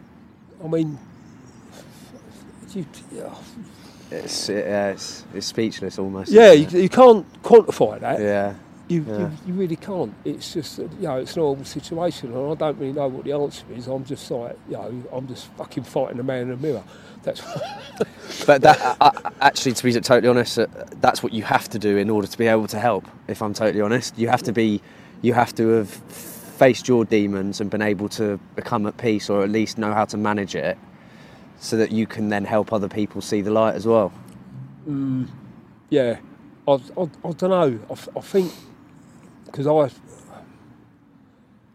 I 0.64 0.66
mean, 0.68 0.98
you, 2.74 2.84
yeah, 3.12 3.34
It's, 4.10 4.48
yeah, 4.48 4.88
it's, 4.90 5.24
it's 5.34 5.46
speechless 5.46 5.98
almost. 5.98 6.30
yeah 6.32 6.52
you, 6.52 6.66
you 6.80 6.88
can't 6.88 7.24
quantify 7.42 8.00
that. 8.00 8.20
yeah. 8.20 8.54
You, 8.90 9.04
yeah. 9.06 9.18
you, 9.18 9.30
you 9.46 9.54
really 9.54 9.76
can't. 9.76 10.12
It's 10.24 10.52
just, 10.52 10.78
you 10.78 10.88
know, 11.00 11.18
it's 11.18 11.36
an 11.36 11.42
horrible 11.42 11.64
situation, 11.64 12.34
and 12.34 12.52
I 12.52 12.54
don't 12.56 12.78
really 12.78 12.92
know 12.92 13.06
what 13.06 13.24
the 13.24 13.32
answer 13.32 13.64
is. 13.72 13.86
I'm 13.86 14.04
just 14.04 14.28
like, 14.30 14.58
you 14.68 14.74
know, 14.74 15.04
I'm 15.12 15.28
just 15.28 15.46
fucking 15.52 15.84
fighting 15.84 16.16
the 16.16 16.24
man 16.24 16.42
in 16.42 16.48
the 16.50 16.56
mirror. 16.56 16.82
That's 17.22 17.40
But 18.46 18.62
that, 18.62 18.96
uh, 19.00 19.30
actually, 19.40 19.74
to 19.74 19.84
be 19.84 19.92
totally 19.92 20.28
honest, 20.28 20.58
uh, 20.58 20.66
that's 21.00 21.22
what 21.22 21.32
you 21.32 21.44
have 21.44 21.68
to 21.68 21.78
do 21.78 21.96
in 21.98 22.10
order 22.10 22.26
to 22.26 22.38
be 22.38 22.48
able 22.48 22.66
to 22.66 22.80
help. 22.80 23.06
If 23.28 23.42
I'm 23.42 23.54
totally 23.54 23.80
honest, 23.80 24.18
you 24.18 24.28
have 24.28 24.42
to 24.44 24.52
be, 24.52 24.82
you 25.22 25.34
have 25.34 25.54
to 25.54 25.68
have 25.68 25.88
faced 25.90 26.88
your 26.88 27.04
demons 27.04 27.60
and 27.60 27.70
been 27.70 27.82
able 27.82 28.08
to 28.10 28.38
become 28.56 28.86
at 28.86 28.96
peace, 28.96 29.30
or 29.30 29.44
at 29.44 29.50
least 29.50 29.78
know 29.78 29.94
how 29.94 30.04
to 30.06 30.16
manage 30.16 30.56
it, 30.56 30.76
so 31.60 31.76
that 31.76 31.92
you 31.92 32.08
can 32.08 32.28
then 32.28 32.44
help 32.44 32.72
other 32.72 32.88
people 32.88 33.20
see 33.20 33.40
the 33.40 33.52
light 33.52 33.76
as 33.76 33.86
well. 33.86 34.12
Yeah, 35.90 36.18
I, 36.66 36.72
I, 36.72 37.02
I 37.24 37.32
don't 37.32 37.50
know. 37.50 37.78
I 38.16 38.20
think 38.20 38.52
because 39.50 39.66
I 39.66 39.90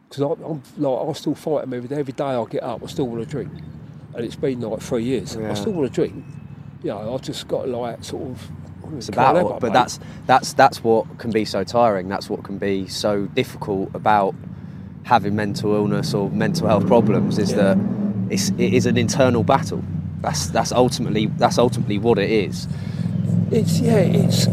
because 0.10 0.22
I'm 0.22 0.62
like 0.78 1.10
I 1.10 1.14
still 1.14 1.36
fight 1.36 1.62
them 1.62 1.74
every 1.74 1.90
day. 1.90 1.98
Every 1.98 2.14
day 2.14 2.24
I 2.24 2.46
get 2.46 2.64
up, 2.64 2.84
I 2.84 2.88
still 2.88 3.08
want 3.08 3.24
to 3.24 3.30
drink, 3.30 3.52
and 4.14 4.26
it's 4.26 4.36
been 4.36 4.62
like 4.62 4.82
three 4.82 5.04
years. 5.04 5.36
Yeah. 5.36 5.52
I 5.52 5.54
still 5.56 5.74
want 5.74 5.90
to 5.90 5.94
drink. 5.94 6.24
You 6.84 6.90
know, 6.92 7.14
I've 7.14 7.22
just 7.22 7.48
got 7.48 7.64
to 7.64 7.78
like 7.78 8.04
sort 8.04 8.24
of. 8.30 8.50
It's 8.96 9.10
about, 9.10 9.44
what, 9.44 9.60
but 9.60 9.70
mate. 9.70 9.74
that's 9.74 10.00
that's 10.28 10.54
that's 10.54 10.84
what 10.84 11.18
can 11.18 11.32
be 11.32 11.44
so 11.44 11.64
tiring. 11.64 12.08
That's 12.08 12.30
what 12.30 12.44
can 12.44 12.60
be 12.60 12.88
so 12.88 13.26
difficult 13.28 13.94
about 13.96 14.36
having 15.04 15.36
mental 15.36 15.74
illness 15.74 16.14
or 16.14 16.30
mental 16.30 16.68
health 16.68 16.86
problems 16.88 17.38
is 17.40 17.52
Yeah. 17.52 17.58
that 17.58 17.78
it's, 18.30 18.50
it 18.52 18.74
is 18.74 18.86
an 18.86 18.98
internal 18.98 19.44
battle. 19.44 19.84
That's 20.22 20.48
that's 20.48 20.72
ultimately 20.72 21.26
that's 21.26 21.58
ultimately 21.58 21.98
what 21.98 22.20
it 22.20 22.30
is. 22.30 22.68
It's 23.52 23.80
yeah, 23.80 23.98
it's. 23.98 24.48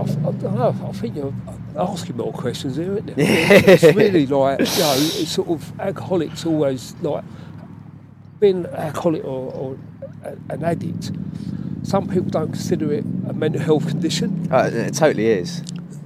I, 0.00 0.28
I 0.28 0.32
don't 0.32 0.54
know. 0.54 0.74
I 0.88 0.92
think 0.92 1.16
you're 1.16 1.34
asking 1.76 2.16
more 2.16 2.32
questions 2.32 2.76
here, 2.76 2.92
isn't 2.94 3.10
it? 3.10 3.14
it's 3.18 3.82
really 3.96 4.26
like 4.26 4.58
you 4.60 4.64
know, 4.66 4.94
it's 4.96 5.30
sort 5.32 5.48
of 5.48 5.80
alcoholics 5.80 6.44
always 6.46 6.94
like 7.02 7.24
being 8.40 8.64
an 8.64 8.74
alcoholic 8.74 9.24
or, 9.24 9.52
or 9.52 9.78
an 10.48 10.64
addict. 10.64 11.10
some 11.82 12.08
people 12.08 12.30
don't 12.30 12.48
consider 12.52 12.92
it 12.92 13.04
a 13.28 13.32
mental 13.32 13.60
health 13.60 13.86
condition. 13.88 14.48
Uh, 14.50 14.70
it 14.72 14.94
totally 14.94 15.26
is. 15.26 15.60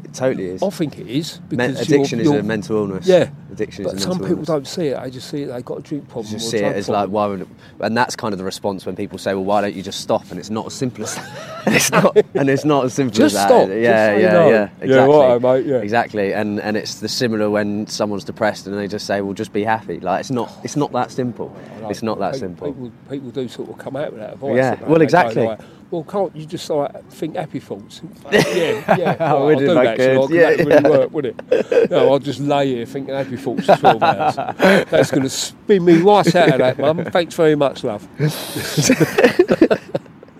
It 0.04 0.14
totally 0.14 0.46
is. 0.46 0.62
I 0.62 0.70
think 0.70 0.98
it 0.98 1.06
is 1.08 1.40
Men- 1.50 1.70
because 1.72 1.88
you're- 1.88 1.98
addiction 2.00 2.20
is 2.20 2.24
you're- 2.26 2.38
a 2.38 2.42
mental 2.42 2.76
illness. 2.76 3.06
Yeah, 3.06 3.30
Addiction 3.54 3.84
but 3.84 4.00
some 4.00 4.18
people 4.18 4.30
illness. 4.32 4.46
don't 4.48 4.66
see 4.66 4.86
it. 4.88 5.02
They 5.02 5.10
just 5.10 5.28
see 5.30 5.42
it. 5.42 5.46
They 5.46 5.62
got 5.62 5.78
a 5.78 5.82
drink 5.82 6.08
problem. 6.08 6.32
just 6.32 6.46
or 6.52 6.56
a 6.56 6.60
see 6.60 6.64
it 6.64 6.76
as 6.76 6.88
like 6.88 7.08
why 7.08 7.26
would 7.26 7.48
and 7.80 7.96
that's 7.96 8.16
kind 8.16 8.32
of 8.32 8.38
the 8.38 8.44
response 8.44 8.84
when 8.86 8.96
people 8.96 9.18
say 9.18 9.34
well 9.34 9.44
why 9.44 9.60
don't 9.60 9.74
you 9.74 9.82
just 9.82 10.00
stop 10.00 10.30
and 10.30 10.38
it's 10.38 10.50
not 10.50 10.66
as 10.66 10.74
simple 10.74 11.04
as 11.04 11.18
it's 11.66 11.90
not 11.90 12.16
and 12.34 12.50
it's 12.50 12.64
not 12.64 12.84
as 12.84 12.94
simple 12.94 13.14
Just 13.14 13.34
as 13.36 13.42
that 13.42 13.48
stop, 13.48 13.68
yeah 13.68 13.74
just 13.74 13.82
yeah 13.82 14.06
say 14.06 14.22
yeah 14.22 14.32
no. 14.32 14.48
yeah 14.48 14.68
Yeah, 14.80 14.84
exactly 14.84 15.38
mate, 15.40 15.66
yeah. 15.66 15.76
exactly 15.78 16.32
and 16.34 16.60
and 16.60 16.76
it's 16.76 16.96
the 16.96 17.08
similar 17.08 17.48
when 17.50 17.86
someone's 17.86 18.24
depressed 18.24 18.66
and 18.66 18.76
they 18.76 18.88
just 18.88 19.06
say 19.06 19.20
well 19.20 19.32
just 19.34 19.52
be 19.52 19.64
happy 19.64 20.00
like 20.00 20.20
it's 20.20 20.30
not 20.30 20.52
it's 20.64 20.76
not 20.76 20.92
that 20.92 21.10
simple 21.10 21.54
it's 21.88 22.02
not 22.02 22.18
that 22.18 22.32
people, 22.34 22.48
simple 22.48 22.72
People, 22.72 22.92
people 23.10 23.30
do 23.30 23.48
sort 23.48 23.68
of 23.70 23.78
come 23.78 23.96
out 23.96 24.10
with 24.12 24.20
that 24.20 24.32
advice. 24.34 24.56
Yeah, 24.56 24.82
well, 24.88 25.02
exactly. 25.02 25.46
Well, 25.94 26.02
can't 26.02 26.34
you 26.34 26.44
just 26.44 26.68
like 26.68 27.08
think 27.10 27.36
happy 27.36 27.60
thoughts? 27.60 28.02
yeah, 28.32 28.96
yeah. 28.96 29.16
I 29.20 29.32
well, 29.34 29.46
would 29.46 29.54
I'll 29.54 29.60
do 29.60 29.74
that, 29.74 29.96
could, 29.96 30.04
shall 30.04 30.12
I? 30.12 30.26
'Cause 30.26 30.30
yeah, 30.32 30.56
that 30.56 30.66
really 30.66 30.90
work, 30.90 31.10
would 31.12 31.26
it? 31.26 31.90
No, 31.90 32.12
I'll 32.12 32.18
just 32.18 32.40
lay 32.40 32.74
here 32.74 32.86
thinking 32.86 33.14
happy 33.14 33.36
thoughts 33.36 33.66
for 33.66 33.76
12 33.76 34.02
hours. 34.02 34.36
That's 34.90 35.12
going 35.12 35.22
to 35.22 35.30
spin 35.30 35.84
me 35.84 35.98
right 35.98 36.34
out 36.34 36.48
of 36.48 36.58
that, 36.58 36.78
mum. 36.78 37.04
Thanks 37.04 37.36
very 37.36 37.54
much, 37.54 37.84
love. 37.84 38.08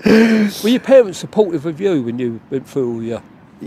Were 0.05 0.69
your 0.69 0.81
parents 0.81 1.19
supportive 1.19 1.67
of 1.67 1.81
you 1.81 2.03
when 2.03 2.19
you 2.19 2.41
went 2.51 2.69
through 2.69 2.95
all 2.95 3.03
your... 3.03 3.23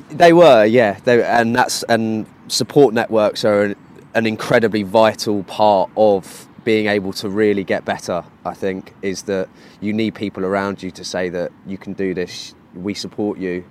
They 0.10 0.34
were, 0.34 0.66
yeah. 0.66 1.00
They, 1.06 1.24
and 1.24 1.56
that's 1.56 1.84
and 1.84 2.26
support 2.50 2.94
networks 2.94 3.46
are 3.46 3.64
an, 3.64 3.76
an 4.14 4.26
incredibly 4.26 4.84
vital 4.84 5.44
part 5.44 5.90
of 5.96 6.50
being 6.68 6.88
able 6.88 7.14
to 7.14 7.30
really 7.30 7.64
get 7.64 7.86
better. 7.86 8.26
I 8.44 8.54
think 8.54 8.94
is 9.02 9.24
that 9.24 9.48
you 9.80 9.94
need 9.94 10.16
people 10.16 10.44
around 10.44 10.84
you 10.84 10.92
to 10.92 11.04
say 11.06 11.30
that 11.30 11.50
you 11.66 11.78
can 11.78 11.94
do 11.94 12.14
this. 12.14 12.54
We 12.76 12.94
support 12.94 13.38
you. 13.40 13.64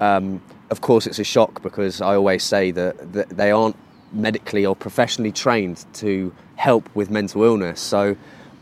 Um, 0.00 0.42
of 0.70 0.80
course, 0.80 1.06
it's 1.06 1.20
a 1.20 1.24
shock 1.36 1.62
because 1.62 2.00
I 2.00 2.16
always 2.16 2.42
say 2.42 2.72
that, 2.72 3.12
that 3.12 3.28
they 3.28 3.52
aren't 3.52 3.76
medically 4.12 4.66
or 4.66 4.74
professionally 4.74 5.30
trained 5.30 5.84
to 6.02 6.34
help 6.56 6.88
with 6.96 7.08
mental 7.08 7.44
illness. 7.44 7.80
So 7.80 8.16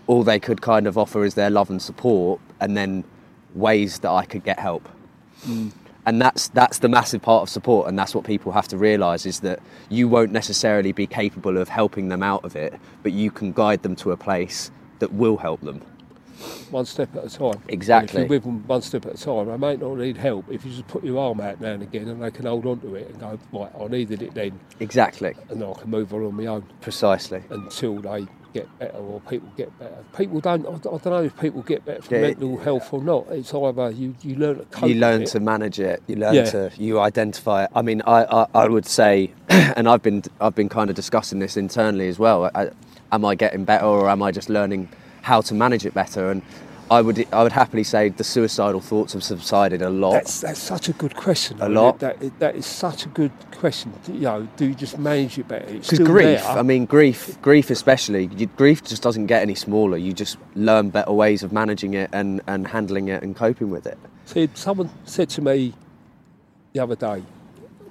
all 0.07 0.23
they 0.23 0.39
could 0.39 0.61
kind 0.61 0.87
of 0.87 0.99
offer 0.99 1.25
is 1.25 1.33
their 1.33 1.49
love 1.49 1.71
and 1.71 1.81
support, 1.81 2.41
and 2.61 2.77
then 2.77 3.05
ways 3.55 4.01
that 4.01 4.11
I 4.11 4.27
could 4.27 4.45
get 4.45 4.59
help 4.59 4.87
and 6.09 6.23
that's 6.23 6.49
that's 6.49 6.79
the 6.79 6.89
massive 6.89 7.21
part 7.21 7.43
of 7.43 7.51
support 7.51 7.87
and 7.87 7.99
that's 7.99 8.15
what 8.15 8.25
people 8.25 8.51
have 8.51 8.67
to 8.67 8.79
realize 8.79 9.27
is 9.27 9.41
that 9.41 9.61
you 9.91 10.09
won't 10.09 10.33
necessarily 10.33 10.91
be 10.91 11.07
capable 11.07 11.59
of 11.59 11.69
helping 11.69 12.09
them 12.09 12.23
out 12.23 12.43
of 12.45 12.57
it 12.57 12.73
but 13.03 13.13
you 13.13 13.31
can 13.31 13.53
guide 13.53 13.83
them 13.83 13.95
to 13.95 14.11
a 14.11 14.17
place 14.17 14.71
that 15.01 15.13
will 15.13 15.37
help 15.37 15.61
them 15.61 15.83
one 16.71 16.87
step 16.87 17.15
at 17.17 17.25
a 17.25 17.29
time. 17.29 17.55
And 17.63 17.71
Exactly. 17.71 18.23
if 18.23 18.29
you're 18.31 18.39
with 18.39 18.45
them 18.45 18.65
one 18.69 18.81
step 18.81 19.07
at 19.07 19.15
a 19.15 19.19
time, 19.19 19.51
I 19.51 19.57
might 19.57 19.81
not 19.81 19.97
need 19.97 20.17
help. 20.17 20.45
If 20.49 20.65
you 20.65 20.71
just 20.71 20.87
put 20.87 21.03
your 21.03 21.19
arm 21.19 21.41
out 21.41 21.61
now 21.61 21.73
and 21.73 21.83
again 21.83 22.07
and 22.07 22.23
they 22.23 22.31
can 22.31 22.47
hold 22.47 22.65
on 22.65 22.79
to 22.81 22.95
it 22.95 23.09
and 23.09 23.19
go, 23.19 23.39
right, 23.53 23.71
I 23.77 23.89
needed 23.89 24.23
it 24.23 24.35
then, 24.35 24.61
exactly 24.79 25.35
and 25.49 25.65
I 25.65 25.73
can 25.73 25.91
move 25.91 26.15
on 26.15 26.25
on 26.25 26.35
my 26.37 26.47
own 26.47 26.65
precisely 26.81 27.43
until 27.51 27.97
they 27.99 28.29
get 28.53 28.79
better 28.79 28.97
or 28.99 29.21
people 29.21 29.53
get 29.57 29.77
better. 29.79 30.05
People 30.17 30.41
don't, 30.41 30.67
I 30.67 30.79
don't 30.79 31.05
know 31.07 31.23
if 31.23 31.37
people 31.39 31.63
get 31.63 31.85
better 31.85 32.03
from 32.03 32.17
Yeah. 32.17 32.23
mental 32.23 32.57
health 32.59 32.93
or 32.93 33.03
not. 33.03 33.27
It's 33.31 33.53
either 33.55 33.91
you, 33.91 34.15
you 34.23 34.37
learn 34.37 34.59
to 34.59 34.65
cope 34.67 34.89
you 34.89 34.97
learn 34.97 35.25
to 35.27 35.41
manage 35.41 35.79
it 35.81 36.03
you 36.07 36.17
learn 36.17 36.35
Yeah. 36.35 36.51
to 36.51 36.71
you 36.77 37.01
identify 37.01 37.65
it 37.65 37.71
i 37.75 37.83
mean 37.83 38.03
I, 38.07 38.25
I 38.25 38.47
i 38.55 38.69
would 38.69 38.87
say 38.87 39.33
and 39.49 39.89
i've 39.89 40.03
been 40.03 40.23
i've 40.41 40.55
been 40.55 40.69
kind 40.69 40.89
of 40.91 40.97
discussing 40.97 41.39
this 41.39 41.57
internally 41.57 42.09
as 42.09 42.19
well 42.19 42.51
I, 42.55 42.71
am 43.13 43.25
i 43.25 43.35
getting 43.35 43.65
better 43.65 43.85
or 43.87 44.09
am 44.09 44.23
i 44.23 44.31
just 44.31 44.49
learning 44.49 44.89
how 45.23 45.41
to 45.43 45.55
manage 45.55 45.85
it 45.87 45.95
better 45.95 46.31
and 46.31 46.43
i 46.91 47.01
would 47.01 47.27
i 47.33 47.43
would 47.43 47.53
happily 47.53 47.85
say 47.85 48.09
the 48.09 48.25
suicidal 48.25 48.81
thoughts 48.81 49.13
have 49.13 49.23
subsided 49.23 49.83
a 49.83 49.91
lot 49.91 50.13
That's, 50.13 50.41
that's 50.41 50.61
such 50.61 50.89
a 50.89 50.93
good 50.93 51.15
question. 51.15 51.61
A 51.61 51.69
lot. 51.69 51.97
it? 51.97 52.01
That, 52.01 52.39
that 52.39 52.57
is 52.57 52.67
such 52.67 53.05
a 53.05 53.09
good 53.09 53.33
question. 53.53 53.93
Do, 54.05 54.13
you 54.13 54.21
know, 54.21 54.49
do 54.57 54.67
you 54.67 54.75
just 54.75 54.99
manage 54.99 55.39
it 55.39 55.49
better? 55.49 55.67
Because 55.67 55.99
grief 55.99 56.43
there. 56.43 56.59
i 56.59 56.63
mean 56.63 56.87
grief 56.87 57.41
grief 57.43 57.71
especially 57.71 58.31
you, 58.37 58.47
grief 58.47 58.83
just 58.85 59.03
doesn't 59.03 59.27
get 59.27 59.43
any 59.43 59.55
smaller 59.55 59.97
you 59.97 60.13
just 60.13 60.37
learn 60.55 60.91
better 60.91 61.13
ways 61.13 61.43
of 61.43 61.53
managing 61.53 61.95
it 61.95 62.09
and 62.13 62.41
and 62.47 62.69
handling 62.69 63.09
it 63.09 63.23
and 63.23 63.37
coping 63.37 63.71
with 63.71 63.87
it 63.87 63.99
See, 64.29 64.47
someone 64.53 64.91
said 65.07 65.31
to 65.31 65.41
me 65.41 65.73
the 66.75 66.81
other 66.81 66.97
day, 66.97 67.23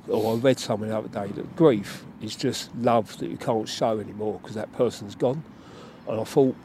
or 0.08 0.36
I 0.36 0.38
read 0.38 0.60
something 0.60 0.88
the 0.88 0.96
other 0.96 1.08
day, 1.08 1.34
that 1.34 1.56
grief 1.56 2.06
is 2.22 2.36
just 2.36 2.70
love 2.76 3.18
that 3.18 3.32
you 3.32 3.38
can't 3.38 3.68
show 3.68 3.98
anymore 4.00 4.40
because 4.40 4.54
that 4.54 4.72
person's 4.74 5.16
gone. 5.16 5.44
And 6.08 6.22
I 6.22 6.24
thought, 6.24 6.56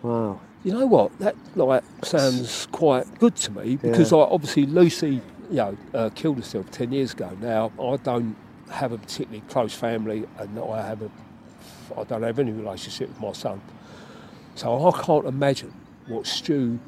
wow 0.00 0.40
you 0.64 0.72
know 0.72 0.86
what, 0.86 1.16
that 1.20 1.36
like 1.54 1.84
sounds 2.02 2.66
quite 2.72 3.06
good 3.18 3.36
to 3.36 3.50
me 3.52 3.76
because 3.76 4.10
Yeah. 4.12 4.18
like, 4.18 4.28
obviously 4.30 4.66
Lucy, 4.66 5.20
you 5.50 5.56
know, 5.56 5.76
uh, 5.94 6.10
killed 6.14 6.36
herself 6.36 6.70
ten 6.70 6.92
years 6.92 7.12
ago. 7.12 7.30
Now 7.40 7.72
I 7.80 7.96
don't 7.96 8.36
have 8.70 8.92
a 8.92 8.98
particularly 8.98 9.42
close 9.48 9.74
family, 9.74 10.26
and 10.38 10.58
I 10.58 10.86
have 10.86 11.02
a, 11.02 11.10
I 11.96 12.04
don't 12.04 12.22
have 12.22 12.38
any 12.38 12.52
relationship 12.52 13.08
with 13.08 13.20
my 13.20 13.32
son, 13.32 13.60
so 14.54 14.88
I 14.88 15.02
can't 15.02 15.26
imagine 15.26 15.72
what 16.06 16.26
Stu 16.26 16.78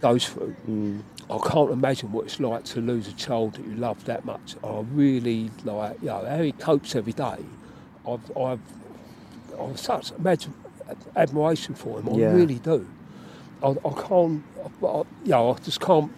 goes 0.00 0.28
through. 0.28 1.02
I 1.30 1.38
can't 1.48 1.70
imagine 1.70 2.12
what 2.12 2.26
it's 2.26 2.40
like 2.40 2.64
to 2.64 2.80
lose 2.80 3.08
a 3.08 3.12
child 3.12 3.54
that 3.54 3.64
you 3.66 3.74
love 3.76 4.04
that 4.04 4.24
much. 4.26 4.56
I 4.62 4.80
really 4.92 5.50
like, 5.64 5.96
you 6.02 6.08
know, 6.08 6.26
how 6.28 6.42
he 6.42 6.52
copes 6.52 6.94
every 6.94 7.12
day. 7.14 7.38
I've, 8.06 8.36
I've, 8.36 8.60
I've 9.58 9.78
such 9.78 10.10
imagine 10.18 10.52
admiration 11.16 11.74
for 11.74 12.00
him. 12.00 12.08
I 12.12 12.16
Yeah. 12.16 12.34
really 12.34 12.58
do. 12.58 12.86
I, 13.62 13.68
I 13.68 14.08
can't, 14.08 14.42
I, 14.82 14.86
I, 14.86 14.98
you 15.24 15.30
know, 15.30 15.54
I 15.54 15.58
just 15.60 15.80
can't 15.80 16.12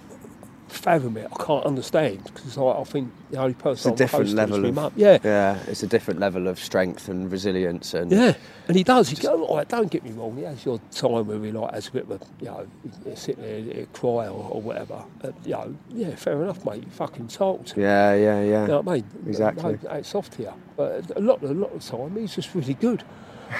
fathom 0.68 1.16
it. 1.16 1.28
I 1.32 1.45
can't 1.45 1.64
understand 1.64 2.24
because 2.24 2.59
I, 2.59 2.62
I 2.62 2.84
think 2.84 3.12
the 3.30 3.38
only 3.38 3.55
it's 3.55 3.62
person 3.62 3.90
a 3.90 3.95
I'm 3.95 3.97
different 3.97 4.30
level 4.30 4.57
is 4.57 4.62
my 4.62 4.68
of 4.68 4.74
mum. 4.74 4.92
Yeah, 4.97 5.18
yeah 5.22 5.59
it's 5.68 5.82
a 5.82 5.86
different 5.86 6.20
level 6.20 6.49
of 6.49 6.59
strength 6.59 7.09
and 7.09 7.30
resilience 7.30 7.95
and 7.95 8.11
yeah, 8.11 8.34
and 8.68 8.76
he 8.76 8.82
does. 8.82 9.09
He 9.09 9.16
go, 9.16 9.36
like, 9.36 9.68
don't 9.68 9.90
get 9.90 10.05
me 10.05 10.12
wrong. 10.12 10.36
He 10.36 10.42
has 10.42 10.64
your 10.64 10.80
time 10.90 11.26
where 11.26 11.38
he 11.38 11.53
like 11.53 11.74
has 11.74 11.88
a 11.88 11.92
bit 11.92 12.05
of 12.05 12.11
a, 12.12 12.20
you 12.40 12.47
know, 12.47 12.66
sit 13.14 13.36
there 13.40 13.59
and 13.59 13.92
cry 13.92 14.26
or, 14.28 14.51
or 14.51 14.62
whatever. 14.62 15.05
Uh, 15.22 15.32
you 15.45 15.53
know, 15.53 15.74
yeah, 15.90 16.14
fair 16.16 16.42
enough, 16.42 16.64
mate. 16.64 16.84
You 16.84 16.90
fucking 16.90 17.28
talk 17.28 17.66
to. 17.66 17.80
yeah 17.80 18.14
yeah 18.14 18.42
yeah 18.42 18.62
You 18.62 18.68
know 18.68 18.80
what 18.80 18.92
I 18.92 18.95
mean? 18.97 19.05
Exactly. 19.26 19.78
No, 19.82 19.90
it's 19.92 20.09
soft 20.09 20.34
here, 20.34 20.55
but 20.76 21.11
a 21.16 21.20
lot, 21.20 21.42
a 21.42 21.49
lot 21.49 21.72
of 21.72 21.84
the 21.84 21.97
time 21.97 22.16
he's 22.16 22.34
just 22.34 22.55
really 22.55 22.74
good. 22.74 23.05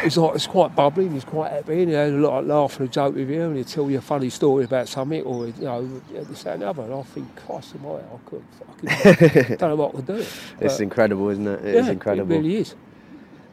He's 0.03 0.17
like, 0.17 0.35
it's 0.35 0.47
quite 0.47 0.75
bubbly 0.75 1.05
and 1.07 1.15
he's 1.15 1.25
quite 1.25 1.53
happy 1.53 1.81
and 1.83 1.89
he 1.89 1.95
had 1.95 2.11
a 2.13 2.17
lot 2.17 2.41
of 2.41 2.47
laugh 2.47 2.79
and 2.81 2.89
a 2.89 2.93
joke 2.93 3.15
with 3.15 3.31
you 3.31 3.43
and 3.43 3.57
he'll 3.57 3.65
tell 3.65 3.91
you 3.91 3.99
a 3.99 4.03
funny 4.03 4.29
story 4.29 4.65
about 4.65 4.89
something 4.89 5.23
or, 5.23 5.47
you 5.47 5.53
know, 5.61 6.01
this, 6.11 6.43
that 6.43 6.55
and 6.55 6.63
the 6.63 6.69
other. 6.69 6.83
And 6.83 6.95
I 6.95 7.03
think, 7.03 7.37
Christ 7.37 7.75
almighty, 7.77 8.05
I 8.13 8.29
could 8.29 8.43
fucking, 8.59 9.57
don't 9.59 9.71
know 9.71 9.77
what 9.77 9.91
I 9.91 9.97
could 9.97 10.07
do. 10.07 10.15
It's 10.15 10.39
But, 10.59 10.81
incredible, 10.81 11.29
isn't 11.31 11.47
it? 11.47 11.65
It 11.65 11.75
yeah, 11.75 11.81
is 11.81 11.89
incredible. 11.89 12.33
It 12.33 12.39
really 12.39 12.57
is. 12.57 12.75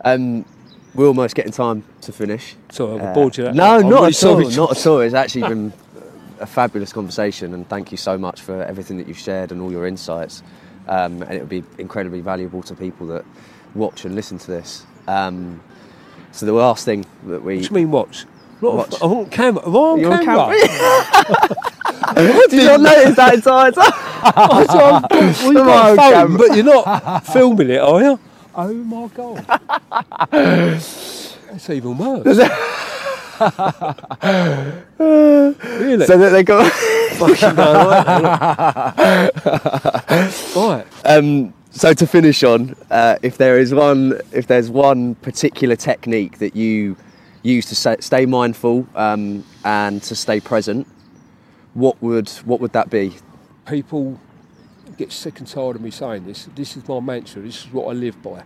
Um, 0.04 0.46
we're 0.96 1.08
almost 1.08 1.36
getting 1.36 1.52
time 1.52 1.84
to 2.02 2.12
finish. 2.12 2.56
So 2.72 2.96
I've 2.96 3.02
Uh, 3.02 3.14
bored 3.14 3.38
you. 3.38 3.52
No, 3.52 3.64
I'm 3.78 3.84
not 3.84 3.90
really 3.96 4.08
at 4.08 4.16
sorry. 4.16 4.46
all. 4.46 4.52
Not 4.52 4.72
at 4.78 4.88
all. 4.88 5.00
It's 5.02 5.14
actually 5.14 5.42
been 5.48 5.74
a 6.40 6.46
fabulous 6.46 6.92
conversation, 6.92 7.54
and 7.54 7.68
thank 7.70 7.92
you 7.92 7.98
so 7.98 8.18
much 8.18 8.42
for 8.42 8.64
everything 8.64 8.98
that 8.98 9.08
you've 9.08 9.18
shared 9.20 9.52
and 9.52 9.62
all 9.62 9.72
your 9.72 9.86
insights. 9.86 10.42
Um, 10.88 11.22
and 11.22 11.34
it 11.34 11.40
would 11.40 11.50
be 11.50 11.64
incredibly 11.78 12.22
valuable 12.22 12.64
to 12.64 12.74
people 12.76 13.06
that 13.08 13.24
watch 13.76 14.04
and 14.06 14.16
listen 14.16 14.38
to 14.40 14.48
this. 14.48 14.86
Um, 15.08 15.62
so 16.32 16.46
the 16.46 16.54
last 16.54 16.86
thing 16.86 17.06
that 17.28 17.44
we 17.44 17.58
What 17.58 17.64
do 17.64 17.68
you 17.70 17.76
mean 17.76 17.92
watch? 17.92 18.26
Not 18.62 18.76
Watch. 18.76 18.96
I'm 19.02 19.12
on 19.12 19.30
camera. 19.30 19.66
Am 19.66 19.76
I 19.76 19.80
on 19.80 20.00
You're 20.00 20.14
on 20.14 20.24
camera? 20.24 20.56
Did 22.50 22.54
you 22.54 22.64
not 22.66 22.82
notice 22.82 23.16
that 23.16 23.34
entire 23.34 23.72
time? 23.72 23.92
I 24.24 24.66
thought, 24.66 25.08
well, 25.12 25.54
you've 25.54 25.56
got 25.56 25.94
a 25.94 25.96
phone, 25.96 26.12
camera? 26.12 26.38
but 26.38 26.56
you're 26.56 26.66
not 26.66 27.26
filming 27.26 27.70
it, 27.72 27.80
are 27.80 28.02
you? 28.02 28.20
Oh 28.54 28.74
my 28.74 29.08
god. 29.08 29.46
That's 30.32 31.70
even 31.70 31.98
worse. 31.98 32.26
really? 35.00 36.06
so 36.06 36.18
that 36.18 36.30
they 36.32 36.44
got. 36.44 36.72
Fucking 37.14 37.56
no, 37.56 37.74
right. 40.56 40.86
Um, 41.06 41.54
so 41.72 41.94
to 41.94 42.06
finish 42.06 42.44
on, 42.44 42.76
uh, 42.90 43.18
if 43.22 43.38
there 43.38 43.58
is 43.58 43.74
one, 43.74 44.20
if 44.34 44.48
there's 44.48 44.70
one 44.70 45.16
particular 45.16 45.76
technique 45.78 46.40
that 46.40 46.56
you 46.56 46.98
use 47.44 47.66
to 47.68 48.02
stay 48.02 48.26
mindful 48.26 48.86
um, 48.94 49.46
and 49.64 50.04
to 50.04 50.16
stay 50.16 50.42
present, 50.42 50.86
what 51.74 52.02
would 52.02 52.30
what 52.44 52.60
would 52.60 52.74
that 52.74 52.90
be? 52.90 53.16
People 53.66 54.20
get 54.98 55.14
sick 55.14 55.40
and 55.40 55.48
tired 55.48 55.78
of 55.78 55.82
me 55.82 55.92
saying 55.92 56.26
this. 56.26 56.50
This 56.56 56.76
is 56.76 56.86
my 56.90 57.00
mantra. 57.00 57.42
This 57.42 57.66
is 57.66 57.72
what 57.72 57.88
I 57.88 57.94
live 57.94 58.22
by. 58.22 58.44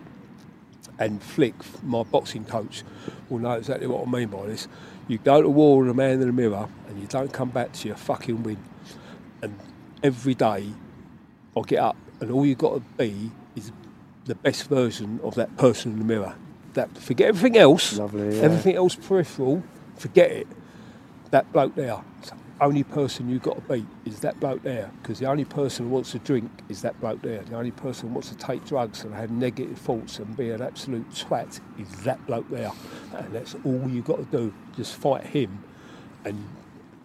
And 0.99 1.21
Flick, 1.21 1.55
my 1.83 2.03
boxing 2.03 2.45
coach, 2.45 2.83
will 3.29 3.39
know 3.39 3.53
exactly 3.53 3.87
what 3.87 4.07
I 4.07 4.09
mean 4.09 4.29
by 4.29 4.45
this. 4.45 4.67
You 5.07 5.17
go 5.17 5.41
to 5.41 5.49
war 5.49 5.79
with 5.79 5.89
a 5.89 5.93
man 5.93 6.11
in 6.11 6.19
the 6.19 6.31
mirror 6.31 6.69
and 6.87 7.01
you 7.01 7.07
don't 7.07 7.33
come 7.33 7.49
back 7.49 7.73
to 7.73 7.87
your 7.87 7.97
fucking 7.97 8.43
win. 8.43 8.59
And 9.41 9.59
every 10.03 10.35
day 10.35 10.69
I 11.57 11.61
get 11.65 11.79
up 11.79 11.97
and 12.25 12.33
all 12.33 12.43
you've 12.43 12.57
got 12.57 12.73
to 12.73 12.79
be 12.97 13.29
is 13.55 13.71
the 14.25 14.33
best 14.33 14.67
version 14.67 15.19
of 15.23 15.35
that 15.35 15.55
person 15.57 15.91
in 15.91 15.99
the 15.99 16.05
mirror. 16.05 16.35
That 16.73 16.97
forget 16.97 17.27
everything 17.27 17.55
else. 17.55 17.99
Lovely, 17.99 18.35
yeah. 18.35 18.41
Everything 18.41 18.75
else 18.75 18.95
peripheral, 18.95 19.63
forget 19.95 20.31
it. 20.31 20.47
That 21.29 21.53
bloke 21.53 21.75
there. 21.75 22.01
only 22.59 22.83
person 22.83 23.29
you've 23.29 23.43
got 23.43 23.55
to 23.57 23.73
beat 23.73 23.85
is 24.05 24.21
that 24.21 24.39
bloke 24.39 24.63
there. 24.63 24.89
Because 25.01 25.19
the 25.19 25.27
only 25.27 25.45
person 25.45 25.85
who 25.85 25.91
wants 25.91 26.13
to 26.13 26.19
drink 26.19 26.49
is 26.67 26.81
that 26.81 26.99
bloke 26.99 27.21
there. 27.21 27.43
The 27.43 27.55
only 27.55 27.69
person 27.69 28.07
who 28.07 28.15
wants 28.15 28.29
to 28.29 28.37
take 28.37 28.65
drugs 28.65 29.03
and 29.03 29.13
have 29.13 29.29
negative 29.29 29.77
thoughts 29.77 30.17
and 30.17 30.35
be 30.35 30.49
an 30.49 30.63
absolute 30.63 31.07
twat 31.11 31.59
is 31.77 31.89
that 32.05 32.25
bloke 32.25 32.49
there. 32.49 32.71
And 33.13 33.33
that's 33.33 33.55
all 33.63 33.87
you've 33.87 34.05
got 34.05 34.17
to 34.17 34.37
do. 34.37 34.51
Just 34.75 34.95
fight 34.95 35.27
him, 35.27 35.63
and 36.23 36.43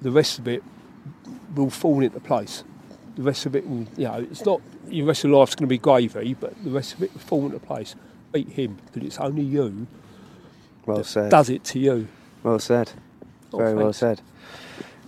the 0.00 0.10
rest 0.10 0.38
of 0.38 0.48
it 0.48 0.62
will 1.54 1.68
fall 1.68 2.02
into 2.02 2.20
place. 2.20 2.64
The 3.16 3.22
rest 3.22 3.44
of 3.44 3.54
it 3.54 3.68
will, 3.68 3.86
you 3.98 4.04
know, 4.04 4.26
it's 4.30 4.46
not 4.46 4.62
your 4.90 5.06
rest 5.06 5.24
of 5.24 5.30
life's 5.30 5.54
going 5.54 5.66
to 5.66 5.68
be 5.68 5.78
gravy, 5.78 6.34
but 6.34 6.62
the 6.64 6.70
rest 6.70 6.94
of 6.94 7.02
it 7.02 7.12
will 7.12 7.20
fall 7.20 7.46
into 7.46 7.58
place. 7.58 7.94
Beat 8.32 8.48
him, 8.50 8.78
because 8.86 9.06
it's 9.06 9.18
only 9.18 9.42
you 9.42 9.86
Well 10.86 11.02
said. 11.04 11.30
does 11.30 11.50
it 11.50 11.64
to 11.64 11.78
you. 11.78 12.08
Well 12.42 12.58
said. 12.58 12.92
Oh, 13.52 13.58
Very 13.58 13.74
well 13.74 13.92
said. 13.92 14.20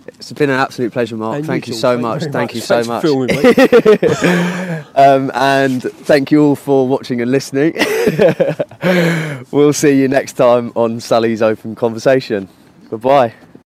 It's 0.05 0.33
been 0.33 0.49
an 0.49 0.59
absolute 0.59 0.91
pleasure, 0.91 1.15
Mark. 1.15 1.37
And 1.37 1.45
thank 1.45 1.65
you 1.67 1.73
too. 1.73 1.79
so 1.79 1.97
much. 1.97 2.23
Thank 2.23 2.53
you 2.53 2.59
much. 2.59 2.67
so 2.67 2.83
Thanks 2.83 2.87
much. 2.89 3.01
for 3.01 3.07
filming 3.07 4.85
um, 4.95 5.31
and 5.33 5.81
thank 5.81 6.29
you 6.29 6.43
all 6.43 6.55
for 6.57 6.85
watching 6.87 7.21
and 7.21 7.31
listening. 7.31 7.73
we'll 9.51 9.71
see 9.71 9.97
you 10.01 10.09
next 10.09 10.33
time 10.33 10.73
on 10.75 10.99
Sally's 10.99 11.41
Open 11.41 11.73
Conversation. 11.75 12.49
Goodbye. 12.89 13.33